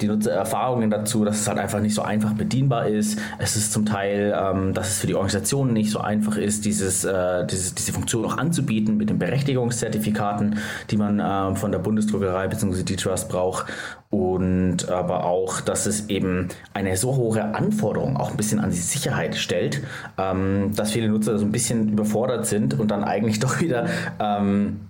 die 0.00 0.08
Nutzererfahrungen 0.08 0.90
dazu, 0.90 1.24
dass 1.24 1.40
es 1.40 1.48
halt 1.48 1.58
einfach 1.58 1.80
nicht 1.80 1.94
so 1.94 2.02
einfach 2.02 2.32
bedienbar 2.32 2.86
ist. 2.86 3.18
Es 3.38 3.56
ist 3.56 3.72
zum 3.72 3.86
Teil, 3.86 4.34
ähm, 4.36 4.74
dass 4.74 4.88
es 4.88 4.98
für 4.98 5.06
die 5.06 5.14
Organisationen 5.14 5.72
nicht 5.72 5.90
so 5.90 6.00
einfach 6.00 6.36
ist, 6.36 6.64
dieses, 6.64 7.04
äh, 7.04 7.46
dieses, 7.46 7.74
diese 7.74 7.92
Funktion 7.92 8.24
auch 8.24 8.38
anzubieten 8.38 8.96
mit 8.96 9.10
den 9.10 9.18
Berechtigungszertifikaten, 9.18 10.58
die 10.90 10.96
man 10.96 11.20
äh, 11.20 11.56
von 11.56 11.72
der 11.72 11.78
Bundesdruckerei 11.78 12.48
bzw. 12.48 12.82
die 12.82 12.96
Trust 12.96 13.28
braucht. 13.28 13.66
Und 14.10 14.90
aber 14.90 15.24
auch, 15.24 15.62
dass 15.62 15.86
es 15.86 16.10
eben 16.10 16.48
eine 16.74 16.98
so 16.98 17.16
hohe 17.16 17.54
Anforderung 17.54 18.18
auch 18.18 18.30
ein 18.30 18.36
bisschen 18.36 18.60
an 18.60 18.70
die 18.70 18.76
Sicherheit 18.76 19.36
stellt, 19.36 19.82
ähm, 20.18 20.72
dass 20.76 20.92
viele 20.92 21.08
Nutzer 21.08 21.38
so 21.38 21.46
ein 21.46 21.52
bisschen 21.52 21.88
überfordert 21.88 22.44
sind 22.44 22.78
und 22.78 22.90
dann 22.90 23.04
eigentlich 23.04 23.40
doch 23.40 23.60
wieder 23.60 23.86
ähm, 24.20 24.80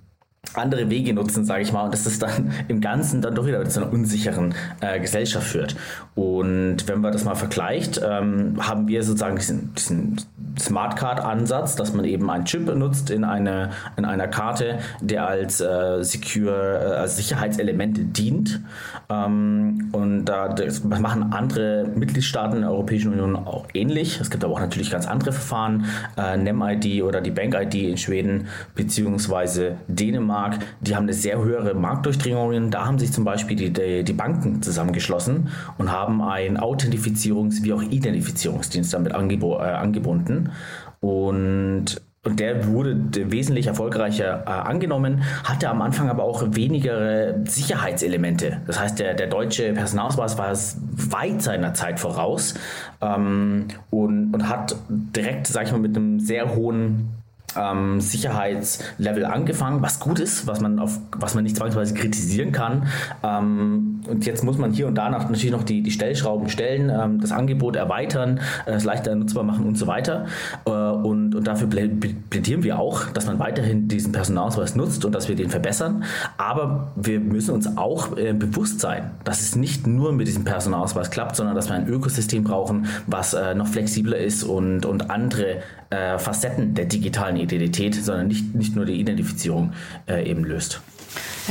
andere 0.53 0.89
Wege 0.89 1.13
nutzen, 1.13 1.45
sage 1.45 1.63
ich 1.63 1.71
mal, 1.71 1.83
und 1.83 1.93
dass 1.93 2.03
das 2.03 2.19
dann 2.19 2.51
im 2.67 2.81
Ganzen 2.81 3.21
dann 3.21 3.33
doch 3.33 3.45
wieder 3.45 3.63
zu 3.65 3.81
einer 3.81 3.91
unsicheren 3.91 4.53
äh, 4.81 4.99
Gesellschaft 4.99 5.47
führt. 5.47 5.75
Und 6.15 6.87
wenn 6.87 7.01
man 7.01 7.11
das 7.11 7.23
mal 7.23 7.35
vergleicht, 7.35 8.01
ähm, 8.03 8.55
haben 8.59 8.87
wir 8.87 9.03
sozusagen 9.03 9.37
diesen, 9.37 9.73
diesen 9.73 10.17
Smart 10.59 10.97
Card 10.97 11.21
Ansatz, 11.21 11.75
dass 11.75 11.93
man 11.93 12.05
eben 12.05 12.29
einen 12.29 12.45
Chip 12.45 12.65
benutzt 12.65 13.09
in, 13.09 13.23
eine, 13.23 13.71
in 13.97 14.05
einer 14.05 14.27
Karte, 14.27 14.79
der 15.01 15.27
als 15.27 15.59
äh, 15.59 16.03
secure, 16.03 16.79
äh, 16.79 16.95
als 16.97 17.17
Sicherheitselement 17.17 18.17
dient. 18.17 18.61
Ähm, 19.09 19.89
und 19.93 20.25
da 20.25 20.49
das 20.49 20.83
machen 20.83 21.33
andere 21.33 21.85
Mitgliedstaaten 21.95 22.61
der 22.61 22.69
Europäischen 22.69 23.13
Union 23.13 23.35
auch 23.35 23.65
ähnlich. 23.73 24.19
Es 24.19 24.29
gibt 24.29 24.43
aber 24.43 24.53
auch 24.53 24.59
natürlich 24.59 24.91
ganz 24.91 25.07
andere 25.07 25.31
Verfahren, 25.31 25.85
äh, 26.17 26.37
NEM-ID 26.37 27.01
oder 27.01 27.21
die 27.21 27.31
Bank-ID 27.31 27.75
in 27.75 27.97
Schweden 27.97 28.47
beziehungsweise 28.75 29.77
Dänemark. 29.87 30.32
Die 30.81 30.95
haben 30.95 31.03
eine 31.03 31.13
sehr 31.13 31.43
höhere 31.43 31.73
Marktdurchdringung. 31.73 32.71
Da 32.71 32.85
haben 32.85 32.99
sich 32.99 33.11
zum 33.11 33.23
Beispiel 33.23 33.55
die, 33.55 33.71
die, 33.71 34.03
die 34.03 34.13
Banken 34.13 34.61
zusammengeschlossen 34.61 35.49
und 35.77 35.91
haben 35.91 36.21
einen 36.21 36.57
Authentifizierungs- 36.57 37.63
wie 37.63 37.73
auch 37.73 37.81
Identifizierungsdienst 37.81 38.93
damit 38.93 39.13
angebo 39.13 39.57
äh, 39.57 39.63
angebunden. 39.63 40.51
Und 40.99 42.01
und 42.25 42.39
der 42.39 42.67
wurde 42.67 42.97
wesentlich 43.31 43.67
erfolgreicher 43.67 44.43
äh, 44.45 44.49
angenommen, 44.49 45.23
hatte 45.43 45.69
am 45.69 45.81
Anfang 45.81 46.09
aber 46.09 46.23
auch 46.23 46.41
weniger 46.55 47.35
Sicherheitselemente. 47.45 48.61
Das 48.65 48.79
heißt, 48.79 48.97
der, 48.97 49.13
der 49.13 49.27
deutsche 49.27 49.73
Personalausweis 49.73 50.37
war 50.37 50.53
weit 50.53 51.41
seiner 51.41 51.73
Zeit 51.73 51.99
voraus 51.99 52.53
ähm, 53.01 53.65
und, 53.89 54.33
und 54.33 54.47
hat 54.47 54.73
direkt, 54.89 55.47
sag 55.47 55.65
ich 55.65 55.73
mal, 55.73 55.81
mit 55.81 55.97
einem 55.97 56.21
sehr 56.21 56.55
hohen 56.55 57.09
ähm, 57.57 58.01
Sicherheitslevel 58.01 59.25
angefangen, 59.25 59.81
was 59.81 59.99
gut 59.99 60.19
ist, 60.19 60.47
was 60.47 60.61
man 60.61 60.79
auf, 60.79 60.99
was 61.11 61.35
man 61.35 61.43
nicht 61.43 61.57
zwangsweise 61.57 61.93
kritisieren 61.93 62.51
kann. 62.51 62.87
Ähm, 63.23 64.01
und 64.07 64.25
jetzt 64.25 64.43
muss 64.43 64.57
man 64.57 64.71
hier 64.71 64.87
und 64.87 64.95
da 64.95 65.09
natürlich 65.09 65.51
noch 65.51 65.63
die, 65.63 65.81
die 65.81 65.91
Stellschrauben 65.91 66.49
stellen, 66.49 66.89
ähm, 66.89 67.19
das 67.19 67.31
Angebot 67.31 67.75
erweitern, 67.75 68.39
äh, 68.65 68.73
es 68.73 68.83
leichter 68.83 69.15
nutzbar 69.15 69.43
machen 69.43 69.65
und 69.65 69.77
so 69.77 69.87
weiter. 69.87 70.25
Äh, 70.65 70.71
und, 70.71 71.35
und 71.35 71.47
dafür 71.47 71.67
plädieren 71.67 72.63
wir 72.63 72.79
auch, 72.79 73.05
dass 73.09 73.27
man 73.27 73.39
weiterhin 73.39 73.87
diesen 73.87 74.11
Personalausweis 74.11 74.75
nutzt 74.75 75.05
und 75.05 75.13
dass 75.13 75.29
wir 75.29 75.35
den 75.35 75.49
verbessern. 75.49 76.03
Aber 76.37 76.91
wir 76.95 77.19
müssen 77.19 77.53
uns 77.53 77.77
auch 77.77 78.17
äh, 78.17 78.33
bewusst 78.33 78.79
sein, 78.79 79.11
dass 79.23 79.41
es 79.41 79.55
nicht 79.55 79.87
nur 79.87 80.13
mit 80.13 80.27
diesem 80.27 80.43
Personalausweis 80.43 81.11
klappt, 81.11 81.35
sondern 81.35 81.55
dass 81.55 81.69
wir 81.69 81.75
ein 81.75 81.87
Ökosystem 81.87 82.43
brauchen, 82.43 82.87
was 83.07 83.33
äh, 83.33 83.55
noch 83.55 83.67
flexibler 83.67 84.17
ist 84.17 84.43
und, 84.43 84.85
und 84.85 85.09
andere 85.09 85.61
äh, 85.89 86.17
Facetten 86.17 86.73
der 86.73 86.85
digitalen 86.85 87.37
Identität, 87.43 87.95
sondern 87.95 88.27
nicht, 88.27 88.55
nicht 88.55 88.75
nur 88.75 88.85
die 88.85 88.99
Identifizierung 88.99 89.73
äh, 90.07 90.29
eben 90.29 90.43
löst. 90.43 90.81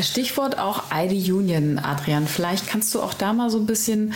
Stichwort 0.00 0.58
auch 0.58 0.84
ID 0.92 1.30
Union, 1.30 1.78
Adrian. 1.78 2.26
Vielleicht 2.26 2.66
kannst 2.66 2.94
du 2.94 3.02
auch 3.02 3.14
da 3.14 3.32
mal 3.32 3.50
so 3.50 3.58
ein 3.58 3.66
bisschen 3.66 4.14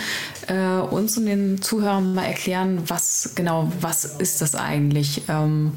äh, 0.49 0.79
uns 0.79 1.19
und 1.19 1.27
den 1.27 1.61
Zuhörern 1.61 2.15
mal 2.15 2.25
erklären, 2.25 2.83
was 2.87 3.33
genau, 3.35 3.71
was 3.81 4.05
ist 4.05 4.41
das 4.41 4.55
eigentlich? 4.55 5.23
Ähm, 5.29 5.73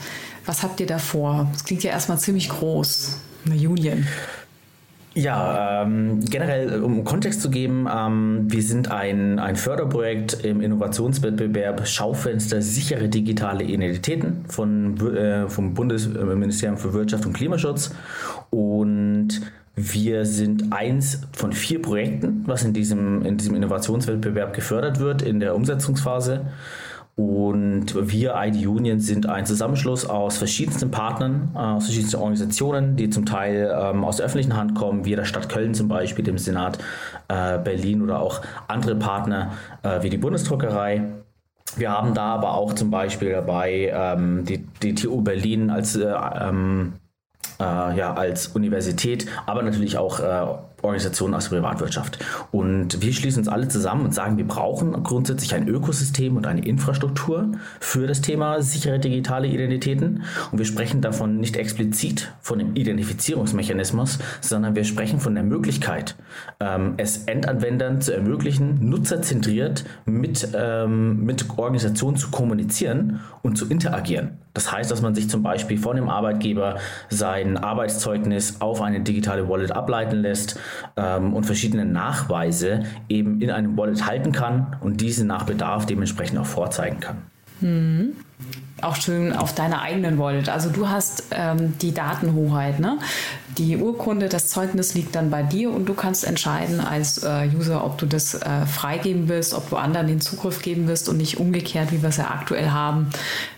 was 0.46 0.64
habt 0.64 0.80
ihr 0.80 0.88
da 0.88 0.98
vor? 0.98 1.50
Das 1.52 1.66
klingt 1.66 1.84
ja 1.84 1.92
erstmal 1.92 2.20
ziemlich 2.20 2.50
groß, 2.50 3.18
eine 3.46 3.56
Union. 3.56 4.08
Ja, 5.20 5.84
ähm, 5.84 6.22
generell, 6.22 6.82
um 6.82 7.04
Kontext 7.04 7.42
zu 7.42 7.50
geben, 7.50 7.90
ähm, 7.94 8.46
wir 8.48 8.62
sind 8.62 8.90
ein, 8.90 9.38
ein 9.38 9.58
Förderprojekt 9.58 10.46
im 10.46 10.62
Innovationswettbewerb 10.62 11.86
Schaufenster 11.86 12.62
sichere 12.62 13.10
digitale 13.10 13.66
Identitäten 13.66 14.46
von, 14.48 14.96
äh, 15.14 15.50
vom 15.50 15.74
Bundesministerium 15.74 16.78
für 16.78 16.94
Wirtschaft 16.94 17.26
und 17.26 17.34
Klimaschutz. 17.34 17.94
Und 18.50 19.42
wir 19.76 20.26
sind 20.26 20.72
eins 20.72 21.22
von 21.34 21.52
vier 21.52 21.82
Projekten, 21.82 22.44
was 22.46 22.64
in 22.64 22.72
diesem, 22.72 23.26
in 23.26 23.36
diesem 23.36 23.56
Innovationswettbewerb 23.56 24.54
gefördert 24.54 25.02
wird 25.02 25.22
in 25.22 25.42
der 25.42 25.54
Umsetzungsphase. 25.54 26.46
Und 27.20 27.96
wir, 28.14 28.36
ID 28.38 28.66
Union, 28.66 29.02
sind 29.02 29.28
ein 29.28 29.46
Zusammenschluss 29.46 30.06
aus 30.06 30.38
verschiedensten 30.38 30.90
Partnern, 30.90 31.50
äh, 31.54 31.58
aus 31.58 31.84
verschiedensten 31.84 32.16
Organisationen, 32.16 32.96
die 32.96 33.10
zum 33.10 33.26
Teil 33.26 33.78
ähm, 33.78 34.06
aus 34.06 34.18
der 34.18 34.28
öffentlichen 34.28 34.56
Hand 34.56 34.74
kommen, 34.74 35.04
wie 35.04 35.18
der 35.18 35.26
Stadt 35.26 35.50
Köln 35.50 35.74
zum 35.74 35.90
Beispiel, 35.90 36.24
dem 36.24 36.38
Senat 36.38 36.78
äh, 37.28 37.58
Berlin 37.58 38.02
oder 38.02 38.22
auch 38.22 38.40
andere 38.70 38.96
Partner 38.96 39.52
äh, 39.84 40.02
wie 40.02 40.10
die 40.10 40.18
Bundesdruckerei. 40.18 41.10
Wir 41.76 41.92
haben 41.92 42.14
da 42.14 42.36
aber 42.36 42.54
auch 42.54 42.72
zum 42.72 42.90
Beispiel 42.90 43.32
dabei 43.32 43.92
ähm, 43.94 44.46
die, 44.46 44.66
die 44.82 44.96
TU 44.96 45.20
Berlin 45.22 45.72
als 45.72 45.98
äh, 45.98 46.06
ähm, 46.06 46.94
äh, 47.60 47.98
ja, 47.98 48.14
als 48.14 48.48
Universität, 48.48 49.26
aber 49.46 49.62
natürlich 49.62 49.98
auch 49.98 50.22
äh, 50.22 50.46
Organisationen 50.82 51.34
aus 51.34 51.50
der 51.50 51.58
Privatwirtschaft. 51.58 52.20
Und 52.52 53.02
wir 53.02 53.14
schließen 53.14 53.40
uns 53.40 53.48
alle 53.48 53.68
zusammen 53.68 54.06
und 54.06 54.14
sagen, 54.14 54.38
wir 54.38 54.48
brauchen 54.48 55.04
grundsätzlich 55.04 55.54
ein 55.56 55.68
Ökosystem 55.68 56.38
und 56.38 56.48
eine 56.48 56.66
Infrastruktur 56.66 57.52
für 57.80 58.08
das 58.08 58.22
Thema 58.22 58.62
sichere 58.62 59.00
digitale 59.00 59.48
Identitäten. 59.48 60.24
Und 60.52 60.58
wir 60.58 60.66
sprechen 60.66 61.02
davon 61.02 61.40
nicht 61.40 61.58
explizit 61.58 62.34
von 62.42 62.60
dem 62.60 62.76
Identifizierungsmechanismus, 62.76 64.20
sondern 64.42 64.76
wir 64.76 64.84
sprechen 64.84 65.20
von 65.20 65.36
der 65.36 65.44
Möglichkeit, 65.44 66.16
ähm, 66.60 66.94
es 66.98 67.26
Endanwendern 67.26 68.02
zu 68.02 68.14
ermöglichen, 68.14 68.90
nutzerzentriert 68.90 69.86
mit, 70.06 70.50
ähm, 70.54 71.26
mit 71.26 71.46
Organisationen 71.58 72.18
zu 72.18 72.30
kommunizieren 72.32 73.20
und 73.42 73.58
zu 73.58 73.68
interagieren. 73.68 74.38
Das 74.54 74.72
heißt, 74.72 74.90
dass 74.92 75.02
man 75.02 75.16
sich 75.16 75.30
zum 75.30 75.44
Beispiel 75.44 75.78
von 75.78 75.96
dem 75.96 76.10
Arbeitgeber 76.10 76.78
sein 77.10 77.58
Arbeitszeugnis 77.58 78.62
auf 78.62 78.82
eine 78.82 79.02
digitale 79.02 79.48
Wallet 79.48 79.72
ableiten 79.72 80.18
lässt 80.18 80.60
ähm, 80.98 81.34
und 81.34 81.46
verschiedene 81.46 81.86
Nachweise 81.86 82.84
eben 83.08 83.42
in 83.42 83.52
einem 83.52 83.78
Wallet 83.78 84.06
halten 84.06 84.32
kann 84.32 84.76
und 84.82 85.02
diese 85.02 85.26
nach 85.26 85.44
Bedarf 85.44 85.86
dementsprechend 85.86 86.38
auch 86.40 86.46
vorzeigen 86.46 87.00
kann. 87.00 87.18
Mhm. 87.62 88.16
Auch 88.82 88.96
schön 88.96 89.34
auf 89.34 89.54
deiner 89.54 89.82
eigenen 89.82 90.18
Wallet. 90.18 90.48
Also 90.48 90.70
du 90.70 90.88
hast 90.88 91.24
ähm, 91.32 91.78
die 91.82 91.94
Datenhoheit. 91.94 92.80
Ne? 92.80 92.98
Die 93.58 93.76
Urkunde, 93.76 94.30
das 94.30 94.48
Zeugnis 94.48 94.94
liegt 94.94 95.16
dann 95.16 95.30
bei 95.30 95.44
dir 95.44 95.72
und 95.72 95.90
du 95.90 95.94
kannst 95.94 96.26
entscheiden 96.26 96.80
als 96.80 97.22
äh, 97.24 97.50
User, 97.54 97.84
ob 97.84 97.98
du 97.98 98.06
das 98.06 98.36
äh, 98.36 98.66
freigeben 98.66 99.28
willst, 99.28 99.54
ob 99.54 99.70
du 99.70 99.76
anderen 99.76 100.08
den 100.08 100.22
Zugriff 100.22 100.62
geben 100.62 100.88
willst 100.88 101.10
und 101.10 101.18
nicht 101.18 101.40
umgekehrt, 101.40 101.92
wie 101.92 102.02
wir 102.02 102.08
es 102.08 102.18
ja 102.18 102.32
aktuell 102.32 102.70
haben, 102.70 103.10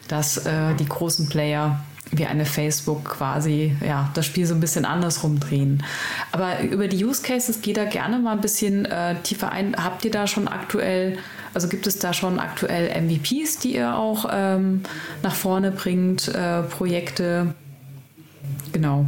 dass 0.08 0.38
äh, 0.38 0.74
die 0.80 0.88
großen 0.88 1.30
Player 1.30 1.80
wie 2.12 2.26
eine 2.26 2.46
Facebook 2.46 3.06
quasi 3.06 3.76
ja, 3.86 4.10
das 4.14 4.26
Spiel 4.26 4.46
so 4.46 4.54
ein 4.54 4.60
bisschen 4.60 4.86
andersrum 4.86 5.40
drehen. 5.40 5.84
Aber 6.32 6.62
über 6.62 6.88
die 6.88 7.04
Use 7.04 7.22
Cases 7.22 7.62
geht 7.62 7.78
da 7.78 7.86
gerne 7.86 8.20
mal 8.20 8.34
ein 8.34 8.42
bisschen 8.42 8.86
äh, 8.86 9.16
tiefer 9.24 9.52
ein. 9.52 9.76
Habt 9.82 10.04
ihr 10.06 10.12
da 10.12 10.28
schon 10.28 10.48
aktuell, 10.48 11.18
also 11.54 11.68
gibt 11.68 11.88
es 11.88 12.00
da 12.00 12.14
schon 12.14 12.40
aktuell 12.40 13.02
MVPs, 13.02 13.60
die 13.60 13.76
ihr 13.76 13.96
auch 13.96 14.26
ähm, 14.32 14.82
nach 15.24 15.36
vorne 15.36 15.72
bringt, 15.72 16.28
äh, 16.28 16.64
Projekte? 16.64 17.54
Genau. 18.74 19.06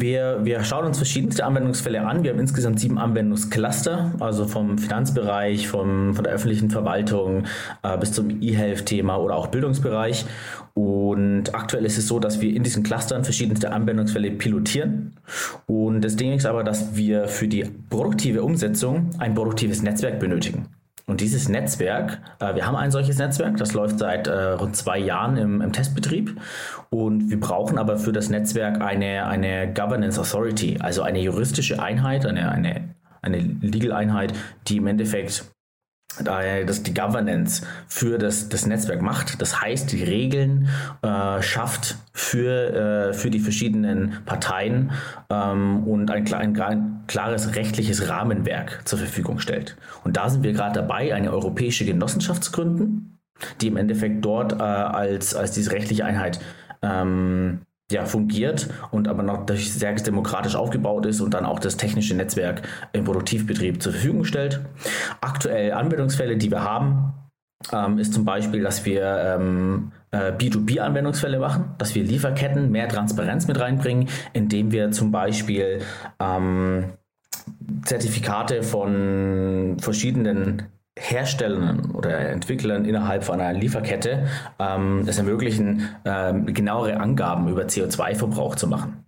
Wir, 0.00 0.40
wir 0.42 0.64
schauen 0.64 0.86
uns 0.86 0.96
verschiedenste 0.96 1.44
Anwendungsfälle 1.44 2.04
an. 2.04 2.24
Wir 2.24 2.32
haben 2.32 2.40
insgesamt 2.40 2.80
sieben 2.80 2.98
Anwendungscluster, 2.98 4.12
also 4.18 4.46
vom 4.46 4.78
Finanzbereich, 4.78 5.68
vom, 5.68 6.14
von 6.14 6.24
der 6.24 6.32
öffentlichen 6.32 6.70
Verwaltung 6.70 7.44
äh, 7.82 7.96
bis 7.98 8.12
zum 8.12 8.42
E-Health-Thema 8.42 9.16
oder 9.16 9.36
auch 9.36 9.48
Bildungsbereich. 9.48 10.26
Und 10.74 11.54
aktuell 11.54 11.84
ist 11.84 11.98
es 11.98 12.08
so, 12.08 12.18
dass 12.18 12.40
wir 12.40 12.54
in 12.54 12.64
diesen 12.64 12.82
Clustern 12.82 13.22
verschiedenste 13.22 13.70
Anwendungsfälle 13.72 14.32
pilotieren. 14.32 15.12
Und 15.66 16.02
das 16.02 16.16
Ding 16.16 16.32
ist 16.32 16.46
aber, 16.46 16.64
dass 16.64 16.96
wir 16.96 17.28
für 17.28 17.46
die 17.46 17.64
produktive 17.88 18.42
Umsetzung 18.42 19.10
ein 19.18 19.34
produktives 19.34 19.82
Netzwerk 19.82 20.18
benötigen. 20.18 20.66
Und 21.06 21.20
dieses 21.20 21.48
Netzwerk, 21.48 22.20
äh, 22.40 22.54
wir 22.54 22.66
haben 22.66 22.76
ein 22.76 22.90
solches 22.90 23.18
Netzwerk, 23.18 23.58
das 23.58 23.74
läuft 23.74 23.98
seit 23.98 24.26
äh, 24.26 24.52
rund 24.52 24.74
zwei 24.74 24.98
Jahren 24.98 25.36
im, 25.36 25.60
im, 25.60 25.72
Testbetrieb. 25.72 26.40
Und 26.88 27.30
wir 27.30 27.38
brauchen 27.38 27.78
aber 27.78 27.98
für 27.98 28.12
das 28.12 28.30
Netzwerk 28.30 28.80
eine, 28.80 29.26
eine 29.26 29.72
Governance 29.72 30.18
Authority, 30.18 30.78
also 30.80 31.02
eine 31.02 31.20
juristische 31.20 31.82
Einheit, 31.82 32.24
eine, 32.24 32.50
eine, 32.50 32.94
eine 33.20 33.38
Legal 33.38 33.92
Einheit, 33.92 34.32
die 34.66 34.78
im 34.78 34.86
Endeffekt 34.86 35.44
dass 36.22 36.82
die 36.82 36.94
Governance 36.94 37.66
für 37.88 38.18
das, 38.18 38.48
das 38.48 38.66
Netzwerk 38.66 39.02
macht. 39.02 39.40
Das 39.40 39.60
heißt, 39.60 39.90
die 39.92 40.04
Regeln 40.04 40.68
äh, 41.02 41.42
schafft 41.42 41.96
für, 42.12 43.10
äh, 43.10 43.12
für 43.14 43.30
die 43.30 43.40
verschiedenen 43.40 44.18
Parteien 44.24 44.92
ähm, 45.30 45.84
und 45.84 46.10
ein, 46.10 46.32
ein, 46.32 46.60
ein, 46.60 47.04
klares 47.06 47.56
rechtliches 47.56 48.08
Rahmenwerk 48.08 48.82
zur 48.84 48.98
Verfügung 48.98 49.38
stellt. 49.40 49.76
Und 50.04 50.16
da 50.16 50.28
sind 50.28 50.42
wir 50.42 50.52
gerade 50.52 50.80
dabei, 50.80 51.14
eine 51.14 51.32
europäische 51.32 51.84
Genossenschaft 51.84 52.44
zu 52.44 52.52
gründen, 52.52 53.18
die 53.60 53.66
im 53.66 53.76
Endeffekt 53.76 54.24
dort 54.24 54.52
äh, 54.52 54.56
als, 54.62 55.34
als 55.34 55.52
diese 55.52 55.72
rechtliche 55.72 56.04
Einheit 56.04 56.40
ähm, 56.82 57.60
ja, 57.94 58.04
fungiert 58.04 58.68
und 58.90 59.08
aber 59.08 59.22
noch 59.22 59.46
sehr 59.48 59.94
demokratisch 59.94 60.56
aufgebaut 60.56 61.06
ist 61.06 61.20
und 61.20 61.32
dann 61.32 61.46
auch 61.46 61.58
das 61.58 61.76
technische 61.76 62.14
Netzwerk 62.14 62.62
im 62.92 63.04
Produktivbetrieb 63.04 63.82
zur 63.82 63.92
Verfügung 63.92 64.24
stellt. 64.24 64.60
Aktuell 65.20 65.72
Anwendungsfälle, 65.72 66.36
die 66.36 66.50
wir 66.50 66.62
haben, 66.62 67.14
ähm, 67.72 67.98
ist 67.98 68.12
zum 68.12 68.24
Beispiel, 68.24 68.62
dass 68.62 68.84
wir 68.84 69.36
ähm, 69.38 69.92
äh, 70.10 70.32
B2B-Anwendungsfälle 70.32 71.38
machen, 71.38 71.74
dass 71.78 71.94
wir 71.94 72.02
Lieferketten 72.02 72.70
mehr 72.70 72.88
Transparenz 72.88 73.46
mit 73.46 73.58
reinbringen, 73.58 74.08
indem 74.32 74.72
wir 74.72 74.90
zum 74.90 75.12
Beispiel 75.12 75.80
ähm, 76.20 76.94
Zertifikate 77.84 78.62
von 78.62 79.76
verschiedenen 79.78 80.62
Herstellern 80.98 81.90
oder 81.92 82.18
Entwicklern 82.30 82.84
innerhalb 82.84 83.24
von 83.24 83.40
einer 83.40 83.58
Lieferkette 83.58 84.26
ähm, 84.58 85.04
es 85.06 85.18
ermöglichen, 85.18 85.88
ähm, 86.04 86.46
genauere 86.46 87.00
Angaben 87.00 87.48
über 87.48 87.62
CO2-Verbrauch 87.62 88.54
zu 88.54 88.68
machen. 88.68 89.04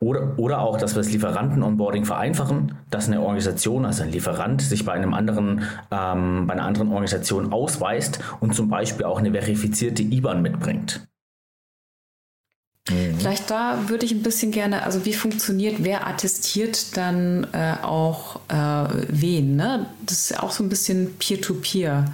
Oder, 0.00 0.38
oder 0.38 0.58
auch, 0.58 0.76
dass 0.76 0.94
wir 0.94 1.02
das 1.02 1.12
Lieferanten-Onboarding 1.12 2.04
vereinfachen, 2.04 2.76
dass 2.90 3.06
eine 3.06 3.20
Organisation, 3.20 3.86
also 3.86 4.02
ein 4.02 4.10
Lieferant, 4.10 4.60
sich 4.60 4.84
bei 4.84 4.92
einem 4.92 5.14
anderen, 5.14 5.62
ähm, 5.90 6.46
bei 6.46 6.54
einer 6.54 6.64
anderen 6.64 6.88
Organisation 6.88 7.52
ausweist 7.52 8.18
und 8.40 8.54
zum 8.54 8.68
Beispiel 8.68 9.06
auch 9.06 9.20
eine 9.20 9.30
verifizierte 9.30 10.02
IBAN 10.02 10.42
mitbringt. 10.42 11.06
Vielleicht 13.22 13.50
da 13.50 13.88
würde 13.88 14.04
ich 14.04 14.12
ein 14.12 14.22
bisschen 14.22 14.50
gerne, 14.50 14.82
also 14.82 15.04
wie 15.04 15.14
funktioniert, 15.14 15.76
wer 15.78 16.06
attestiert 16.06 16.96
dann 16.96 17.46
äh, 17.52 17.76
auch 17.82 18.40
äh, 18.48 18.88
wen? 19.08 19.56
Ne? 19.56 19.86
Das 20.04 20.30
ist 20.30 20.42
auch 20.42 20.50
so 20.50 20.64
ein 20.64 20.68
bisschen 20.68 21.14
Peer-to-Peer, 21.18 22.06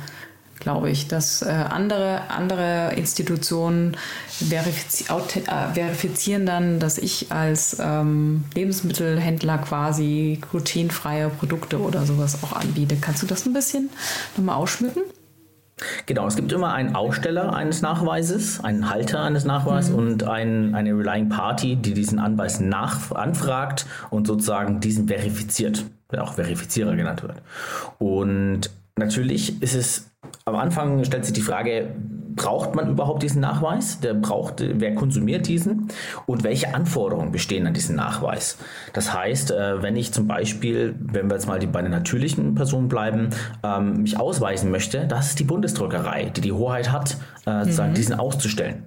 glaube 0.60 0.90
ich, 0.90 1.08
dass 1.08 1.40
äh, 1.40 1.46
andere, 1.46 2.30
andere 2.30 2.92
Institutionen 2.94 3.96
verifiz 4.28 5.06
äh, 5.08 5.74
verifizieren 5.74 6.44
dann, 6.44 6.78
dass 6.78 6.98
ich 6.98 7.32
als 7.32 7.78
ähm, 7.80 8.44
Lebensmittelhändler 8.54 9.58
quasi 9.58 10.38
glutenfreie 10.50 11.30
Produkte 11.30 11.80
oder 11.80 12.04
sowas 12.04 12.42
auch 12.42 12.52
anbiete. 12.52 12.96
Kannst 13.00 13.22
du 13.22 13.26
das 13.26 13.46
ein 13.46 13.54
bisschen 13.54 13.88
nochmal 14.36 14.56
ausschmücken? 14.56 15.02
Genau, 16.06 16.26
es 16.26 16.36
gibt 16.36 16.52
immer 16.52 16.72
einen 16.72 16.94
Aussteller 16.94 17.54
eines 17.54 17.82
Nachweises, 17.82 18.62
einen 18.62 18.90
Halter 18.90 19.22
eines 19.22 19.44
Nachweises 19.44 19.90
mhm. 19.90 19.96
und 19.96 20.24
ein, 20.24 20.74
eine 20.74 20.90
Relying 20.90 21.28
Party, 21.28 21.76
die 21.76 21.94
diesen 21.94 22.18
Anweis 22.18 22.60
nach, 22.60 23.12
anfragt 23.12 23.86
und 24.10 24.26
sozusagen 24.26 24.80
diesen 24.80 25.08
verifiziert, 25.08 25.84
der 26.10 26.24
auch 26.24 26.34
Verifizierer 26.34 26.96
genannt 26.96 27.22
wird. 27.22 27.36
Und 27.98 28.70
natürlich 28.96 29.62
ist 29.62 29.74
es 29.74 30.08
am 30.44 30.56
Anfang 30.56 31.04
stellt 31.04 31.24
sich 31.24 31.34
die 31.34 31.42
Frage, 31.42 31.94
braucht 32.38 32.74
man 32.74 32.88
überhaupt 32.88 33.22
diesen 33.22 33.42
Nachweis? 33.42 34.00
Der 34.00 34.14
braucht, 34.14 34.64
wer 34.64 34.94
konsumiert 34.94 35.46
diesen? 35.46 35.88
Und 36.24 36.44
welche 36.44 36.74
Anforderungen 36.74 37.32
bestehen 37.32 37.66
an 37.66 37.74
diesen 37.74 37.96
Nachweis? 37.96 38.56
Das 38.94 39.12
heißt, 39.12 39.50
äh, 39.50 39.82
wenn 39.82 39.96
ich 39.96 40.12
zum 40.12 40.26
Beispiel, 40.26 40.94
wenn 40.98 41.28
wir 41.28 41.34
jetzt 41.34 41.46
mal 41.46 41.58
bei 41.58 41.82
den 41.82 41.90
natürlichen 41.90 42.54
Personen 42.54 42.88
bleiben, 42.88 43.30
ähm, 43.62 44.02
mich 44.02 44.18
ausweisen 44.18 44.70
möchte, 44.70 45.06
das 45.06 45.30
ist 45.30 45.40
die 45.40 45.44
Bundesdruckerei, 45.44 46.30
die 46.34 46.40
die 46.40 46.52
Hoheit 46.52 46.92
hat, 46.92 47.18
äh, 47.46 47.64
mhm. 47.64 47.94
diesen 47.94 48.14
auszustellen. 48.14 48.84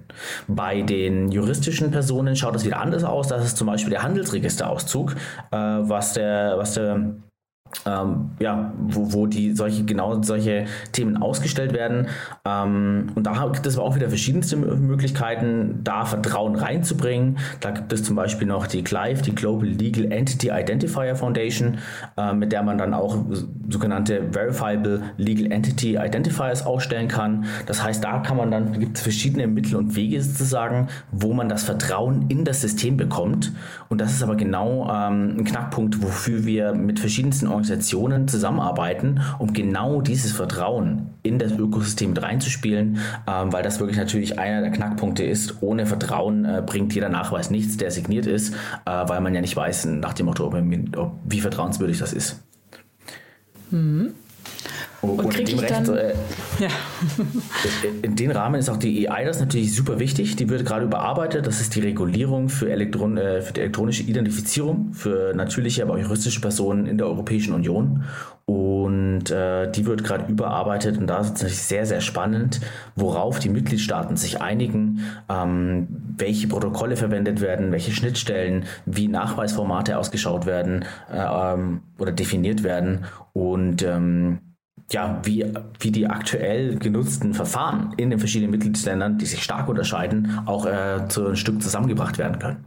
Bei 0.48 0.82
den 0.82 1.30
juristischen 1.30 1.90
Personen 1.90 2.34
schaut 2.34 2.56
es 2.56 2.64
wieder 2.64 2.80
anders 2.80 3.04
aus. 3.04 3.28
Das 3.28 3.44
ist 3.44 3.56
zum 3.56 3.66
Beispiel 3.66 3.90
der 3.90 4.02
Handelsregisterauszug, 4.02 5.12
äh, 5.50 5.56
was 5.56 6.14
der, 6.14 6.54
was 6.56 6.74
der 6.74 7.14
ähm, 7.86 8.30
ja, 8.38 8.72
wo, 8.78 9.12
wo 9.12 9.26
die 9.26 9.54
solche, 9.54 9.84
genau 9.84 10.22
solche 10.22 10.66
Themen 10.92 11.16
ausgestellt 11.16 11.72
werden. 11.72 12.08
Ähm, 12.44 13.08
und 13.14 13.26
da 13.26 13.46
gibt 13.52 13.66
es 13.66 13.76
aber 13.76 13.86
auch 13.86 13.96
wieder 13.96 14.08
verschiedenste 14.08 14.56
Möglichkeiten, 14.56 15.80
da 15.82 16.04
Vertrauen 16.04 16.56
reinzubringen. 16.56 17.38
Da 17.60 17.70
gibt 17.70 17.92
es 17.92 18.04
zum 18.04 18.16
Beispiel 18.16 18.46
noch 18.46 18.66
die 18.66 18.84
GLIFE, 18.84 19.22
die 19.22 19.34
Global 19.34 19.68
Legal 19.68 20.12
Entity 20.12 20.50
Identifier 20.50 21.16
Foundation, 21.16 21.78
äh, 22.16 22.32
mit 22.32 22.52
der 22.52 22.62
man 22.62 22.78
dann 22.78 22.94
auch 22.94 23.16
sogenannte 23.68 24.22
Verifiable 24.32 25.02
Legal 25.16 25.50
Entity 25.50 25.96
Identifiers 25.96 26.64
ausstellen 26.64 27.08
kann. 27.08 27.46
Das 27.66 27.82
heißt, 27.82 28.04
da 28.04 28.18
kann 28.20 28.36
man 28.36 28.50
dann, 28.50 28.78
gibt 28.78 28.96
es 28.96 29.02
verschiedene 29.02 29.46
Mittel 29.46 29.76
und 29.76 29.96
Wege 29.96 30.20
sozusagen, 30.22 30.88
wo 31.10 31.32
man 31.32 31.48
das 31.48 31.64
Vertrauen 31.64 32.26
in 32.28 32.44
das 32.44 32.60
System 32.60 32.96
bekommt. 32.96 33.52
Und 33.88 34.00
das 34.00 34.12
ist 34.12 34.22
aber 34.22 34.36
genau 34.36 34.84
ähm, 34.90 35.36
ein 35.38 35.44
Knackpunkt, 35.44 36.02
wofür 36.02 36.44
wir 36.44 36.74
mit 36.74 37.00
verschiedensten 37.00 37.46
Organisationen 37.46 37.61
Organisationen 37.62 38.26
zusammenarbeiten, 38.26 39.20
um 39.38 39.52
genau 39.52 40.00
dieses 40.00 40.32
Vertrauen 40.32 41.10
in 41.22 41.38
das 41.38 41.52
Ökosystem 41.52 42.10
mit 42.10 42.20
reinzuspielen, 42.20 42.98
ähm, 43.28 43.52
weil 43.52 43.62
das 43.62 43.78
wirklich 43.78 43.96
natürlich 43.96 44.38
einer 44.38 44.62
der 44.62 44.72
Knackpunkte 44.72 45.22
ist. 45.22 45.62
Ohne 45.62 45.86
Vertrauen 45.86 46.44
äh, 46.44 46.62
bringt 46.66 46.92
jeder 46.94 47.08
Nachweis 47.08 47.50
nichts, 47.50 47.76
der 47.76 47.92
signiert 47.92 48.26
ist, 48.26 48.54
äh, 48.84 48.90
weil 48.90 49.20
man 49.20 49.32
ja 49.32 49.40
nicht 49.40 49.54
weiß 49.56 49.84
nach 49.86 50.12
dem 50.12 50.26
Motto, 50.26 50.46
ob, 50.46 51.12
wie 51.24 51.40
vertrauenswürdig 51.40 51.98
das 51.98 52.12
ist. 52.12 52.42
Mhm. 53.70 54.14
Und, 55.02 55.24
und 55.24 55.36
in 55.36 55.46
dem 55.46 55.58
Recht, 55.58 55.88
äh, 55.88 56.14
ja. 56.60 56.68
in 58.02 58.14
dem 58.14 58.30
Rahmen 58.30 58.60
ist 58.60 58.70
auch 58.70 58.76
die 58.76 59.08
EI 59.08 59.24
das 59.24 59.40
natürlich 59.40 59.74
super 59.74 59.98
wichtig. 59.98 60.36
Die 60.36 60.48
wird 60.48 60.64
gerade 60.64 60.84
überarbeitet. 60.84 61.44
Das 61.44 61.60
ist 61.60 61.74
die 61.74 61.80
Regulierung 61.80 62.48
für, 62.48 62.70
Elektron 62.70 63.16
äh, 63.16 63.42
für 63.42 63.52
die 63.52 63.60
elektronische 63.62 64.04
Identifizierung 64.04 64.92
für 64.92 65.34
natürliche, 65.34 65.82
aber 65.82 65.94
auch 65.94 65.98
juristische 65.98 66.40
Personen 66.40 66.86
in 66.86 66.98
der 66.98 67.08
Europäischen 67.08 67.52
Union. 67.52 68.04
Und 68.44 69.30
äh, 69.30 69.70
die 69.72 69.86
wird 69.86 70.04
gerade 70.04 70.30
überarbeitet 70.30 70.98
und 70.98 71.08
da 71.08 71.18
ist 71.18 71.26
es 71.26 71.32
natürlich 71.34 71.58
sehr, 71.58 71.86
sehr 71.86 72.00
spannend, 72.00 72.60
worauf 72.94 73.38
die 73.38 73.48
Mitgliedstaaten 73.48 74.16
sich 74.16 74.40
einigen, 74.40 75.00
ähm, 75.28 75.88
welche 76.16 76.48
Protokolle 76.48 76.96
verwendet 76.96 77.40
werden, 77.40 77.72
welche 77.72 77.92
Schnittstellen, 77.92 78.66
wie 78.84 79.08
Nachweisformate 79.08 79.96
ausgeschaut 79.96 80.46
werden 80.46 80.84
äh, 81.12 81.18
ähm, 81.18 81.82
oder 81.98 82.12
definiert 82.12 82.62
werden. 82.62 83.04
Und 83.32 83.82
ähm, 83.82 84.40
ja, 84.92 85.20
wie, 85.24 85.44
wie 85.80 85.90
die 85.90 86.06
aktuell 86.06 86.76
genutzten 86.76 87.34
Verfahren 87.34 87.94
in 87.96 88.10
den 88.10 88.18
verschiedenen 88.18 88.50
Mitgliedsländern, 88.50 89.18
die 89.18 89.26
sich 89.26 89.42
stark 89.42 89.68
unterscheiden, 89.68 90.40
auch 90.46 90.66
äh, 90.66 91.08
zu 91.08 91.28
ein 91.28 91.36
Stück 91.36 91.62
zusammengebracht 91.62 92.18
werden 92.18 92.38
können. 92.38 92.64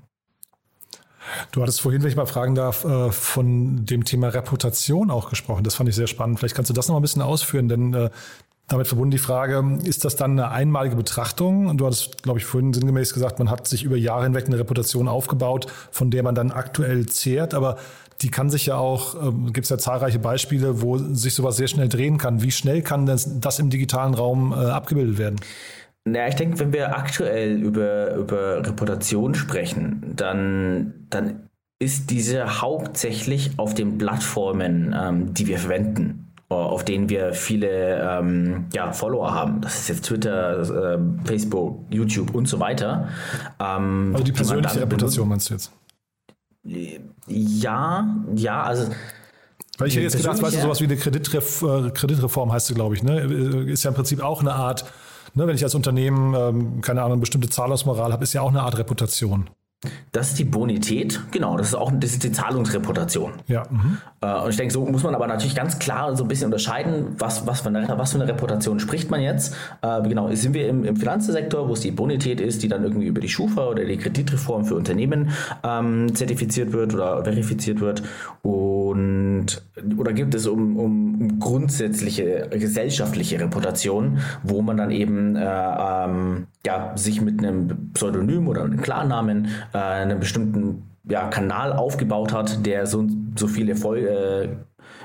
Du 1.51 1.61
hattest 1.61 1.82
vorhin, 1.82 2.01
wenn 2.03 2.09
ich 2.09 2.15
mal 2.15 2.26
fragen 2.26 2.55
darf, 2.55 2.86
äh, 2.86 3.11
von 3.11 3.86
dem 3.86 4.05
Thema 4.05 4.30
Reputation 4.30 5.09
auch 5.11 5.30
gesprochen. 5.30 5.63
Das 5.63 5.76
fand 5.76 5.89
ich 5.89 5.95
sehr 5.95 6.07
spannend. 6.07 6.39
Vielleicht 6.39 6.55
kannst 6.55 6.69
du 6.69 6.73
das 6.73 6.88
noch 6.88 6.95
ein 6.95 7.01
bisschen 7.01 7.21
ausführen, 7.21 7.67
denn 7.67 7.93
äh, 7.93 8.09
damit 8.67 8.88
verbunden 8.88 9.11
die 9.11 9.19
Frage, 9.19 9.80
ist 9.84 10.05
das 10.05 10.15
dann 10.15 10.32
eine 10.32 10.49
einmalige 10.49 10.95
Betrachtung? 10.95 11.67
Und 11.67 11.78
du 11.78 11.86
hattest, 11.86 12.23
glaube 12.23 12.39
ich, 12.39 12.45
vorhin 12.45 12.73
sinngemäß 12.73 13.13
gesagt, 13.13 13.38
man 13.38 13.51
hat 13.51 13.67
sich 13.67 13.84
über 13.84 13.95
Jahre 13.95 14.23
hinweg 14.23 14.47
eine 14.47 14.57
Reputation 14.57 15.07
aufgebaut, 15.07 15.67
von 15.91 16.09
der 16.09 16.23
man 16.23 16.34
dann 16.34 16.51
aktuell 16.51 17.05
zehrt. 17.05 17.53
Aber 17.53 17.78
die 18.26 18.32
kann 18.32 18.49
sich 18.49 18.65
ja 18.65 18.78
auch, 18.78 19.13
äh, 19.13 19.51
gibt 19.51 19.65
es 19.65 19.69
ja 19.69 19.78
zahlreiche 19.78 20.17
Beispiele, 20.17 20.82
wo 20.82 20.97
sich 20.97 21.36
sowas 21.36 21.57
sehr 21.57 21.67
schnell 21.67 21.89
drehen 21.89 22.17
kann. 22.17 22.41
Wie 22.41 22.49
schnell 22.49 22.82
kann 22.82 23.05
das, 23.05 23.39
das 23.39 23.59
im 23.59 23.69
digitalen 23.69 24.15
Raum 24.15 24.51
äh, 24.51 24.55
abgebildet 24.55 25.19
werden? 25.19 25.36
Naja, 26.05 26.28
ich 26.28 26.36
denke, 26.36 26.57
wenn 26.57 26.73
wir 26.73 26.97
aktuell 26.97 27.61
über, 27.61 28.15
über 28.15 28.65
Reputation 28.65 29.36
sprechen, 29.36 30.13
dann, 30.15 31.05
dann 31.11 31.49
ist 31.78 32.09
diese 32.09 32.61
hauptsächlich 32.61 33.51
auf 33.57 33.76
den 33.76 33.99
Plattformen, 33.99 34.95
ähm, 34.99 35.36
die 35.36 35.45
wir 35.45 35.59
verwenden, 35.59 36.32
äh, 36.49 36.55
auf 36.55 36.84
denen 36.84 37.07
wir 37.09 37.34
viele 37.34 37.99
ähm, 38.01 38.65
ja, 38.73 38.91
Follower 38.91 39.36
haben. 39.36 39.61
Das 39.61 39.82
ist 39.82 39.89
jetzt 39.89 40.05
Twitter, 40.05 40.95
äh, 40.95 40.99
Facebook, 41.26 41.86
YouTube 41.91 42.34
und 42.34 42.47
so 42.47 42.59
weiter. 42.59 43.07
Ähm, 43.59 44.13
also 44.13 44.23
die 44.23 44.32
persönliche 44.32 44.82
Reputation 44.82 45.30
meinst 45.30 45.51
du 45.51 45.53
jetzt? 45.53 45.71
Ja, 47.28 48.15
ja, 48.36 48.63
also. 48.63 48.91
Weil 49.78 49.88
ich 49.88 49.95
hätte 49.95 50.03
jetzt 50.03 50.17
gedacht, 50.17 50.41
weißt 50.41 50.55
du, 50.55 50.61
sowas 50.61 50.80
wie 50.80 50.86
eine 50.86 50.95
Kreditref 50.95 51.61
äh, 51.61 51.91
Kreditreform 51.91 52.51
heißt 52.51 52.67
sie, 52.67 52.73
glaube 52.73 52.95
ich, 52.95 53.03
ne? 53.03 53.21
Äh, 53.21 53.71
ist 53.71 53.84
ja 53.84 53.89
im 53.89 53.95
Prinzip 53.95 54.21
auch 54.21 54.41
eine 54.41 54.53
Art, 54.53 54.86
ne, 55.34 55.47
wenn 55.47 55.55
ich 55.55 55.63
als 55.63 55.76
Unternehmen, 55.76 56.34
ähm, 56.34 56.82
keine 56.82 57.01
Ahnung, 57.01 57.13
eine 57.13 57.21
bestimmte 57.21 57.49
Zahlungsmoral 57.49 58.13
habe, 58.13 58.23
ist 58.23 58.34
ja 58.34 58.41
auch 58.41 58.49
eine 58.49 58.61
Art 58.61 58.78
Reputation. 58.78 59.49
Das 60.11 60.29
ist 60.29 60.39
die 60.39 60.45
Bonität, 60.45 61.21
genau, 61.31 61.57
das 61.57 61.69
ist 61.69 61.75
auch 61.75 61.91
das 61.93 62.11
ist 62.11 62.23
die 62.23 62.31
Zahlungsreputation. 62.31 63.33
Ja. 63.47 63.63
Mhm. 63.69 63.97
und 64.21 64.49
ich 64.49 64.57
denke, 64.57 64.73
so 64.73 64.86
muss 64.86 65.03
man 65.03 65.15
aber 65.15 65.27
natürlich 65.27 65.55
ganz 65.55 65.79
klar 65.79 66.15
so 66.15 66.23
ein 66.23 66.27
bisschen 66.27 66.45
unterscheiden, 66.45 67.15
was, 67.17 67.45
was, 67.47 67.61
für, 67.61 67.69
eine, 67.69 67.88
was 67.97 68.11
für 68.11 68.19
eine 68.19 68.27
Reputation 68.27 68.79
spricht 68.79 69.11
man 69.11 69.21
jetzt. 69.21 69.55
Äh, 69.81 70.01
genau, 70.07 70.33
sind 70.33 70.53
wir 70.53 70.67
im, 70.67 70.83
im 70.83 70.95
Finanzsektor, 70.95 71.67
wo 71.67 71.73
es 71.73 71.81
die 71.81 71.91
Bonität 71.91 72.41
ist, 72.41 72.63
die 72.63 72.67
dann 72.67 72.83
irgendwie 72.83 73.07
über 73.07 73.21
die 73.21 73.29
Schufa 73.29 73.67
oder 73.67 73.86
die 73.86 73.97
Kreditreform 73.97 74.65
für 74.65 74.75
Unternehmen 74.75 75.31
ähm, 75.63 76.13
zertifiziert 76.15 76.73
wird 76.73 76.93
oder 76.93 77.23
verifiziert 77.23 77.79
wird. 77.81 78.03
Und 78.41 79.61
oder 79.97 80.13
gibt 80.13 80.34
es 80.36 80.47
um, 80.47 80.78
um, 80.78 81.39
grundsätzliche 81.39 82.47
gesellschaftliche 82.49 83.39
Reputation, 83.39 84.19
wo 84.43 84.61
man 84.61 84.78
dann 84.78 84.91
eben 84.91 85.36
äh, 85.36 85.41
ähm, 85.43 86.47
ja, 86.65 86.93
sich 86.95 87.21
mit 87.21 87.39
einem 87.39 87.91
Pseudonym 87.93 88.47
oder 88.47 88.63
einem 88.63 88.82
Klarnamen 88.82 89.49
äh, 89.73 89.78
einen 89.78 90.19
bestimmten 90.19 90.84
ja, 91.07 91.28
Kanal 91.28 91.73
aufgebaut 91.73 92.34
hat, 92.34 92.65
der 92.65 92.86
so, 92.88 93.05
so 93.36 93.47
viele 93.47 93.76
Voll, 93.76 93.99
äh, 93.99 94.49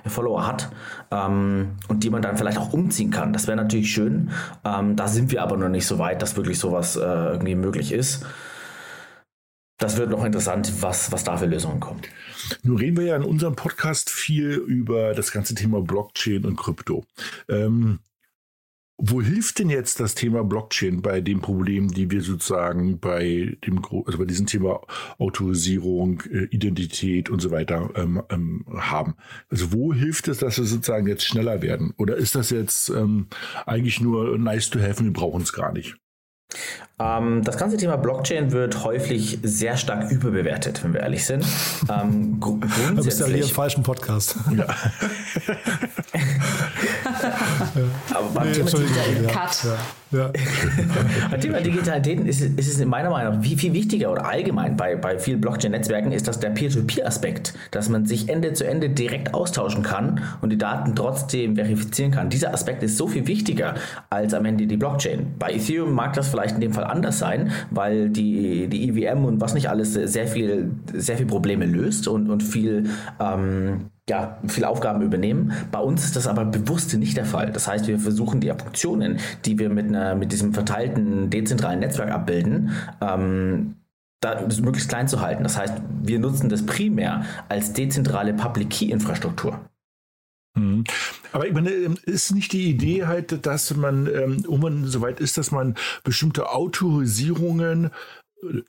Follower 0.09 0.47
hat 0.47 0.71
ähm, 1.11 1.73
und 1.89 2.05
die 2.05 2.11
man 2.11 2.23
dann 2.23 2.37
vielleicht 2.37 2.59
auch 2.59 2.73
umziehen 2.73 3.11
kann. 3.11 3.33
Das 3.33 3.47
wäre 3.47 3.57
natürlich 3.57 3.93
schön. 3.93 4.31
Ähm, 4.65 4.97
da 4.97 5.09
sind 5.09 5.33
wir 5.33 5.43
aber 5.43 5.57
noch 5.57 5.69
nicht 5.69 5.87
so 5.87 5.99
weit, 5.99 6.23
dass 6.23 6.37
wirklich 6.37 6.59
sowas 6.59 6.97
äh, 6.97 7.01
irgendwie 7.01 7.55
möglich 7.55 7.93
ist. 7.93 8.25
Das 9.81 9.97
wird 9.97 10.11
noch 10.11 10.25
interessant, 10.25 10.71
was, 10.83 11.11
was 11.11 11.25
da 11.25 11.39
für 11.39 11.47
Lösungen 11.47 11.81
kommen. 11.81 12.03
Nun 12.63 12.77
reden 12.77 12.99
wir 12.99 13.07
ja 13.07 13.17
in 13.17 13.25
unserem 13.25 13.57
Podcast 13.57 14.11
viel 14.11 14.51
über 14.51 15.15
das 15.15 15.33
ganze 15.33 15.55
Thema 15.55 15.81
Blockchain 15.81 16.45
und 16.45 16.57
Krypto. 16.57 17.05
Ähm, 17.49 18.01
wo 18.99 19.23
hilft 19.23 19.59
denn 19.59 19.71
jetzt 19.71 19.99
das 19.99 20.15
Thema 20.15 20.45
Blockchain 20.45 21.01
bei 21.01 21.23
dem 21.23 21.41
Problem, 21.41 21.89
die 21.89 22.11
wir 22.11 22.21
sozusagen 22.21 23.01
bei 23.01 23.57
dem 23.65 23.83
also 24.05 24.19
bei 24.19 24.27
diesem 24.27 24.45
Thema 24.45 24.83
Autorisierung, 25.19 26.21
äh, 26.31 26.45
Identität 26.51 27.31
und 27.31 27.41
so 27.41 27.51
weiter 27.51 27.89
ähm, 27.97 28.23
ähm, 28.29 28.67
haben? 28.77 29.15
Also 29.49 29.73
wo 29.73 29.95
hilft 29.95 30.29
es, 30.29 30.39
dass 30.39 30.59
wir 30.59 30.67
sozusagen 30.67 31.07
jetzt 31.07 31.25
schneller 31.25 31.63
werden? 31.63 31.95
Oder 31.97 32.17
ist 32.17 32.35
das 32.35 32.51
jetzt 32.51 32.91
ähm, 32.91 33.29
eigentlich 33.65 34.03
nur 34.03 34.37
nice 34.37 34.69
to 34.69 34.79
have, 34.79 35.03
wir 35.03 35.13
brauchen 35.13 35.41
es 35.41 35.55
gar 35.55 35.73
nicht? 35.73 35.97
Ähm, 36.99 37.43
das 37.45 37.57
ganze 37.57 37.77
Thema 37.77 37.97
Blockchain 37.97 38.53
wird 38.53 38.85
häufig 38.85 39.39
sehr 39.43 39.77
stark 39.77 40.11
überbewertet, 40.11 40.85
wenn 40.85 40.93
wir 40.93 41.01
ehrlich 41.01 41.25
sind. 41.25 41.45
Ähm, 41.89 42.39
gr 42.41 42.59
grundsätzlich. 42.59 42.91
Du 42.97 43.05
bist 43.05 43.21
ja 43.21 43.27
hier 43.27 43.45
im 43.45 43.51
falschen 43.51 43.83
Podcast. 43.83 44.37
Ja. 44.57 44.67
Aber 48.15 48.29
beim 48.35 48.49
nee, 48.49 48.55
Thema 48.55 48.71
Digitalität, 48.71 49.65
ja. 49.65 49.79
Ja. 50.13 50.33
beim 51.31 51.41
Thema 51.41 51.61
Digitalität 51.61 52.21
ist, 52.27 52.41
ist, 52.41 52.69
es 52.69 52.81
in 52.81 52.89
meiner 52.89 53.11
Meinung 53.11 53.35
nach 53.35 53.43
viel, 53.43 53.57
viel 53.57 53.73
wichtiger 53.73 54.11
oder 54.11 54.27
allgemein 54.27 54.77
bei, 54.77 54.97
bei 54.97 55.19
vielen 55.19 55.41
Blockchain-Netzwerken 55.41 56.11
ist 56.11 56.27
das 56.27 56.41
der 56.41 56.51
Peer-to-Peer-Aspekt, 56.51 57.55
dass 57.71 57.89
man 57.89 58.07
sich 58.07 58.29
Ende 58.29 58.53
zu 58.53 58.67
Ende 58.67 58.91
direkt 58.91 59.35
austauschen 59.35 59.85
kann 59.85 60.21
und 60.41 60.51
die 60.51 60.59
Daten 60.59 60.97
trotzdem 60.97 61.55
verifizieren 61.55 62.11
kann. 62.11 62.29
Dieser 62.29 62.53
Aspekt 62.53 62.83
ist 62.83 62.97
so 62.97 63.07
viel 63.07 63.27
wichtiger 63.29 63.75
als 64.11 64.35
am 64.35 64.45
Ende 64.45 64.67
die 64.67 64.77
Blockchain. 64.77 65.35
Bei 65.39 65.53
Ethereum 65.53 65.93
mag 65.93 66.15
das 66.15 66.29
vielleicht 66.29 66.57
in 66.57 66.61
dem 66.61 66.73
Fall 66.73 66.85
anders 66.85 67.19
sein, 67.21 67.53
weil 67.71 68.11
die, 68.11 68.67
die 68.67 68.89
EVM 68.89 69.25
und 69.25 69.41
was 69.41 69.55
nicht 69.55 69.69
alles 69.69 69.95
sehr 69.95 70.27
viel, 70.27 70.73
sehr 70.93 71.17
viel 71.17 71.27
Probleme 71.27 71.67
löst 71.67 72.09
und, 72.09 72.31
und 72.31 72.43
viel 72.43 72.91
ähm, 73.21 73.91
ja, 74.11 74.39
viele 74.49 74.69
Aufgaben 74.69 75.03
übernehmen. 75.03 75.53
Bei 75.71 75.79
uns 75.79 76.05
ist 76.05 76.17
das 76.17 76.27
aber 76.27 76.45
bewusst 76.45 76.93
nicht 76.97 77.17
der 77.17 77.25
Fall. 77.25 77.53
Das 77.53 77.69
heißt, 77.69 77.87
wir 77.87 78.01
versuchen 78.01 78.41
die 78.41 78.49
Funktionen, 78.51 79.21
die 79.45 79.59
wir 79.61 79.71
mit, 79.71 79.87
einer, 79.87 80.17
mit 80.17 80.33
diesem 80.33 80.53
verteilten 80.53 81.31
dezentralen 81.31 81.79
Netzwerk 81.79 82.11
abbilden, 82.11 82.73
ähm, 83.01 83.77
da, 84.21 84.47
möglichst 84.61 84.89
klein 84.89 85.07
zu 85.07 85.21
halten. 85.21 85.45
Das 85.45 85.57
heißt, 85.57 85.75
wir 86.03 86.19
nutzen 86.19 86.49
das 86.49 86.67
primär 86.67 87.25
als 87.49 87.73
dezentrale 87.73 88.35
Public 88.35 88.71
Key 88.71 88.87
Infrastruktur. 88.87 89.61
Mhm. 90.57 90.83
Aber 91.31 91.47
ich 91.47 91.53
meine, 91.53 91.71
ähm, 91.71 91.97
ist 92.03 92.35
nicht 92.35 92.53
die 92.53 92.69
Idee 92.69 93.07
halt, 93.07 93.47
dass 93.47 93.77
man, 93.77 94.09
um 94.09 94.55
ähm, 94.55 94.61
man 94.61 94.87
soweit 94.87 95.21
ist, 95.21 95.39
dass 95.39 95.53
man 95.53 95.77
bestimmte 96.03 96.51
Autorisierungen 96.51 97.91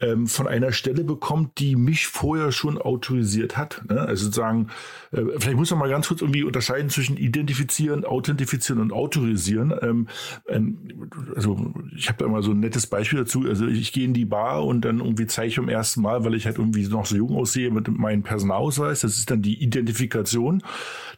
ähm, 0.02 0.28
von 0.28 0.48
einer 0.48 0.72
Stelle 0.72 1.04
bekommt, 1.04 1.60
die 1.60 1.76
mich 1.76 2.08
vorher 2.08 2.52
schon 2.52 2.78
autorisiert 2.78 3.58
hat. 3.58 3.82
Ne? 3.90 4.00
Also 4.02 4.26
sozusagen, 4.26 4.68
äh, 5.12 5.22
vielleicht 5.38 5.58
muss 5.58 5.72
man 5.72 5.80
mal 5.80 5.90
ganz 5.90 6.08
kurz 6.08 6.22
irgendwie 6.22 6.44
unterscheiden 6.44 6.90
zwischen 6.90 7.18
identifizieren, 7.18 8.04
authentifizieren 8.04 8.82
und 8.82 8.92
autorisieren. 8.92 9.74
Ähm, 9.82 10.08
ähm, 10.48 11.10
also 11.36 11.74
ich 11.96 12.10
habe 12.10 12.20
da 12.20 12.26
immer 12.26 12.44
so 12.44 12.52
ein 12.52 12.60
nettes 12.60 12.88
Beispiel 12.88 13.20
dazu. 13.20 13.46
Also 13.48 13.68
ich 13.68 13.94
gehe 13.94 14.06
in 14.06 14.14
die 14.14 14.26
Bar 14.26 14.66
und 14.66 14.82
dann 14.82 15.00
irgendwie 15.00 15.28
zeige 15.28 15.48
ich 15.48 15.56
zum 15.56 15.70
ersten 15.70 16.02
Mal, 16.02 16.26
weil 16.26 16.36
ich 16.36 16.46
halt 16.46 16.58
irgendwie 16.58 16.88
noch 16.88 17.06
so 17.06 17.16
jung 17.16 17.36
aussehe 17.36 17.72
mit 17.72 17.88
meinem 17.88 18.24
Personalausweis. 18.24 19.02
Das 19.02 19.18
ist 19.18 19.32
dann 19.32 19.42
die 19.42 19.64
Identifikation, 19.64 20.64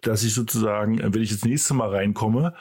dass 0.02 0.24
ich 0.24 0.34
sozusagen, 0.34 1.00
äh, 1.00 1.14
wenn 1.14 1.22
ich 1.22 1.32
das 1.32 1.44
nächste 1.44 1.74
Mal 1.74 1.90
reinkomme 1.90 2.54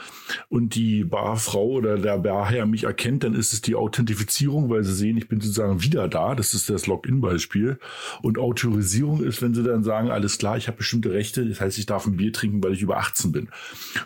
und 0.48 0.74
die 0.74 1.04
Barfrau 1.04 1.66
oder 1.66 1.98
der 1.98 2.18
Barherr 2.18 2.66
mich 2.66 2.84
erkennt, 2.84 3.24
dann 3.24 3.34
ist 3.34 3.52
es 3.52 3.60
die 3.60 3.74
Authentifizierung, 3.74 4.70
weil 4.70 4.84
sie 4.84 4.94
sehen, 4.94 5.18
ich 5.18 5.28
bin 5.28 5.40
sozusagen 5.40 5.81
wieder 5.82 6.08
da. 6.08 6.34
Das 6.34 6.54
ist 6.54 6.70
das 6.70 6.86
Login-Beispiel. 6.86 7.78
Und 8.22 8.38
Autorisierung 8.38 9.22
ist, 9.22 9.42
wenn 9.42 9.54
sie 9.54 9.62
dann 9.62 9.84
sagen, 9.84 10.10
alles 10.10 10.38
klar, 10.38 10.56
ich 10.56 10.68
habe 10.68 10.78
bestimmte 10.78 11.12
Rechte, 11.12 11.46
das 11.46 11.60
heißt, 11.60 11.78
ich 11.78 11.86
darf 11.86 12.06
ein 12.06 12.16
Bier 12.16 12.32
trinken, 12.32 12.62
weil 12.62 12.72
ich 12.72 12.82
über 12.82 12.98
18 12.98 13.32
bin. 13.32 13.48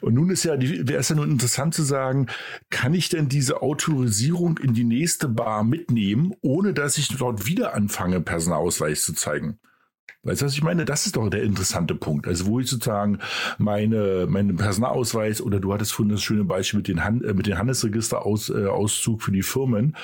Und 0.01 0.15
nun 0.15 0.31
ist 0.31 0.45
ja, 0.45 0.61
wäre 0.61 1.01
es 1.01 1.09
ja 1.09 1.17
nun 1.17 1.31
interessant 1.31 1.75
zu 1.75 1.83
sagen, 1.83 2.27
kann 2.71 2.95
ich 2.95 3.09
denn 3.09 3.29
diese 3.29 3.63
Autorisierung 3.63 4.59
in 4.59 4.75
die 4.75 4.85
nächste 4.85 5.29
Bar 5.29 5.65
mitnehmen, 5.65 6.35
ohne 6.43 6.73
dass 6.73 6.99
ich 6.99 7.09
dort 7.09 7.47
wieder 7.47 7.75
anfange, 7.75 8.21
Personalausweis 8.21 9.03
zu 9.03 9.13
zeigen? 9.13 9.59
Weißt 10.27 10.43
du, 10.43 10.47
was 10.47 10.55
ich 10.55 10.63
meine? 10.63 10.85
Das 10.85 11.07
ist 11.07 11.17
doch 11.17 11.29
der 11.31 11.45
interessante 11.45 11.95
Punkt. 11.95 12.27
Also, 12.27 12.47
wo 12.47 12.59
ich 12.59 12.69
sozusagen 12.69 13.21
meine, 13.59 14.27
meinen 14.29 14.57
Personalausweis 14.57 15.41
oder 15.41 15.61
du 15.61 15.73
hattest 15.73 15.93
vorhin 15.93 16.13
das 16.13 16.23
schöne 16.23 16.45
Beispiel 16.45 16.79
mit 16.79 16.89
den, 16.89 17.05
Han 17.05 17.23
äh, 17.23 17.55
Handelsregister-Auszug 17.55 19.21
äh, 19.21 19.23
für 19.23 19.31
die 19.31 19.43
Firmen 19.43 19.97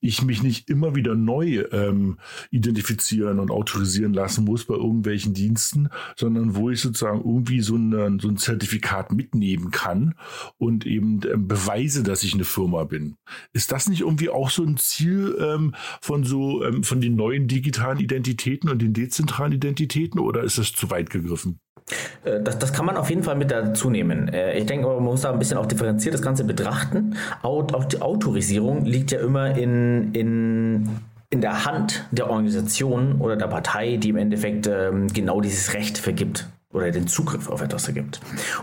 ich 0.00 0.22
mich 0.22 0.42
nicht 0.42 0.70
immer 0.70 0.94
wieder 0.94 1.14
neu 1.14 1.64
ähm, 1.72 2.18
identifizieren 2.50 3.38
und 3.38 3.50
autorisieren 3.50 4.12
lassen 4.12 4.44
muss 4.44 4.64
bei 4.64 4.74
irgendwelchen 4.74 5.34
Diensten, 5.34 5.88
sondern 6.16 6.56
wo 6.56 6.70
ich 6.70 6.80
sozusagen 6.80 7.18
irgendwie 7.18 7.60
so, 7.60 7.74
eine, 7.74 8.18
so 8.20 8.28
ein 8.28 8.36
Zertifikat 8.36 9.12
mitnehmen 9.12 9.70
kann 9.70 10.14
und 10.58 10.86
eben 10.86 11.20
ähm, 11.30 11.48
beweise, 11.48 12.02
dass 12.02 12.22
ich 12.22 12.34
eine 12.34 12.44
Firma 12.44 12.84
bin. 12.84 13.16
Ist 13.52 13.72
das 13.72 13.88
nicht 13.88 14.00
irgendwie 14.00 14.30
auch 14.30 14.50
so 14.50 14.62
ein 14.62 14.76
Ziel 14.76 15.36
ähm, 15.40 15.74
von 16.00 16.24
so 16.24 16.64
ähm, 16.64 16.82
von 16.82 17.00
den 17.00 17.16
neuen 17.16 17.48
digitalen 17.48 17.98
Identitäten 17.98 18.70
und 18.70 18.80
den 18.80 18.92
dezentralen 18.92 19.52
Identitäten 19.52 20.20
oder 20.20 20.42
ist 20.42 20.58
das 20.58 20.72
zu 20.72 20.90
weit 20.90 21.10
gegriffen? 21.10 21.60
Äh, 22.24 22.40
das, 22.42 22.58
das 22.58 22.72
kann 22.72 22.86
man 22.86 22.96
auf 22.96 23.10
jeden 23.10 23.22
Fall 23.22 23.36
mit 23.36 23.50
dazu 23.50 23.90
nehmen. 23.90 24.28
Äh, 24.28 24.58
ich 24.58 24.66
denke, 24.66 24.86
man 24.86 25.02
muss 25.02 25.22
da 25.22 25.32
ein 25.32 25.38
bisschen 25.38 25.58
auch 25.58 25.66
differenziert 25.66 26.14
das 26.14 26.22
Ganze 26.22 26.44
betrachten. 26.44 27.16
Auch 27.42 27.84
die 27.84 28.02
Autorisierung 28.02 28.84
liegt 28.84 29.12
ja 29.12 29.20
immer 29.20 29.56
in, 29.56 30.12
in, 30.12 30.88
in 31.30 31.40
der 31.40 31.64
Hand 31.64 32.06
der 32.10 32.30
Organisation 32.30 33.20
oder 33.20 33.36
der 33.36 33.46
Partei, 33.46 33.96
die 33.96 34.10
im 34.10 34.16
Endeffekt 34.16 34.66
ähm, 34.66 35.08
genau 35.08 35.40
dieses 35.40 35.74
Recht 35.74 35.98
vergibt 35.98 36.48
oder 36.72 36.90
den 36.90 37.06
Zugriff 37.06 37.48
auf 37.48 37.62
etwas 37.62 37.86
ergibt. 37.86 38.20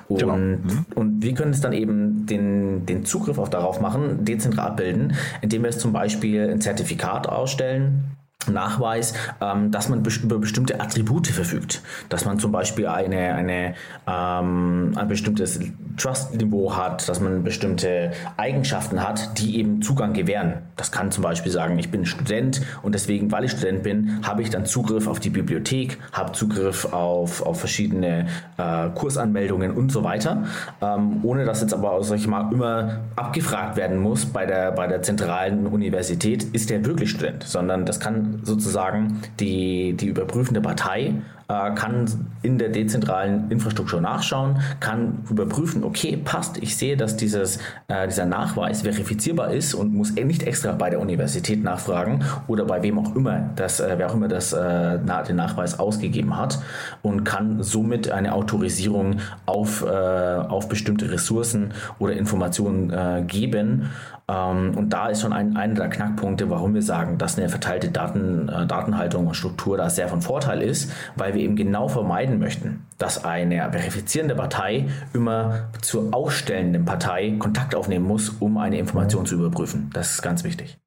Und, 0.07 0.19
genau. 0.19 0.35
mhm. 0.35 0.85
und 0.93 1.23
wir 1.23 1.33
können 1.33 1.51
es 1.51 1.61
dann 1.61 1.73
eben 1.73 2.27
den, 2.27 2.85
den 2.85 3.05
Zugriff 3.05 3.39
auf 3.39 3.49
darauf 3.49 3.81
machen, 3.81 4.23
dezentral 4.23 4.67
abbilden, 4.67 5.15
indem 5.41 5.63
wir 5.63 5.69
es 5.69 5.79
zum 5.79 5.93
Beispiel 5.93 6.49
ein 6.51 6.61
Zertifikat 6.61 7.27
ausstellen 7.27 8.03
Nachweis, 8.47 9.13
ähm, 9.41 9.71
dass 9.71 9.89
man 9.89 10.03
über 10.23 10.39
bestimmte 10.39 10.79
Attribute 10.79 11.27
verfügt, 11.27 11.81
dass 12.09 12.25
man 12.25 12.39
zum 12.39 12.51
Beispiel 12.51 12.87
eine, 12.87 13.33
eine, 13.33 13.75
ähm, 14.07 14.93
ein 14.95 15.07
bestimmtes 15.07 15.59
Trust-Niveau 15.97 16.75
hat, 16.75 17.07
dass 17.07 17.19
man 17.19 17.43
bestimmte 17.43 18.11
Eigenschaften 18.37 19.01
hat, 19.07 19.37
die 19.39 19.57
eben 19.57 19.81
Zugang 19.81 20.13
gewähren. 20.13 20.63
Das 20.75 20.91
kann 20.91 21.11
zum 21.11 21.23
Beispiel 21.23 21.51
sagen, 21.51 21.77
ich 21.77 21.91
bin 21.91 22.05
Student 22.05 22.61
und 22.81 22.95
deswegen, 22.95 23.31
weil 23.31 23.43
ich 23.43 23.51
Student 23.51 23.83
bin, 23.83 24.19
habe 24.25 24.41
ich 24.41 24.49
dann 24.49 24.65
Zugriff 24.65 25.07
auf 25.07 25.19
die 25.19 25.29
Bibliothek, 25.29 25.99
habe 26.11 26.31
Zugriff 26.31 26.91
auf, 26.93 27.45
auf 27.45 27.59
verschiedene 27.59 28.27
äh, 28.57 28.89
Kursanmeldungen 28.95 29.71
und 29.71 29.91
so 29.91 30.03
weiter, 30.03 30.43
ähm, 30.81 31.19
ohne 31.23 31.45
dass 31.45 31.61
jetzt 31.61 31.73
aber, 31.73 32.03
sag 32.03 32.17
ich 32.17 32.27
mal, 32.27 32.51
immer 32.51 33.01
abgefragt 33.15 33.77
werden 33.77 33.99
muss 33.99 34.25
bei 34.25 34.45
der, 34.45 34.71
bei 34.71 34.87
der 34.87 35.01
zentralen 35.01 35.67
Universität, 35.67 36.43
ist 36.43 36.69
der 36.69 36.83
wirklich 36.85 37.11
Student, 37.11 37.43
sondern 37.43 37.85
das 37.85 37.99
kann 37.99 38.32
sozusagen 38.43 39.21
die, 39.39 39.93
die 39.93 40.07
überprüfende 40.07 40.61
Partei 40.61 41.15
äh, 41.49 41.71
kann 41.75 42.05
in 42.41 42.57
der 42.57 42.69
dezentralen 42.69 43.51
Infrastruktur 43.51 44.01
nachschauen, 44.01 44.59
kann 44.79 45.19
überprüfen, 45.29 45.83
okay, 45.83 46.17
passt, 46.17 46.57
ich 46.57 46.77
sehe, 46.77 46.97
dass 46.97 47.17
dieses, 47.17 47.57
äh, 47.87 48.07
dieser 48.07 48.25
Nachweis 48.25 48.81
verifizierbar 48.81 49.51
ist 49.51 49.73
und 49.73 49.93
muss 49.93 50.13
nicht 50.13 50.43
extra 50.43 50.71
bei 50.71 50.89
der 50.89 50.99
Universität 50.99 51.63
nachfragen 51.63 52.23
oder 52.47 52.65
bei 52.65 52.81
wem 52.81 52.97
auch 52.99 53.15
immer, 53.15 53.49
das, 53.55 53.79
äh, 53.79 53.93
wer 53.97 54.09
auch 54.09 54.15
immer 54.15 54.27
das, 54.27 54.53
äh, 54.53 54.99
den 55.27 55.35
Nachweis 55.35 55.79
ausgegeben 55.79 56.37
hat 56.37 56.59
und 57.01 57.23
kann 57.23 57.61
somit 57.61 58.09
eine 58.11 58.33
Autorisierung 58.33 59.17
auf, 59.45 59.83
äh, 59.83 59.87
auf 59.87 60.69
bestimmte 60.69 61.11
Ressourcen 61.11 61.73
oder 61.99 62.13
Informationen 62.13 63.27
geben 63.27 63.89
und 64.27 64.89
da 64.89 65.09
ist 65.09 65.21
schon 65.21 65.33
ein, 65.33 65.57
einer 65.57 65.73
der 65.73 65.89
Knackpunkte, 65.89 66.49
warum 66.49 66.73
wir 66.73 66.81
sagen, 66.81 67.17
dass 67.17 67.37
eine 67.37 67.49
verteilte 67.49 67.91
Daten, 67.91 68.47
äh, 68.47 68.65
Datenhaltung 68.65 69.27
und 69.27 69.33
Struktur 69.33 69.75
da 69.75 69.89
sehr 69.89 70.07
von 70.07 70.21
Vorteil 70.21 70.61
ist, 70.61 70.91
weil 71.15 71.33
wir 71.33 71.41
eben 71.41 71.57
genau 71.57 71.89
vermeiden 71.89 72.39
möchten, 72.39 72.85
dass 72.97 73.25
eine 73.25 73.69
verifizierende 73.71 74.35
Partei 74.35 74.87
immer 75.13 75.69
zur 75.81 76.13
ausstellenden 76.13 76.85
Partei 76.85 77.35
Kontakt 77.37 77.75
aufnehmen 77.75 78.05
muss, 78.05 78.29
um 78.29 78.57
eine 78.57 78.77
Information 78.77 79.25
zu 79.25 79.35
überprüfen. 79.35 79.89
Das 79.93 80.11
ist 80.11 80.21
ganz 80.21 80.45
wichtig. 80.45 80.77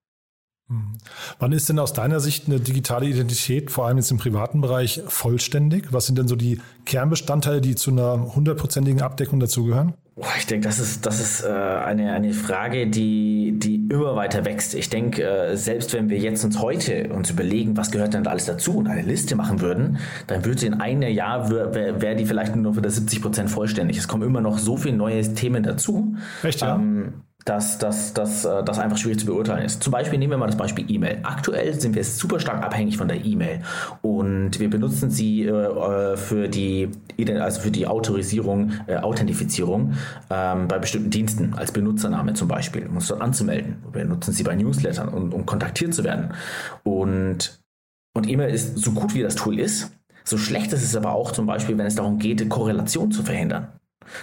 Hm. 0.68 0.94
Wann 1.38 1.52
ist 1.52 1.68
denn 1.68 1.78
aus 1.78 1.92
deiner 1.92 2.20
Sicht 2.20 2.46
eine 2.46 2.58
digitale 2.58 3.06
Identität, 3.06 3.70
vor 3.70 3.86
allem 3.86 3.98
jetzt 3.98 4.10
im 4.10 4.16
privaten 4.16 4.62
Bereich, 4.62 5.02
vollständig? 5.06 5.92
Was 5.92 6.06
sind 6.06 6.18
denn 6.18 6.26
so 6.26 6.36
die 6.36 6.60
Kernbestandteile, 6.86 7.60
die 7.60 7.74
zu 7.74 7.90
einer 7.90 8.34
hundertprozentigen 8.34 9.02
Abdeckung 9.02 9.40
dazugehören? 9.40 9.94
Ich 10.38 10.46
denke, 10.46 10.66
das 10.66 10.78
ist, 10.78 11.04
das 11.04 11.20
ist 11.20 11.44
äh, 11.44 11.48
eine, 11.48 12.12
eine 12.14 12.32
Frage, 12.32 12.86
die, 12.86 13.52
die 13.58 13.86
immer 13.90 14.16
weiter 14.16 14.46
wächst. 14.46 14.74
Ich 14.74 14.88
denke, 14.88 15.22
äh, 15.22 15.56
selbst 15.56 15.92
wenn 15.92 16.08
wir 16.08 16.16
jetzt 16.16 16.42
uns 16.42 16.58
heute 16.58 17.10
uns 17.12 17.30
überlegen, 17.30 17.76
was 17.76 17.90
gehört 17.90 18.14
denn 18.14 18.24
da 18.24 18.30
alles 18.30 18.46
dazu 18.46 18.78
und 18.78 18.86
eine 18.86 19.02
Liste 19.02 19.36
machen 19.36 19.60
würden, 19.60 19.98
dann 20.26 20.46
würde 20.46 20.60
sie 20.60 20.68
in 20.68 20.80
einem 20.80 21.02
Jahr, 21.02 21.50
wäre 21.50 22.00
wär 22.00 22.14
die 22.14 22.24
vielleicht 22.24 22.56
nur 22.56 22.64
noch 22.64 22.78
wieder 22.78 22.88
70 22.88 23.20
Prozent 23.20 23.50
vollständig. 23.50 23.98
Es 23.98 24.08
kommen 24.08 24.22
immer 24.22 24.40
noch 24.40 24.56
so 24.56 24.78
viele 24.78 24.96
neue 24.96 25.20
Themen 25.34 25.62
dazu. 25.62 26.16
Echt, 26.42 26.62
ja? 26.62 26.76
Ähm, 26.76 27.22
dass 27.46 27.78
das 27.78 28.12
dass, 28.12 28.44
äh, 28.44 28.62
dass 28.64 28.78
einfach 28.78 28.98
schwierig 28.98 29.20
zu 29.20 29.26
beurteilen 29.26 29.64
ist. 29.64 29.82
Zum 29.82 29.92
Beispiel 29.92 30.18
nehmen 30.18 30.32
wir 30.32 30.36
mal 30.36 30.46
das 30.46 30.56
Beispiel 30.56 30.84
E-Mail. 30.90 31.20
Aktuell 31.22 31.80
sind 31.80 31.94
wir 31.94 32.04
super 32.04 32.40
stark 32.40 32.62
abhängig 32.62 32.98
von 32.98 33.08
der 33.08 33.24
E-Mail 33.24 33.62
und 34.02 34.58
wir 34.58 34.68
benutzen 34.68 35.10
sie 35.10 35.44
äh, 35.44 35.50
äh 35.50 36.16
für 36.16 36.48
die 36.48 36.90
also 37.40 37.60
für 37.60 37.70
die 37.70 37.86
Autorisierung, 37.86 38.72
äh, 38.88 38.96
Authentifizierung 38.96 39.94
ähm, 40.28 40.68
bei 40.68 40.78
bestimmten 40.78 41.10
Diensten 41.10 41.54
als 41.54 41.72
Benutzername 41.72 42.34
zum 42.34 42.48
Beispiel, 42.48 42.86
um 42.86 42.96
uns 42.96 43.06
dort 43.06 43.22
anzumelden. 43.22 43.76
Wir 43.92 44.04
nutzen 44.04 44.32
sie 44.32 44.42
bei 44.42 44.54
Newslettern, 44.56 45.08
um, 45.08 45.32
um 45.32 45.46
kontaktiert 45.46 45.94
zu 45.94 46.04
werden. 46.04 46.34
Und 46.82 47.60
und 48.14 48.28
E-Mail 48.28 48.52
ist 48.52 48.78
so 48.78 48.92
gut 48.92 49.14
wie 49.14 49.22
das 49.22 49.34
Tool 49.34 49.60
ist, 49.60 49.92
so 50.24 50.38
schlecht 50.38 50.72
ist 50.72 50.82
es 50.82 50.96
aber 50.96 51.12
auch 51.12 51.30
zum 51.30 51.46
Beispiel, 51.46 51.78
wenn 51.78 51.86
es 51.86 51.94
darum 51.94 52.18
geht, 52.18 52.48
Korrelation 52.48 53.12
zu 53.12 53.22
verhindern. 53.22 53.68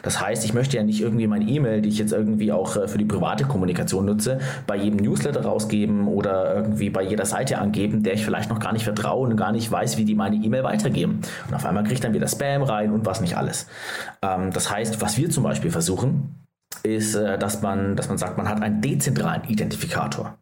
Das 0.01 0.19
heißt, 0.21 0.43
ich 0.45 0.53
möchte 0.53 0.77
ja 0.77 0.83
nicht 0.83 1.01
irgendwie 1.01 1.27
meine 1.27 1.45
E-Mail, 1.45 1.81
die 1.81 1.89
ich 1.89 1.97
jetzt 1.97 2.13
irgendwie 2.13 2.51
auch 2.51 2.75
äh, 2.75 2.87
für 2.87 2.97
die 2.97 3.05
private 3.05 3.45
Kommunikation 3.45 4.05
nutze, 4.05 4.39
bei 4.67 4.75
jedem 4.75 4.97
Newsletter 4.97 5.43
rausgeben 5.43 6.07
oder 6.07 6.55
irgendwie 6.55 6.89
bei 6.89 7.03
jeder 7.03 7.25
Seite 7.25 7.57
angeben, 7.57 8.03
der 8.03 8.13
ich 8.13 8.25
vielleicht 8.25 8.49
noch 8.49 8.59
gar 8.59 8.73
nicht 8.73 8.83
vertraue 8.83 9.27
und 9.27 9.37
gar 9.37 9.51
nicht 9.51 9.71
weiß, 9.71 9.97
wie 9.97 10.05
die 10.05 10.15
meine 10.15 10.35
E-Mail 10.35 10.63
weitergeben. 10.63 11.21
Und 11.47 11.53
auf 11.53 11.65
einmal 11.65 11.83
kriege 11.83 11.95
ich 11.95 12.01
dann 12.01 12.13
wieder 12.13 12.27
Spam 12.27 12.63
rein 12.63 12.91
und 12.91 13.05
was 13.05 13.21
nicht 13.21 13.37
alles. 13.37 13.67
Ähm, 14.21 14.51
das 14.51 14.69
heißt, 14.71 15.01
was 15.01 15.17
wir 15.17 15.29
zum 15.29 15.43
Beispiel 15.43 15.71
versuchen, 15.71 16.43
ist, 16.83 17.15
äh, 17.15 17.37
dass 17.37 17.61
man, 17.61 17.95
dass 17.95 18.09
man 18.09 18.17
sagt, 18.17 18.37
man 18.37 18.47
hat 18.47 18.61
einen 18.61 18.81
dezentralen 18.81 19.43
Identifikator. 19.45 20.37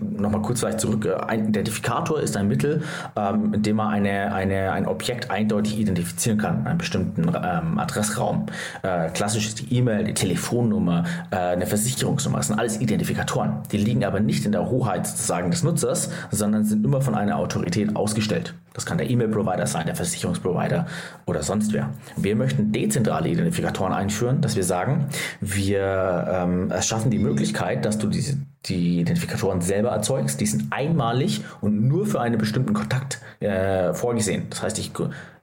Nochmal 0.00 0.42
kurz 0.42 0.60
vielleicht 0.60 0.80
zurück. 0.80 1.04
Äh, 1.06 1.14
ein 1.14 1.48
Identifikator 1.48 2.20
ist 2.20 2.36
ein 2.36 2.48
Mittel, 2.48 2.82
ähm, 3.16 3.50
mit 3.50 3.66
dem 3.66 3.76
man 3.76 3.88
eine, 3.88 4.32
eine, 4.32 4.72
ein 4.72 4.86
Objekt 4.86 5.30
eindeutig 5.30 5.78
identifizieren 5.78 6.38
kann, 6.38 6.66
einen 6.66 6.78
bestimmten 6.78 7.28
ähm, 7.28 7.78
Adressraum. 7.78 8.46
Äh, 8.82 9.10
klassisch 9.10 9.46
ist 9.46 9.60
die 9.60 9.76
E-Mail, 9.76 10.04
die 10.04 10.14
Telefonnummer, 10.14 11.04
äh, 11.30 11.36
eine 11.36 11.66
Versicherungsnummer. 11.66 12.38
Das 12.38 12.48
sind 12.48 12.58
alles 12.58 12.80
Identifikatoren. 12.80 13.62
Die 13.72 13.78
liegen 13.78 14.04
aber 14.04 14.20
nicht 14.20 14.44
in 14.44 14.52
der 14.52 14.68
Hoheit 14.70 15.06
sozusagen 15.06 15.50
des 15.50 15.62
Nutzers, 15.62 16.10
sondern 16.30 16.64
sind 16.64 16.84
immer 16.84 17.00
von 17.00 17.14
einer 17.14 17.36
Autorität 17.38 17.96
ausgestellt. 17.96 18.54
Das 18.78 18.86
kann 18.86 18.96
der 18.96 19.10
E-Mail-Provider 19.10 19.66
sein, 19.66 19.86
der 19.86 19.96
Versicherungsprovider 19.96 20.86
oder 21.26 21.42
sonst 21.42 21.72
wer. 21.72 21.90
Wir 22.16 22.36
möchten 22.36 22.70
dezentrale 22.70 23.28
Identifikatoren 23.28 23.92
einführen, 23.92 24.40
dass 24.40 24.54
wir 24.54 24.62
sagen, 24.62 25.06
wir 25.40 26.28
ähm, 26.30 26.72
schaffen 26.80 27.10
die 27.10 27.18
Möglichkeit, 27.18 27.84
dass 27.84 27.98
du 27.98 28.06
diese 28.06 28.36
die 28.66 29.00
Identifikatoren 29.00 29.60
selber 29.60 29.90
erzeugst. 29.90 30.40
Die 30.40 30.46
sind 30.46 30.66
einmalig 30.70 31.42
und 31.60 31.86
nur 31.86 32.06
für 32.06 32.20
einen 32.20 32.38
bestimmten 32.38 32.74
Kontakt 32.74 33.20
äh, 33.40 33.94
vorgesehen. 33.94 34.46
Das 34.50 34.62
heißt, 34.62 34.78
ich, 34.78 34.92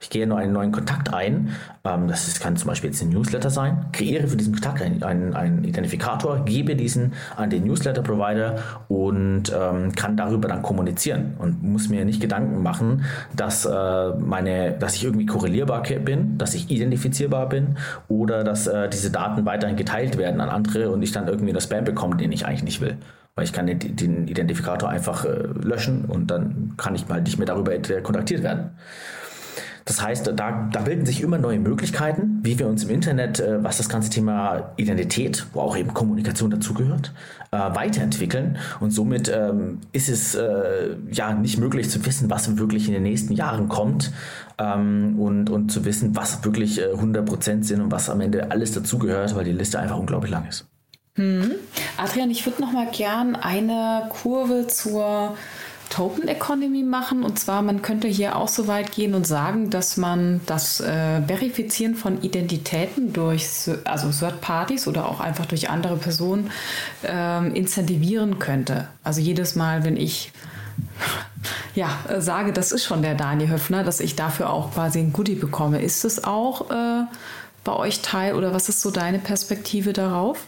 ich 0.00 0.10
gehe 0.10 0.26
nur 0.26 0.38
einen 0.38 0.52
neuen 0.52 0.70
Kontakt 0.70 1.12
ein. 1.12 1.50
Ähm, 1.84 2.08
das 2.08 2.28
ist, 2.28 2.40
kann 2.40 2.56
zum 2.56 2.68
Beispiel 2.68 2.90
jetzt 2.90 3.02
ein 3.02 3.08
Newsletter 3.08 3.50
sein. 3.50 3.86
Kreiere 3.92 4.28
für 4.28 4.36
diesen 4.36 4.52
Kontakt 4.52 4.82
einen, 4.82 5.34
einen, 5.34 5.64
Identifikator, 5.64 6.44
gebe 6.44 6.76
diesen 6.76 7.14
an 7.36 7.48
den 7.48 7.64
Newsletter-Provider 7.64 8.56
und 8.88 9.44
ähm, 9.58 9.92
kann 9.92 10.16
darüber 10.16 10.48
dann 10.48 10.62
kommunizieren 10.62 11.34
und 11.38 11.62
muss 11.62 11.88
mir 11.88 12.04
nicht 12.04 12.20
Gedanken 12.20 12.62
machen, 12.62 13.04
dass, 13.34 13.64
äh, 13.64 14.08
meine, 14.18 14.72
dass 14.72 14.94
ich 14.94 15.04
irgendwie 15.04 15.26
korrelierbar 15.26 15.82
bin, 15.82 16.36
dass 16.36 16.54
ich 16.54 16.70
identifizierbar 16.70 17.48
bin 17.48 17.76
oder 18.08 18.44
dass 18.44 18.66
äh, 18.66 18.88
diese 18.88 19.10
Daten 19.10 19.46
weiterhin 19.46 19.76
geteilt 19.76 20.18
werden 20.18 20.40
an 20.40 20.50
andere 20.50 20.90
und 20.90 21.02
ich 21.02 21.12
dann 21.12 21.28
irgendwie 21.28 21.50
einen 21.50 21.60
Spam 21.60 21.84
bekomme, 21.84 22.16
den 22.16 22.32
ich 22.32 22.46
eigentlich 22.46 22.62
nicht 22.62 22.80
will. 22.80 22.98
Weil 23.36 23.44
ich 23.44 23.52
kann 23.52 23.66
den, 23.66 23.78
den 23.78 24.26
Identifikator 24.26 24.88
einfach 24.88 25.24
äh, 25.24 25.28
löschen 25.28 26.06
und 26.06 26.30
dann 26.30 26.74
kann 26.76 26.94
ich 26.94 27.06
mal 27.06 27.22
nicht 27.22 27.38
mehr 27.38 27.46
darüber 27.46 27.78
kontaktiert 28.02 28.42
werden. 28.42 28.70
Das 29.86 30.02
heißt, 30.02 30.26
da, 30.26 30.68
da 30.72 30.80
bilden 30.80 31.06
sich 31.06 31.22
immer 31.22 31.38
neue 31.38 31.60
Möglichkeiten, 31.60 32.40
wie 32.42 32.58
wir 32.58 32.66
uns 32.66 32.82
im 32.82 32.90
Internet, 32.90 33.38
äh, 33.38 33.62
was 33.62 33.76
das 33.76 33.88
ganze 33.88 34.10
Thema 34.10 34.72
Identität, 34.76 35.46
wo 35.52 35.60
auch 35.60 35.76
eben 35.76 35.94
Kommunikation 35.94 36.50
dazugehört, 36.50 37.12
äh, 37.52 37.56
weiterentwickeln. 37.56 38.58
Und 38.80 38.90
somit 38.90 39.32
ähm, 39.32 39.78
ist 39.92 40.08
es 40.08 40.34
äh, 40.34 40.96
ja 41.12 41.32
nicht 41.34 41.58
möglich 41.58 41.88
zu 41.88 42.04
wissen, 42.04 42.28
was 42.28 42.58
wirklich 42.58 42.88
in 42.88 42.94
den 42.94 43.04
nächsten 43.04 43.32
Jahren 43.32 43.68
kommt 43.68 44.10
ähm, 44.58 45.20
und, 45.20 45.50
und 45.50 45.70
zu 45.70 45.84
wissen, 45.84 46.16
was 46.16 46.44
wirklich 46.44 46.80
äh, 46.80 46.92
100% 46.92 47.62
sind 47.62 47.80
und 47.80 47.92
was 47.92 48.10
am 48.10 48.20
Ende 48.20 48.50
alles 48.50 48.72
dazugehört, 48.72 49.36
weil 49.36 49.44
die 49.44 49.52
Liste 49.52 49.78
einfach 49.78 49.98
unglaublich 49.98 50.32
lang 50.32 50.48
ist. 50.48 50.66
Hm. 51.16 51.52
Adrian, 51.96 52.30
ich 52.30 52.44
würde 52.46 52.62
noch 52.62 52.72
mal 52.72 52.88
gern 52.90 53.36
eine 53.36 54.08
Kurve 54.10 54.66
zur 54.66 55.36
Token 55.88 56.28
Economy 56.28 56.82
machen. 56.82 57.22
Und 57.22 57.38
zwar, 57.38 57.62
man 57.62 57.82
könnte 57.82 58.08
hier 58.08 58.36
auch 58.36 58.48
so 58.48 58.66
weit 58.66 58.92
gehen 58.92 59.14
und 59.14 59.26
sagen, 59.26 59.70
dass 59.70 59.96
man 59.96 60.40
das 60.46 60.80
äh, 60.80 61.22
Verifizieren 61.22 61.94
von 61.94 62.22
Identitäten 62.22 63.12
durch 63.12 63.46
also 63.84 64.10
Third 64.10 64.40
Parties 64.40 64.86
oder 64.86 65.08
auch 65.08 65.20
einfach 65.20 65.46
durch 65.46 65.70
andere 65.70 65.96
Personen 65.96 66.50
ähm, 67.04 67.54
incentivieren 67.54 68.38
könnte. 68.38 68.88
Also 69.04 69.20
jedes 69.20 69.54
Mal, 69.54 69.84
wenn 69.84 69.96
ich 69.96 70.32
ja, 71.74 71.88
sage, 72.18 72.52
das 72.52 72.72
ist 72.72 72.84
schon 72.84 73.02
der 73.02 73.14
Daniel 73.14 73.50
Höfner, 73.50 73.84
dass 73.84 74.00
ich 74.00 74.16
dafür 74.16 74.50
auch 74.50 74.74
quasi 74.74 74.98
ein 74.98 75.12
Goodie 75.12 75.34
bekomme. 75.34 75.80
Ist 75.80 76.04
es 76.04 76.24
auch 76.24 76.70
äh, 76.70 77.04
bei 77.64 77.72
euch 77.72 78.02
Teil 78.02 78.34
oder 78.34 78.52
was 78.52 78.68
ist 78.68 78.80
so 78.82 78.90
deine 78.90 79.18
Perspektive 79.18 79.92
darauf? 79.92 80.46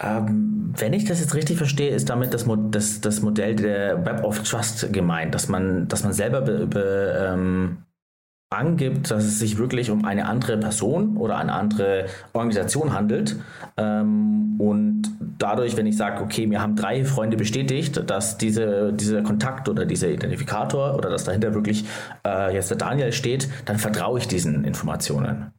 Ähm, 0.00 0.72
wenn 0.76 0.92
ich 0.92 1.04
das 1.04 1.20
jetzt 1.20 1.34
richtig 1.34 1.56
verstehe, 1.56 1.90
ist 1.90 2.08
damit 2.08 2.32
das, 2.32 2.46
das, 2.70 3.00
das 3.00 3.22
Modell 3.22 3.56
der 3.56 4.04
Web 4.06 4.24
of 4.24 4.42
Trust 4.42 4.92
gemeint, 4.92 5.34
dass 5.34 5.48
man, 5.48 5.88
dass 5.88 6.04
man 6.04 6.12
selber 6.12 6.42
be, 6.42 6.66
be, 6.66 7.30
ähm, 7.32 7.78
angibt, 8.50 9.10
dass 9.10 9.24
es 9.24 9.38
sich 9.38 9.58
wirklich 9.58 9.90
um 9.90 10.04
eine 10.04 10.26
andere 10.26 10.56
Person 10.56 11.16
oder 11.16 11.36
eine 11.36 11.52
andere 11.52 12.06
Organisation 12.32 12.94
handelt. 12.94 13.36
Ähm, 13.76 14.58
und 14.58 15.02
dadurch, 15.38 15.76
wenn 15.76 15.86
ich 15.86 15.96
sage, 15.96 16.22
okay, 16.22 16.48
wir 16.50 16.62
haben 16.62 16.74
drei 16.74 17.04
Freunde 17.04 17.36
bestätigt, 17.36 18.02
dass 18.08 18.38
diese, 18.38 18.92
dieser 18.92 19.22
Kontakt 19.22 19.68
oder 19.68 19.84
dieser 19.84 20.08
Identifikator 20.08 20.94
oder 20.94 21.10
dass 21.10 21.24
dahinter 21.24 21.54
wirklich 21.54 21.84
äh, 22.26 22.54
jetzt 22.54 22.70
der 22.70 22.78
Daniel 22.78 23.12
steht, 23.12 23.48
dann 23.66 23.78
vertraue 23.78 24.18
ich 24.18 24.28
diesen 24.28 24.64
Informationen. 24.64 25.52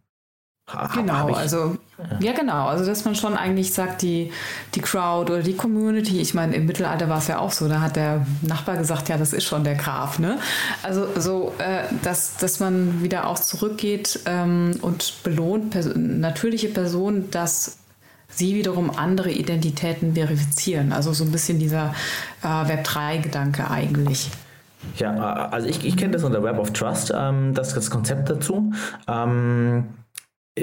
Genau, 0.93 1.33
also 1.33 1.77
ja. 2.19 2.31
genau, 2.33 2.67
also 2.67 2.85
dass 2.85 3.03
man 3.05 3.15
schon 3.15 3.35
eigentlich 3.35 3.73
sagt, 3.73 4.01
die, 4.01 4.31
die 4.75 4.81
Crowd 4.81 5.31
oder 5.31 5.41
die 5.41 5.55
Community, 5.55 6.21
ich 6.21 6.33
meine, 6.33 6.55
im 6.55 6.65
Mittelalter 6.65 7.09
war 7.09 7.17
es 7.17 7.27
ja 7.27 7.39
auch 7.39 7.51
so, 7.51 7.67
da 7.67 7.81
hat 7.81 7.95
der 7.95 8.25
Nachbar 8.41 8.77
gesagt, 8.77 9.09
ja, 9.09 9.17
das 9.17 9.33
ist 9.33 9.45
schon 9.45 9.63
der 9.63 9.75
Graf, 9.75 10.19
ne? 10.19 10.37
Also 10.83 11.07
so, 11.17 11.53
äh, 11.57 11.83
dass, 12.03 12.37
dass 12.37 12.59
man 12.59 13.01
wieder 13.01 13.27
auch 13.27 13.39
zurückgeht 13.39 14.19
ähm, 14.25 14.71
und 14.81 15.23
belohnt 15.23 15.71
pers 15.71 15.89
natürliche 15.95 16.69
Personen, 16.69 17.31
dass 17.31 17.77
sie 18.29 18.55
wiederum 18.55 18.91
andere 18.91 19.31
Identitäten 19.31 20.13
verifizieren. 20.13 20.93
Also 20.93 21.13
so 21.13 21.23
ein 21.23 21.31
bisschen 21.31 21.59
dieser 21.59 21.93
äh, 22.43 22.47
Web3-Gedanke 22.47 23.69
eigentlich. 23.69 24.29
Ja, 24.97 25.49
also 25.49 25.67
ich, 25.67 25.83
ich 25.85 25.97
kenne 25.97 26.13
das 26.13 26.23
unter 26.23 26.41
Web 26.43 26.57
of 26.57 26.71
Trust, 26.71 27.13
ähm, 27.15 27.53
das, 27.53 27.73
das 27.73 27.89
Konzept 27.89 28.29
dazu. 28.29 28.71
Ähm, 29.07 29.85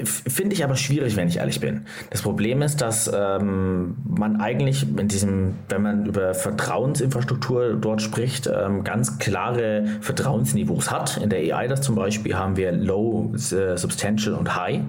Finde 0.05 0.55
ich 0.55 0.65
aber 0.65 0.77
schwierig, 0.77 1.17
wenn 1.17 1.29
ich 1.29 1.39
ehrlich 1.39 1.61
bin. 1.61 1.87
Das 2.11 2.23
Problem 2.23 2.63
ist, 2.63 2.81
dass 2.81 3.11
ähm, 3.13 3.97
man 4.05 4.41
eigentlich 4.41 4.87
in 4.97 5.09
diesem, 5.09 5.55
wenn 5.69 5.83
man 5.83 6.07
über 6.07 6.35
Vertrauensinfrastruktur 6.35 7.75
dort 7.75 8.03
spricht, 8.03 8.47
ähm, 8.47 8.85
ganz 8.85 9.19
klare 9.19 9.85
Vertrauensniveaus 10.01 10.91
hat. 10.91 11.17
In 11.17 11.31
der 11.31 11.41
AI 11.57 11.69
das 11.69 11.83
zum 11.83 11.95
Beispiel 11.95 12.35
haben 12.35 12.57
wir 12.57 12.73
Low, 12.73 13.33
äh, 13.35 13.77
Substantial 13.77 14.35
und 14.35 14.55
High. 14.57 14.81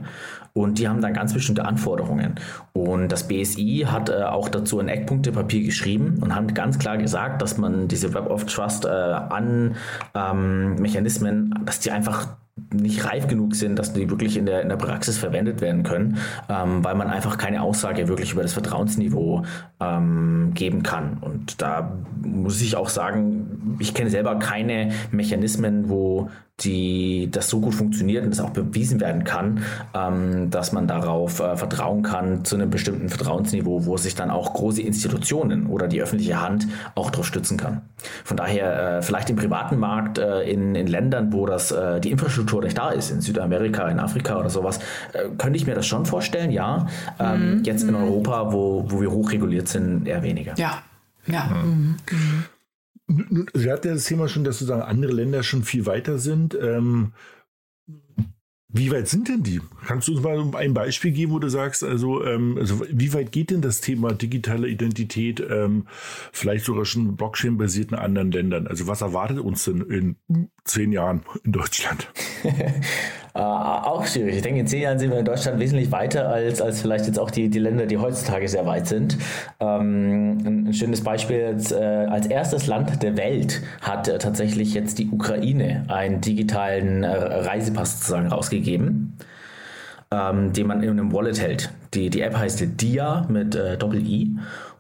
Und 0.58 0.80
die 0.80 0.88
haben 0.88 1.02
dann 1.02 1.14
ganz 1.14 1.34
bestimmte 1.34 1.66
Anforderungen. 1.66 2.36
Und 2.74 3.12
das 3.12 3.28
BSI 3.28 3.86
hat 3.88 4.10
äh, 4.10 4.24
auch 4.24 4.50
dazu 4.50 4.80
ein 4.80 4.88
Eckpunktepapier 4.88 5.64
geschrieben 5.64 6.18
und 6.20 6.34
haben 6.34 6.54
ganz 6.54 6.80
klar 6.80 6.98
gesagt, 6.98 7.44
dass 7.44 7.60
man 7.60 7.88
diese 7.88 8.14
Web 8.16 8.30
of 8.32 8.46
Trust 8.46 8.86
äh, 8.86 8.90
an 8.90 9.76
ähm, 10.16 10.76
Mechanismen, 10.76 11.54
dass 11.66 11.80
die 11.80 11.92
einfach 11.92 12.30
nicht 12.74 13.06
reif 13.06 13.28
genug 13.28 13.56
sind, 13.56 13.78
dass 13.78 13.94
die 13.94 14.10
wirklich 14.10 14.38
in 14.38 14.46
der, 14.46 14.62
in 14.62 14.70
der 14.70 14.78
Praxis 14.78 15.18
verwendet 15.18 15.62
werden 15.62 15.84
können, 15.84 16.18
ähm, 16.50 16.84
weil 16.84 16.96
man 16.96 17.08
einfach 17.08 17.38
keine 17.38 17.62
Aussage 17.62 18.08
wirklich 18.08 18.34
über 18.34 18.42
das 18.42 18.54
Vertrauensniveau 18.54 19.44
ähm, 19.80 20.52
geben 20.54 20.84
kann. 20.84 21.18
Und 21.22 21.62
da 21.62 21.98
muss 22.22 22.62
ich 22.62 22.76
auch 22.76 22.90
sagen, 22.90 23.78
ich 23.80 23.94
kenne 23.94 24.10
selber 24.10 24.38
keine 24.40 24.92
Mechanismen, 25.12 25.90
wo 25.90 26.30
die 26.62 27.30
das 27.32 27.50
so 27.50 27.60
gut 27.60 27.76
funktioniert 27.76 28.24
und 28.24 28.32
das 28.32 28.40
auch 28.40 28.50
bewiesen 28.50 29.00
werden 29.00 29.24
kann, 29.24 29.64
ähm, 29.94 30.50
dass 30.50 30.72
man 30.72 30.88
darauf 30.88 31.40
äh, 31.40 31.56
vertrauen 31.56 32.02
kann 32.02 32.46
zu 32.46 32.56
einem 32.56 32.72
bestimmten 32.72 33.10
Vertrauensniveau, 33.10 33.86
wo 33.86 33.98
sich 33.98 34.16
dann 34.16 34.32
auch 34.32 34.54
große 34.54 34.82
Institutionen 34.82 35.68
oder 35.68 35.88
die 35.88 36.02
öffentliche 36.02 36.42
Hand 36.42 36.68
auch 36.96 37.12
darauf 37.12 37.28
stützen 37.28 37.58
kann. 37.58 37.82
Von 38.24 38.38
daher 38.38 38.98
äh, 38.98 39.02
vielleicht 39.04 39.30
im 39.30 39.36
privaten 39.36 39.78
Markt 39.78 40.18
äh, 40.18 40.50
in, 40.50 40.74
in 40.74 40.88
Ländern, 40.88 41.32
wo 41.32 41.46
das 41.46 41.72
äh, 41.72 42.00
die 42.00 42.10
Infrastruktur 42.10 42.64
nicht 42.64 42.78
da 42.78 42.90
ist, 42.90 43.12
in 43.12 43.22
Südamerika, 43.22 43.88
in 43.90 44.00
Afrika 44.00 44.40
oder 44.40 44.50
sowas, 44.50 44.80
äh, 45.14 45.30
könnte 45.38 45.58
ich 45.58 45.68
mir 45.68 45.76
das 45.76 45.86
schon 45.86 46.08
vorstellen, 46.08 46.50
ja. 46.50 46.88
Ähm, 47.20 47.58
mhm. 47.58 47.64
Jetzt 47.66 47.84
in 47.84 47.90
mhm. 47.90 47.98
Europa, 47.98 48.52
wo, 48.52 48.84
wo 48.88 49.00
wir 49.00 49.12
hochreguliert 49.12 49.68
sind, 49.68 50.08
eher 50.08 50.24
weniger. 50.24 50.56
Ja, 50.58 50.82
ja. 51.28 51.46
Mhm. 51.46 51.98
Mhm. 52.10 52.46
Sie 53.08 53.72
hat 53.72 53.86
ja 53.86 53.94
das 53.94 54.06
Thema 54.06 54.28
schon, 54.28 54.44
dass 54.44 54.60
sozusagen 54.60 54.82
andere 54.82 55.14
Länder 55.14 55.44
schon 55.44 55.64
viel 55.64 55.86
weiter 55.86 56.20
sind. 56.20 56.58
Ähm, 56.62 57.14
wie 58.70 58.92
weit 58.92 59.08
sind 59.08 59.30
denn 59.30 59.44
die? 59.44 59.62
Kannst 59.86 60.10
du 60.10 60.14
uns 60.14 60.22
mal 60.22 60.56
ein 60.56 60.74
Beispiel 60.74 61.12
geben, 61.12 61.32
wo 61.32 61.40
du 61.40 61.50
sagst, 61.50 61.86
also, 61.86 62.26
ähm, 62.26 62.58
also 62.60 62.82
wie 62.92 63.14
weit 63.14 63.32
geht 63.32 63.50
denn 63.50 63.62
das 63.62 63.80
Thema 63.80 64.14
digitale 64.14 64.68
Identität, 64.68 65.40
ähm, 65.40 65.88
vielleicht 66.34 66.66
sogar 66.66 66.84
schon 66.84 67.16
Blockchain-basiert 67.16 67.92
in 67.92 67.98
anderen 67.98 68.32
Ländern? 68.32 68.68
Also 68.68 68.86
was 68.88 69.00
erwartet 69.02 69.40
uns 69.40 69.64
denn 69.64 69.82
in 69.82 70.50
zehn 70.68 70.92
Jahren 70.92 71.22
in 71.44 71.52
Deutschland? 71.52 72.08
Äh, 72.44 73.40
auch 73.40 74.06
schwierig. 74.06 74.36
Ich 74.36 74.42
denke, 74.42 74.60
in 74.60 74.68
zehn 74.68 74.82
Jahren 74.82 75.00
sind 75.00 75.12
wir 75.12 75.20
in 75.20 75.26
Deutschland 75.26 75.60
wesentlich 75.60 75.92
weiter 75.92 76.30
als, 76.30 76.62
als 76.62 76.82
vielleicht 76.82 77.08
jetzt 77.08 77.20
auch 77.20 77.32
die, 77.32 77.50
die 77.50 77.60
Länder, 77.60 77.86
die 77.86 77.98
heutzutage 77.98 78.48
sehr 78.48 78.66
weit 78.66 78.88
sind. 78.88 79.18
Ähm, 79.60 80.38
ein, 80.38 80.68
ein, 80.68 80.74
schönes 80.74 81.04
Beispiel, 81.04 81.38
jetzt, 81.38 81.72
äh, 81.72 81.76
als 81.76 82.28
erstes 82.28 82.68
Land 82.68 83.02
der 83.02 83.18
Welt 83.18 83.62
hat 83.82 84.08
äh, 84.08 84.18
tatsächlich 84.18 84.74
jetzt 84.74 85.00
die 85.00 85.10
Ukraine 85.10 85.86
einen 85.88 86.22
digitalen 86.22 87.04
äh, 87.04 87.08
Reisepass 87.08 88.00
sozusagen 88.00 88.28
rausgegeben. 88.28 89.18
Ähm, 90.10 90.54
den 90.54 90.68
man 90.68 90.84
in 90.84 90.92
einem 90.92 91.12
Wallet 91.12 91.42
hält. 91.42 91.70
Die, 91.94 92.10
die 92.10 92.22
App 92.22 92.38
heißt 92.38 92.64
DIA 92.82 93.26
mit 93.28 93.56
äh, 93.56 93.78
Doppel-I 93.78 94.38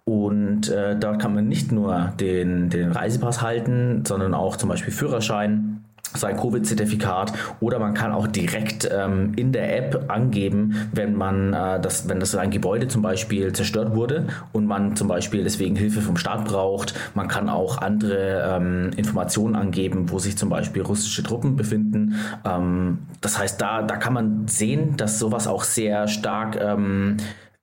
und 0.07 0.69
äh, 0.69 0.95
dort 0.97 1.21
kann 1.21 1.35
man 1.35 1.49
nicht 1.49 1.73
nur 1.73 2.13
den, 2.17 2.69
den 2.69 2.93
Reisepass 2.93 3.41
halten, 3.41 4.05
sondern 4.07 4.33
auch 4.33 4.55
zum 4.55 4.69
Beispiel 4.69 4.93
Führerschein, 4.93 5.76
sein 6.19 6.37
Covid-Zertifikat 6.37 7.33
oder 7.59 7.79
man 7.79 7.93
kann 7.93 8.11
auch 8.11 8.27
direkt 8.27 8.89
ähm, 8.91 9.33
in 9.35 9.51
der 9.51 9.77
App 9.77 10.05
angeben, 10.09 10.89
wenn 10.93 11.15
man 11.15 11.53
äh, 11.53 11.79
das, 11.79 12.09
wenn 12.09 12.19
das 12.19 12.35
ein 12.35 12.51
Gebäude 12.51 12.87
zum 12.87 13.01
Beispiel 13.01 13.53
zerstört 13.53 13.95
wurde 13.95 14.27
und 14.51 14.65
man 14.65 14.95
zum 14.95 15.07
Beispiel 15.07 15.43
deswegen 15.43 15.75
Hilfe 15.75 16.01
vom 16.01 16.17
Staat 16.17 16.45
braucht. 16.45 16.93
Man 17.13 17.27
kann 17.27 17.49
auch 17.49 17.79
andere 17.79 18.57
ähm, 18.57 18.91
Informationen 18.95 19.55
angeben, 19.55 20.11
wo 20.11 20.19
sich 20.19 20.37
zum 20.37 20.49
Beispiel 20.49 20.81
russische 20.81 21.23
Truppen 21.23 21.55
befinden. 21.55 22.15
Ähm, 22.45 22.99
das 23.21 23.39
heißt, 23.39 23.61
da, 23.61 23.81
da 23.81 23.97
kann 23.97 24.13
man 24.13 24.47
sehen, 24.47 24.97
dass 24.97 25.19
sowas 25.19 25.47
auch 25.47 25.63
sehr 25.63 26.07
stark 26.07 26.57
ähm, 26.61 27.17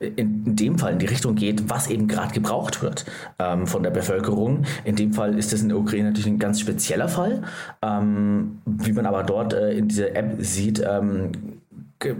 in, 0.04 0.56
dem 0.56 0.78
Fall 0.78 0.92
in 0.92 0.98
die 0.98 1.06
Richtung 1.06 1.34
geht, 1.34 1.68
was 1.70 1.88
eben 1.88 2.08
gerade 2.08 2.32
gebraucht 2.32 2.82
wird 2.82 3.04
ähm, 3.38 3.66
von 3.66 3.82
der 3.82 3.90
Bevölkerung. 3.90 4.64
In 4.84 4.96
dem 4.96 5.12
Fall 5.12 5.38
ist 5.38 5.52
das 5.52 5.62
in 5.62 5.68
der 5.68 5.78
Ukraine 5.78 6.08
natürlich 6.08 6.26
ein 6.26 6.38
ganz 6.38 6.60
spezieller 6.60 7.08
Fall. 7.08 7.42
Ähm, 7.82 8.58
wie 8.66 8.92
man 8.92 9.06
aber 9.06 9.22
dort 9.22 9.52
äh, 9.52 9.72
in 9.72 9.88
dieser 9.88 10.14
App 10.16 10.36
sieht, 10.38 10.82
ähm, 10.86 11.32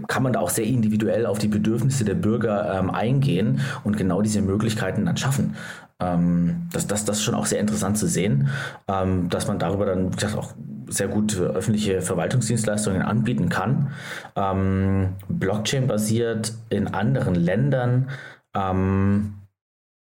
kann 0.07 0.23
man 0.23 0.33
da 0.33 0.39
auch 0.39 0.49
sehr 0.49 0.65
individuell 0.65 1.25
auf 1.25 1.37
die 1.37 1.47
Bedürfnisse 1.47 2.05
der 2.05 2.15
Bürger 2.15 2.79
ähm, 2.79 2.89
eingehen 2.89 3.61
und 3.83 3.97
genau 3.97 4.21
diese 4.21 4.41
Möglichkeiten 4.41 5.05
dann 5.05 5.17
schaffen. 5.17 5.55
Ähm, 5.99 6.67
das, 6.71 6.87
das, 6.87 7.05
das 7.05 7.17
ist 7.17 7.23
schon 7.23 7.35
auch 7.35 7.45
sehr 7.45 7.59
interessant 7.59 7.97
zu 7.97 8.07
sehen, 8.07 8.49
ähm, 8.87 9.29
dass 9.29 9.47
man 9.47 9.59
darüber 9.59 9.85
dann, 9.85 10.11
wie 10.11 10.15
gesagt, 10.15 10.35
auch 10.35 10.53
sehr 10.87 11.07
gut 11.07 11.39
öffentliche 11.39 12.01
Verwaltungsdienstleistungen 12.01 13.01
anbieten 13.01 13.49
kann. 13.49 13.91
Ähm, 14.35 15.15
Blockchain 15.27 15.87
basiert 15.87 16.53
in 16.69 16.87
anderen 16.87 17.35
Ländern. 17.35 18.09
Ähm, 18.55 19.35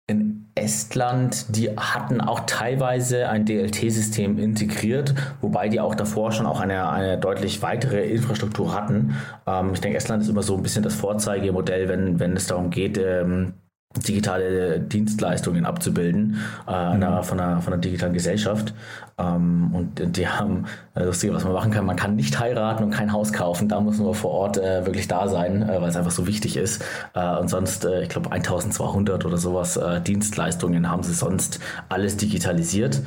in 0.06 0.46
Estland, 0.54 1.54
die 1.56 1.70
hatten 1.76 2.20
auch 2.20 2.40
teilweise 2.46 3.28
ein 3.28 3.44
DLT-System 3.44 4.38
integriert, 4.38 5.14
wobei 5.40 5.68
die 5.68 5.80
auch 5.80 5.94
davor 5.94 6.32
schon 6.32 6.46
auch 6.46 6.60
eine, 6.60 6.88
eine 6.88 7.18
deutlich 7.18 7.62
weitere 7.62 8.06
Infrastruktur 8.10 8.74
hatten. 8.74 9.14
Ähm, 9.46 9.72
ich 9.74 9.80
denke, 9.80 9.98
Estland 9.98 10.22
ist 10.22 10.28
immer 10.28 10.42
so 10.42 10.56
ein 10.56 10.62
bisschen 10.62 10.82
das 10.82 10.94
Vorzeigemodell, 10.94 11.88
wenn, 11.88 12.18
wenn 12.18 12.36
es 12.36 12.46
darum 12.46 12.70
geht, 12.70 12.98
ähm, 12.98 13.54
digitale 13.96 14.80
Dienstleistungen 14.80 15.64
abzubilden 15.64 16.38
äh, 16.68 16.94
mhm. 16.94 17.22
von, 17.22 17.40
einer, 17.40 17.62
von 17.62 17.72
einer 17.72 17.80
digitalen 17.80 18.12
Gesellschaft. 18.12 18.74
Ähm, 19.18 19.70
und 19.74 20.16
die 20.16 20.28
haben, 20.28 20.66
äh, 20.94 21.04
lustig, 21.04 21.32
was 21.32 21.44
man 21.44 21.54
machen 21.54 21.72
kann, 21.72 21.86
man 21.86 21.96
kann 21.96 22.14
nicht 22.14 22.38
heiraten 22.38 22.84
und 22.84 22.90
kein 22.90 23.12
Haus 23.12 23.32
kaufen. 23.32 23.68
Da 23.68 23.80
muss 23.80 23.98
man 23.98 24.12
vor 24.14 24.30
Ort 24.30 24.58
äh, 24.58 24.84
wirklich 24.84 25.08
da 25.08 25.28
sein, 25.28 25.62
äh, 25.62 25.80
weil 25.80 25.88
es 25.88 25.96
einfach 25.96 26.10
so 26.10 26.26
wichtig 26.26 26.56
ist. 26.56 26.84
Äh, 27.14 27.36
und 27.38 27.48
sonst, 27.48 27.84
äh, 27.86 28.02
ich 28.02 28.10
glaube, 28.10 28.30
1200 28.30 29.24
oder 29.24 29.38
sowas 29.38 29.76
äh, 29.76 30.00
Dienstleistungen 30.02 30.90
haben 30.90 31.02
sie 31.02 31.14
sonst 31.14 31.58
alles 31.88 32.16
digitalisiert. 32.18 33.00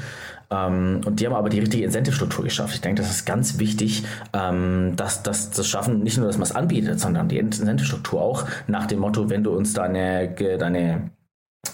Ähm, 0.52 1.02
und 1.06 1.20
die 1.20 1.26
haben 1.26 1.34
aber 1.34 1.50
die 1.50 1.60
richtige 1.60 1.86
Incentive-Struktur 1.86 2.44
geschafft. 2.44 2.76
Ich 2.76 2.82
denke, 2.82 3.02
das 3.02 3.10
ist 3.10 3.26
ganz 3.26 3.58
wichtig, 3.58 4.04
ähm, 4.34 4.94
dass 4.98 5.24
das 5.24 5.52
zu 5.52 5.64
schaffen, 5.64 6.04
nicht 6.04 6.18
nur, 6.18 6.28
dass 6.28 6.38
man 6.38 6.44
es 6.44 6.52
anbietet, 6.52 7.00
sondern 7.00 7.30
die 7.30 7.38
Incentive-Struktur 7.38 8.22
auch 8.22 8.46
nach 8.68 8.86
dem 8.86 9.00
Motto, 9.00 9.30
wenn 9.30 9.44
du 9.44 9.52
uns 9.52 9.74
deine, 9.74 10.30
deine 10.60 11.12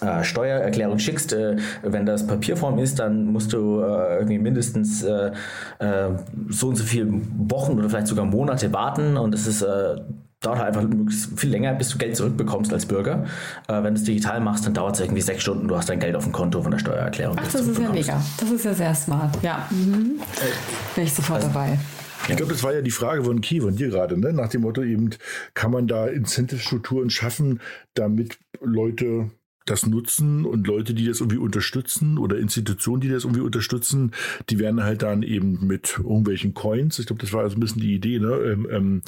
äh, 0.02 0.24
Steuererklärung 0.24 1.00
schickst, 1.00 1.34
äh, 1.34 1.58
wenn 1.82 2.06
das 2.06 2.28
Papierform 2.28 2.78
ist, 2.78 3.00
dann 3.00 3.26
musst 3.26 3.54
du 3.54 3.82
äh, 3.82 4.18
irgendwie 4.18 4.38
mindestens 4.38 5.04
äh, 5.04 5.32
äh, 5.80 6.10
so 6.50 6.68
und 6.68 6.76
so 6.76 6.84
viele 6.84 7.08
Wochen 7.10 7.80
oder 7.80 7.90
vielleicht 7.90 8.08
sogar 8.08 8.26
Monate 8.26 8.72
warten 8.74 9.18
und 9.18 9.34
es 9.34 9.48
ist 9.48 9.62
äh, 9.62 9.96
dauert 10.42 10.60
halt 10.60 10.76
einfach 10.76 10.88
viel 11.36 11.50
länger, 11.50 11.74
bis 11.74 11.90
du 11.90 11.98
Geld 11.98 12.16
zurückbekommst 12.16 12.72
als 12.72 12.86
Bürger. 12.86 13.26
Äh, 13.68 13.84
wenn 13.84 13.96
du 13.96 14.00
es 14.00 14.04
digital 14.04 14.40
machst, 14.40 14.66
dann 14.66 14.74
dauert 14.74 14.96
es 14.96 15.02
irgendwie 15.02 15.22
sechs 15.22 15.42
Stunden, 15.42 15.68
du 15.68 15.76
hast 15.76 15.90
dein 15.90 16.00
Geld 16.00 16.16
auf 16.16 16.24
dem 16.24 16.34
Konto 16.34 16.62
von 16.62 16.72
der 16.72 16.80
Steuererklärung. 16.80 17.38
Ach, 17.40 17.52
das 17.52 17.68
ist 17.68 17.80
ja 17.80 17.90
mega. 17.90 18.22
Das 18.40 18.52
ist 18.52 18.66
ja 18.66 18.74
sehr 18.74 18.96
smart. 18.96 19.42
Ja. 19.42 19.68
Mhm. 19.72 20.20
Bin 20.96 21.04
ich 21.04 21.14
sofort 21.14 21.42
also, 21.42 21.54
dabei. 21.54 21.80
Ich 22.30 22.36
glaube, 22.36 22.52
das 22.52 22.64
war 22.64 22.74
ja 22.74 22.82
die 22.82 22.92
Frage 22.92 23.24
von 23.24 23.42
Key, 23.42 23.62
von 23.62 23.76
dir 23.76 23.90
gerade, 23.90 24.20
ne? 24.20 24.34
nach 24.34 24.50
dem 24.50 24.62
Motto 24.62 24.84
eben, 24.84 25.12
kann 25.54 25.72
man 25.72 25.88
da 25.88 26.08
Incentive-Strukturen 26.08 27.10
schaffen, 27.10 27.62
damit 27.94 28.38
Leute 28.60 29.32
das 29.70 29.86
nutzen 29.86 30.46
und 30.46 30.68
Leute, 30.68 30.94
die 30.94 31.06
das 31.06 31.20
irgendwie 31.20 31.38
unterstützen 31.38 32.18
oder 32.18 32.38
Institutionen, 32.38 33.02
die 33.02 33.10
das 33.10 33.24
irgendwie 33.24 33.42
unterstützen, 33.42 34.14
die 34.50 34.60
werden 34.60 34.84
halt 34.84 35.04
dann 35.04 35.24
eben 35.24 35.66
mit 35.68 35.98
irgendwelchen 35.98 36.54
Coins, 36.54 37.00
ich 37.00 37.08
glaube, 37.08 37.22
das 37.22 37.34
war 37.34 37.44
also 37.44 37.58
ein 37.58 37.60
bisschen 37.60 37.82
die 37.82 37.94
Idee, 37.94 38.20
ne, 38.20 38.34
ähm, 38.34 38.68
ähm, 38.72 39.02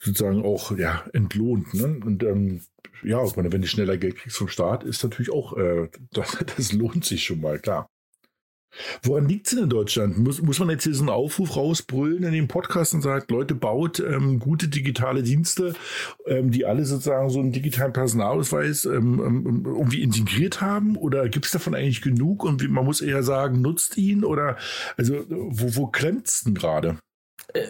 sozusagen 0.00 0.42
auch 0.42 0.76
ja 0.76 1.04
entlohnt. 1.12 1.74
Ne? 1.74 2.00
Und 2.04 2.22
ähm, 2.22 2.60
ja, 3.02 3.18
wenn 3.36 3.62
du 3.62 3.68
schneller 3.68 3.96
Geld 3.96 4.16
kriegst 4.16 4.38
vom 4.38 4.48
Staat, 4.48 4.84
ist 4.84 5.02
natürlich 5.02 5.30
auch, 5.30 5.56
äh, 5.56 5.88
das, 6.12 6.36
das 6.56 6.72
lohnt 6.72 7.04
sich 7.04 7.24
schon 7.24 7.40
mal, 7.40 7.58
klar. 7.58 7.88
Woran 9.02 9.28
liegt 9.28 9.46
es 9.46 9.54
denn 9.54 9.64
in 9.64 9.70
Deutschland? 9.70 10.18
Muss, 10.18 10.42
muss 10.42 10.58
man 10.58 10.70
jetzt 10.70 10.86
diesen 10.86 11.08
Aufruf 11.08 11.56
rausbrüllen 11.56 12.22
in 12.22 12.32
dem 12.32 12.48
Podcast 12.48 12.94
und 12.94 13.02
sagt, 13.02 13.30
Leute, 13.30 13.54
baut 13.54 14.00
ähm, 14.00 14.38
gute 14.38 14.68
digitale 14.68 15.22
Dienste, 15.22 15.74
ähm, 16.26 16.50
die 16.50 16.66
alle 16.66 16.84
sozusagen 16.84 17.30
so 17.30 17.40
einen 17.40 17.52
digitalen 17.52 17.92
Personalausweis 17.92 18.84
ähm, 18.84 19.20
ähm 19.24 19.62
irgendwie 19.64 20.02
integriert 20.02 20.60
haben? 20.60 20.96
Oder 20.96 21.28
gibt 21.28 21.46
es 21.46 21.52
davon 21.52 21.74
eigentlich 21.74 22.02
genug 22.02 22.44
und 22.44 22.62
wie, 22.62 22.68
man 22.68 22.84
muss 22.84 23.00
eher 23.00 23.22
sagen, 23.22 23.60
nutzt 23.60 23.96
ihn? 23.96 24.24
Oder 24.24 24.56
also 24.96 25.24
wo, 25.28 25.76
wo 25.76 25.86
klemmt 25.86 26.28
es 26.28 26.42
denn 26.42 26.54
gerade? 26.54 26.98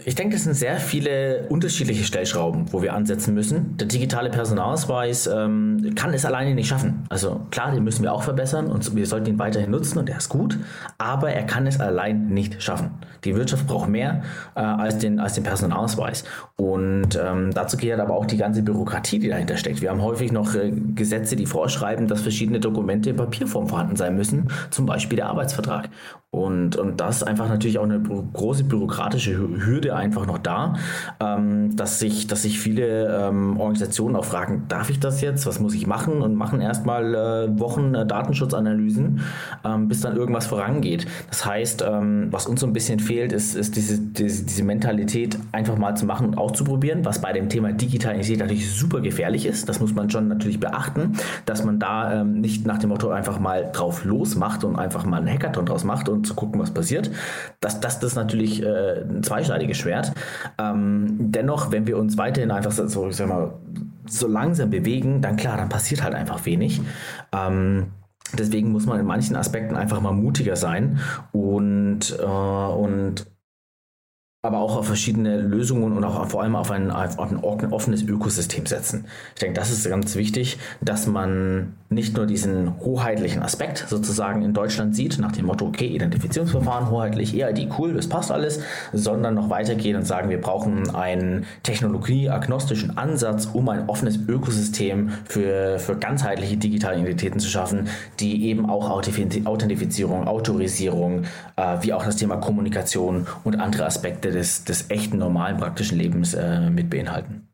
Ich 0.04 0.16
denke, 0.16 0.34
es 0.34 0.42
sind 0.42 0.54
sehr 0.54 0.78
viele 0.78 1.46
unterschiedliche 1.50 2.02
Stellschrauben, 2.02 2.72
wo 2.72 2.82
wir 2.82 2.94
ansetzen 2.94 3.32
müssen. 3.32 3.76
Der 3.76 3.86
digitale 3.86 4.28
Personalausweis 4.28 5.28
ähm, 5.28 5.92
kann 5.94 6.12
es 6.12 6.24
alleine 6.24 6.52
nicht 6.56 6.66
schaffen. 6.66 7.04
Also 7.10 7.42
klar, 7.52 7.70
den 7.70 7.84
müssen 7.84 8.02
wir 8.02 8.12
auch 8.12 8.24
verbessern 8.24 8.66
und 8.66 8.96
wir 8.96 9.06
sollten 9.06 9.28
ihn 9.28 9.38
weiterhin 9.38 9.70
nutzen 9.70 9.98
und 9.98 10.10
er 10.10 10.16
ist 10.16 10.30
gut, 10.30 10.58
aber 10.98 11.30
er 11.30 11.44
kann 11.44 11.64
es 11.68 11.78
allein 11.78 12.26
nicht 12.26 12.60
schaffen. 12.60 12.90
Die 13.22 13.36
Wirtschaft 13.36 13.68
braucht 13.68 13.88
mehr 13.88 14.22
äh, 14.56 14.60
als, 14.60 14.98
den, 14.98 15.20
als 15.20 15.34
den 15.34 15.44
Personalausweis. 15.44 16.24
Und 16.56 17.14
ähm, 17.14 17.52
dazu 17.54 17.76
gehört 17.76 18.00
aber 18.00 18.16
auch 18.16 18.26
die 18.26 18.36
ganze 18.36 18.62
Bürokratie, 18.62 19.20
die 19.20 19.28
dahinter 19.28 19.56
steckt. 19.56 19.80
Wir 19.80 19.90
haben 19.90 20.02
häufig 20.02 20.32
noch 20.32 20.56
äh, 20.56 20.72
Gesetze, 20.72 21.36
die 21.36 21.46
vorschreiben, 21.46 22.08
dass 22.08 22.22
verschiedene 22.22 22.58
Dokumente 22.58 23.10
in 23.10 23.16
Papierform 23.16 23.68
vorhanden 23.68 23.94
sein 23.94 24.16
müssen, 24.16 24.48
zum 24.70 24.86
Beispiel 24.86 25.14
der 25.14 25.26
Arbeitsvertrag. 25.26 25.88
Und, 26.30 26.76
und 26.76 27.00
das 27.00 27.18
ist 27.18 27.22
einfach 27.22 27.48
natürlich 27.48 27.78
auch 27.78 27.84
eine 27.84 28.00
große 28.00 28.64
bürokratische 28.64 29.38
Hürde 29.38 29.67
einfach 29.92 30.26
noch 30.26 30.38
da, 30.38 30.74
ähm, 31.20 31.76
dass, 31.76 31.98
sich, 31.98 32.26
dass 32.26 32.42
sich 32.42 32.58
viele 32.58 33.28
ähm, 33.28 33.58
Organisationen 33.58 34.16
auch 34.16 34.24
fragen, 34.24 34.64
darf 34.68 34.90
ich 34.90 35.00
das 35.00 35.20
jetzt? 35.20 35.46
Was 35.46 35.60
muss 35.60 35.74
ich 35.74 35.86
machen? 35.86 36.22
Und 36.22 36.34
machen 36.34 36.60
erstmal 36.60 37.14
äh, 37.14 37.60
Wochen 37.60 37.94
äh, 37.94 38.06
Datenschutzanalysen, 38.06 39.20
ähm, 39.64 39.88
bis 39.88 40.00
dann 40.00 40.16
irgendwas 40.16 40.46
vorangeht. 40.46 41.06
Das 41.30 41.44
heißt, 41.44 41.84
ähm, 41.86 42.28
was 42.30 42.46
uns 42.46 42.60
so 42.60 42.66
ein 42.66 42.72
bisschen 42.72 42.98
fehlt, 42.98 43.32
ist, 43.32 43.54
ist 43.54 43.76
diese, 43.76 43.98
diese, 43.98 44.44
diese 44.44 44.64
Mentalität, 44.64 45.38
einfach 45.52 45.76
mal 45.76 45.96
zu 45.96 46.06
machen 46.06 46.28
und 46.28 46.38
auszuprobieren, 46.38 47.04
was 47.04 47.20
bei 47.20 47.32
dem 47.32 47.48
Thema 47.48 47.72
Digitalität 47.72 48.38
natürlich 48.38 48.70
super 48.72 49.00
gefährlich 49.00 49.46
ist. 49.46 49.68
Das 49.68 49.80
muss 49.80 49.94
man 49.94 50.10
schon 50.10 50.28
natürlich 50.28 50.60
beachten, 50.60 51.14
dass 51.46 51.64
man 51.64 51.78
da 51.78 52.20
ähm, 52.20 52.40
nicht 52.40 52.66
nach 52.66 52.78
dem 52.78 52.90
Motto 52.90 53.10
einfach 53.10 53.38
mal 53.38 53.70
drauf 53.72 54.04
losmacht 54.04 54.64
und 54.64 54.76
einfach 54.76 55.04
mal 55.04 55.18
einen 55.18 55.28
Hackathon 55.28 55.66
draus 55.66 55.84
macht 55.84 56.08
und 56.08 56.26
zu 56.26 56.34
gucken, 56.34 56.60
was 56.60 56.70
passiert. 56.72 57.10
Das, 57.60 57.80
das, 57.80 58.00
das 58.00 58.14
natürlich 58.14 58.62
äh, 58.62 59.02
ein 59.02 59.22
zweischneidiges 59.22 59.57
Schwert. 59.74 60.12
Ähm, 60.58 61.16
dennoch, 61.18 61.70
wenn 61.70 61.86
wir 61.86 61.98
uns 61.98 62.16
weiterhin 62.16 62.50
einfach 62.50 62.72
so, 62.72 63.08
ich 63.08 63.16
sag 63.16 63.28
mal, 63.28 63.52
so 64.06 64.26
langsam 64.26 64.70
bewegen, 64.70 65.20
dann 65.20 65.36
klar, 65.36 65.56
dann 65.56 65.68
passiert 65.68 66.02
halt 66.02 66.14
einfach 66.14 66.44
wenig. 66.46 66.80
Ähm, 67.32 67.88
deswegen 68.36 68.72
muss 68.72 68.86
man 68.86 69.00
in 69.00 69.06
manchen 69.06 69.36
Aspekten 69.36 69.76
einfach 69.76 70.00
mal 70.00 70.12
mutiger 70.12 70.56
sein 70.56 70.98
und, 71.32 72.18
äh, 72.18 72.24
und 72.24 73.26
aber 74.42 74.58
auch 74.60 74.76
auf 74.76 74.86
verschiedene 74.86 75.40
Lösungen 75.40 75.96
und 75.96 76.04
auch 76.04 76.28
vor 76.28 76.42
allem 76.42 76.54
auf 76.54 76.70
ein, 76.70 76.92
auf 76.92 77.18
ein 77.18 77.38
offenes 77.42 78.04
Ökosystem 78.04 78.66
setzen. 78.66 79.06
Ich 79.34 79.40
denke, 79.40 79.58
das 79.58 79.72
ist 79.72 79.88
ganz 79.88 80.14
wichtig, 80.14 80.58
dass 80.80 81.08
man 81.08 81.74
nicht 81.90 82.16
nur 82.16 82.24
diesen 82.24 82.78
hoheitlichen 82.78 83.42
Aspekt 83.42 83.86
sozusagen 83.88 84.42
in 84.42 84.54
Deutschland 84.54 84.94
sieht, 84.94 85.18
nach 85.18 85.32
dem 85.32 85.46
Motto, 85.46 85.66
okay, 85.66 85.86
Identifizierungsverfahren, 85.86 86.88
hoheitlich, 86.88 87.34
EID, 87.34 87.68
cool, 87.78 87.94
das 87.94 88.08
passt 88.08 88.30
alles, 88.30 88.60
sondern 88.92 89.34
noch 89.34 89.50
weitergehen 89.50 89.96
und 89.96 90.06
sagen, 90.06 90.30
wir 90.30 90.40
brauchen 90.40 90.94
einen 90.94 91.44
technologieagnostischen 91.64 92.96
Ansatz, 92.96 93.46
um 93.52 93.68
ein 93.70 93.88
offenes 93.88 94.20
Ökosystem 94.28 95.10
für, 95.24 95.80
für 95.80 95.96
ganzheitliche 95.96 96.58
digitale 96.58 96.98
Identitäten 97.00 97.40
zu 97.40 97.48
schaffen, 97.48 97.88
die 98.20 98.46
eben 98.46 98.70
auch 98.70 98.88
Authentifizierung, 98.90 100.28
Autorisierung, 100.28 101.24
äh, 101.56 101.78
wie 101.80 101.92
auch 101.92 102.04
das 102.04 102.16
Thema 102.16 102.36
Kommunikation 102.36 103.26
und 103.42 103.58
andere 103.58 103.86
Aspekte 103.86 104.27
Aspekte 104.28 104.32
des, 104.32 104.64
des 104.64 104.90
echten, 104.90 105.18
normalen, 105.18 105.56
praktischen 105.58 105.98
Lebens 105.98 106.34
äh, 106.34 106.70
mit 106.70 106.90
beinhalten. 106.90 107.44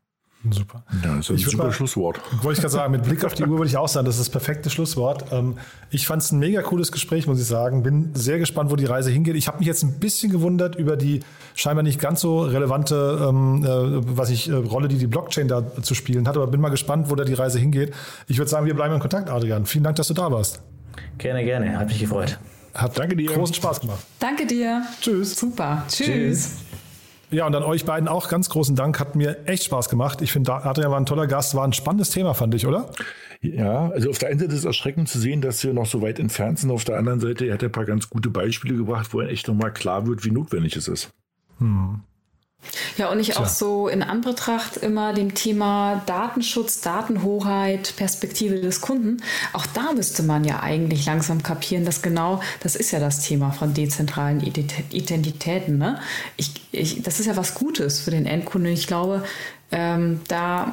Super. 0.51 0.85
Ja, 1.03 1.17
das 1.17 1.21
ist 1.21 1.31
ein 1.31 1.37
ich 1.37 1.47
super 1.47 1.65
mal, 1.65 1.73
Schlusswort. 1.73 2.21
Wollte 2.43 2.59
ich 2.59 2.61
gerade 2.61 2.75
sagen, 2.75 2.93
mit 2.93 3.05
Blick 3.05 3.25
auf 3.25 3.33
die 3.33 3.45
Uhr 3.45 3.57
würde 3.57 3.67
ich 3.67 3.79
auch 3.79 3.89
sagen, 3.89 4.05
das 4.05 4.17
ist 4.17 4.27
das 4.27 4.29
perfekte 4.29 4.69
Schlusswort. 4.69 5.33
Ähm, 5.33 5.57
ich 5.91 6.07
fand 6.07 6.21
es 6.21 6.33
ein 6.33 6.39
mega 6.39 6.61
cooles 6.61 6.93
Gespräch, 6.93 7.27
muss 7.27 7.41
ich 7.41 7.47
sagen. 7.47 7.83
Bin 7.83 8.11
sehr 8.13 8.39
gespannt, 8.39 8.71
wo 8.71 8.77
die 8.77 8.85
Reise 8.85 9.11
hingeht. 9.11 9.37
Ich 9.37 9.49
habe 9.49 9.57
mich 9.57 9.67
jetzt 9.67 9.83
ein 9.85 9.99
bisschen 10.01 10.31
gewundert 10.31 10.77
über 10.77 10.99
die 10.99 11.21
scheinbar 11.55 11.83
nicht 11.83 11.99
ganz 11.99 12.21
so 12.21 12.43
relevante 12.43 13.27
ähm, 13.27 13.65
äh, 13.65 14.19
was 14.19 14.29
ich, 14.29 14.51
äh, 14.51 14.53
Rolle, 14.53 14.89
die 14.89 14.99
die 14.99 15.07
Blockchain 15.07 15.49
da 15.49 15.65
zu 15.81 15.95
spielen 15.95 16.29
hat, 16.29 16.37
aber 16.37 16.47
bin 16.47 16.61
mal 16.61 16.69
gespannt, 16.69 17.09
wo 17.09 17.15
da 17.15 17.25
die 17.25 17.33
Reise 17.33 17.59
hingeht. 17.59 17.95
Ich 18.29 18.37
würde 18.37 18.51
sagen, 18.51 18.67
wir 18.67 18.75
bleiben 18.75 18.93
in 18.93 19.01
Kontakt, 19.01 19.31
Adrian. 19.31 19.65
Vielen 19.65 19.85
Dank, 19.85 19.97
dass 19.97 20.09
du 20.09 20.15
da 20.15 20.31
warst. 20.31 20.61
Gerne, 21.17 21.43
gerne. 21.43 21.79
Hat 21.79 21.89
mich 21.89 22.01
gefreut. 22.01 22.39
Hat 22.75 22.99
Danke 22.99 23.15
dir. 23.17 23.31
großen 23.31 23.55
Spaß 23.55 23.81
gemacht. 23.81 24.05
Danke 24.19 24.47
dir. 24.47 24.83
Tschüss. 25.01 25.37
Super. 25.37 25.85
Tschüss. 25.89 26.07
Tschüss. 26.07 26.51
Ja, 27.35 27.49
und 27.49 27.55
an 27.57 27.65
euch 27.65 27.85
beiden 27.85 28.07
auch 28.07 28.29
ganz 28.29 28.49
großen 28.49 28.77
Dank. 28.77 29.01
Hat 29.01 29.17
mir 29.17 29.49
echt 29.49 29.65
Spaß 29.65 29.89
gemacht. 29.89 30.23
Ich 30.23 30.31
finde, 30.31 30.53
Adrian 30.53 30.93
war 30.93 31.01
ein 31.01 31.05
toller 31.05 31.27
Gast, 31.27 31.57
war 31.57 31.65
ein 31.65 31.73
spannendes 31.73 32.11
Thema, 32.11 32.33
fand 32.33 32.55
ich, 32.55 32.65
oder? 32.65 32.91
Ja, 33.41 33.91
also 33.91 34.09
auf 34.11 34.19
der 34.19 34.29
einen 34.29 34.39
Seite 34.39 34.53
ist 34.53 34.61
es 34.61 34.65
erschreckend 34.65 35.09
zu 35.09 35.19
sehen, 35.19 35.41
dass 35.41 35.65
wir 35.65 35.75
noch 35.75 35.87
so 35.87 36.01
weit 36.01 36.21
entfernt 36.21 36.61
sind. 36.61 36.71
Auf 36.71 36.85
der 36.85 36.97
anderen 36.97 37.19
Seite, 37.19 37.47
er 37.47 37.55
hat 37.55 37.65
ein 37.65 37.73
paar 37.73 37.87
ganz 37.87 38.09
gute 38.09 38.31
Beispiele 38.31 38.77
gebracht, 38.77 39.13
wo 39.13 39.21
er 39.21 39.31
echt 39.31 39.49
nochmal 39.49 39.73
klar 39.73 40.07
wird, 40.07 40.25
wie 40.25 40.31
notwendig 40.31 40.77
es 40.77 40.87
ist. 40.87 41.11
Hm. 41.59 42.03
Ja, 42.97 43.11
und 43.11 43.21
ich 43.21 43.31
Tja. 43.31 43.41
auch 43.41 43.49
so 43.49 43.89
in 43.89 44.03
Anbetracht 44.03 44.77
immer 44.77 45.13
dem 45.13 45.35
Thema 45.35 46.03
Datenschutz, 46.07 46.81
Datenhoheit, 46.81 47.95
Perspektive 47.97 48.61
des 48.61 48.81
Kunden. 48.81 49.23
Auch 49.53 49.67
da 49.67 49.93
müsste 49.93 50.23
man 50.23 50.45
ja 50.45 50.61
eigentlich 50.61 51.07
langsam 51.07 51.43
kapieren, 51.43 51.85
dass 51.85 52.03
genau, 52.03 52.41
das 52.61 52.77
ist 52.77 52.91
ja 52.91 53.01
das 53.01 53.21
Thema 53.21 53.53
von 53.53 53.75
dezentralen 53.75 54.41
Identitäten. 54.41 55.79
Ne? 55.79 56.01
Ich, 56.37 56.53
ich, 56.73 57.03
das 57.03 57.21
ist 57.21 57.27
ja 57.27 57.37
was 57.37 57.55
Gutes 57.55 58.01
für 58.01 58.11
den 58.11 58.27
Endkunden. 58.27 58.73
Ich 58.73 58.87
glaube, 58.87 59.25
ähm, 59.71 60.21
da 60.29 60.73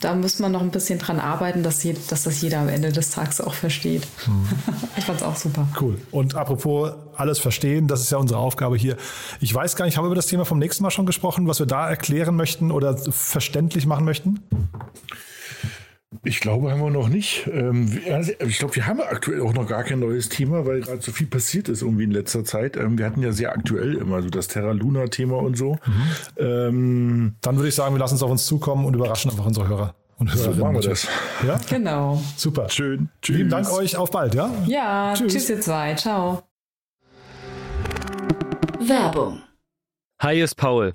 da 0.00 0.14
muss 0.14 0.38
man 0.38 0.52
noch 0.52 0.62
ein 0.62 0.70
bisschen 0.70 0.98
dran 0.98 1.20
arbeiten, 1.20 1.62
dass, 1.62 1.82
je, 1.82 1.94
dass 2.08 2.22
das 2.22 2.40
jeder 2.40 2.60
am 2.60 2.68
Ende 2.68 2.92
des 2.92 3.10
Tages 3.10 3.40
auch 3.40 3.54
versteht. 3.54 4.06
Hm. 4.24 4.48
ich 4.96 5.04
fand 5.04 5.20
es 5.20 5.26
auch 5.26 5.36
super. 5.36 5.68
Cool. 5.80 5.98
Und 6.10 6.34
apropos 6.34 6.92
alles 7.14 7.38
verstehen, 7.38 7.86
das 7.86 8.00
ist 8.00 8.10
ja 8.10 8.18
unsere 8.18 8.40
Aufgabe 8.40 8.76
hier. 8.76 8.96
Ich 9.40 9.54
weiß 9.54 9.76
gar 9.76 9.84
nicht, 9.84 9.96
haben 9.96 10.04
wir 10.04 10.08
über 10.08 10.14
das 10.14 10.26
Thema 10.26 10.44
vom 10.44 10.58
nächsten 10.58 10.82
Mal 10.82 10.90
schon 10.90 11.06
gesprochen, 11.06 11.46
was 11.46 11.58
wir 11.58 11.66
da 11.66 11.88
erklären 11.88 12.36
möchten 12.36 12.70
oder 12.70 12.96
verständlich 12.96 13.86
machen 13.86 14.04
möchten? 14.04 14.40
Ich 16.22 16.40
glaube, 16.40 16.70
haben 16.70 16.82
wir 16.82 16.90
noch 16.90 17.08
nicht. 17.08 17.48
Ähm, 17.50 17.98
ich 18.46 18.58
glaube, 18.58 18.76
wir 18.76 18.86
haben 18.86 19.00
aktuell 19.00 19.40
auch 19.40 19.54
noch 19.54 19.66
gar 19.66 19.84
kein 19.84 20.00
neues 20.00 20.28
Thema, 20.28 20.66
weil 20.66 20.80
gerade 20.80 21.00
so 21.00 21.12
viel 21.12 21.26
passiert 21.26 21.70
ist 21.70 21.80
irgendwie 21.80 22.04
in 22.04 22.10
letzter 22.10 22.44
Zeit. 22.44 22.76
Ähm, 22.76 22.98
wir 22.98 23.06
hatten 23.06 23.22
ja 23.22 23.32
sehr 23.32 23.52
aktuell 23.52 23.94
immer 23.94 24.20
so 24.20 24.28
das 24.28 24.48
Terra 24.48 24.72
Luna 24.72 25.06
Thema 25.06 25.38
und 25.38 25.56
so. 25.56 25.78
Mhm. 25.86 26.02
Ähm, 26.36 27.34
Dann 27.40 27.56
würde 27.56 27.68
ich 27.68 27.74
sagen, 27.74 27.94
wir 27.94 27.98
lassen 28.00 28.16
es 28.16 28.22
auf 28.22 28.30
uns 28.30 28.44
zukommen 28.44 28.84
und 28.84 28.94
überraschen 28.94 29.30
einfach 29.30 29.46
unsere 29.46 29.66
Hörer. 29.68 29.94
Und 30.18 30.30
so 30.30 30.50
machen 30.50 30.74
wir 30.74 30.82
das. 30.82 31.08
Ja? 31.46 31.58
Genau. 31.70 32.22
Super. 32.36 32.68
Schön. 32.68 33.08
Tschüss. 33.22 33.36
Vielen 33.36 33.48
Dank 33.48 33.72
euch. 33.72 33.96
Auf 33.96 34.10
bald, 34.10 34.34
ja? 34.34 34.50
Ja. 34.66 35.14
Tschüss, 35.16 35.32
tschüss 35.32 35.48
ihr 35.48 35.60
zwei. 35.62 35.94
Ciao. 35.94 36.42
Werbung. 38.78 39.40
Hi, 40.18 40.38
ist 40.42 40.56
Paul. 40.56 40.94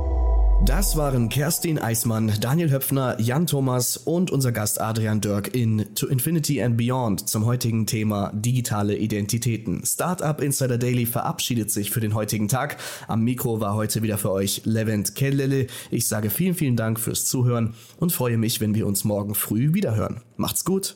Das 0.65 0.95
waren 0.95 1.27
Kerstin 1.29 1.79
Eismann, 1.79 2.31
Daniel 2.39 2.71
Höpfner, 2.71 3.19
Jan 3.19 3.47
Thomas 3.47 3.97
und 3.97 4.29
unser 4.29 4.51
Gast 4.51 4.79
Adrian 4.79 5.19
Dirk 5.19 5.55
in 5.55 5.93
To 5.95 6.07
Infinity 6.07 6.61
and 6.61 6.77
Beyond 6.77 7.27
zum 7.27 7.45
heutigen 7.45 7.87
Thema 7.87 8.31
digitale 8.33 8.95
Identitäten. 8.95 9.83
Startup 9.85 10.39
Insider 10.39 10.77
Daily 10.77 11.07
verabschiedet 11.07 11.71
sich 11.71 11.89
für 11.89 11.99
den 11.99 12.13
heutigen 12.13 12.47
Tag. 12.47 12.77
Am 13.07 13.23
Mikro 13.23 13.59
war 13.59 13.73
heute 13.73 14.03
wieder 14.03 14.17
für 14.17 14.31
euch 14.31 14.61
Levent 14.63 15.15
Kellele. 15.15 15.67
Ich 15.89 16.07
sage 16.07 16.29
vielen, 16.29 16.53
vielen 16.53 16.77
Dank 16.77 16.99
fürs 16.99 17.25
Zuhören 17.25 17.73
und 17.97 18.11
freue 18.11 18.37
mich, 18.37 18.61
wenn 18.61 18.75
wir 18.75 18.85
uns 18.85 19.03
morgen 19.03 19.33
früh 19.33 19.73
wiederhören. 19.73 20.21
Macht's 20.37 20.63
gut 20.63 20.95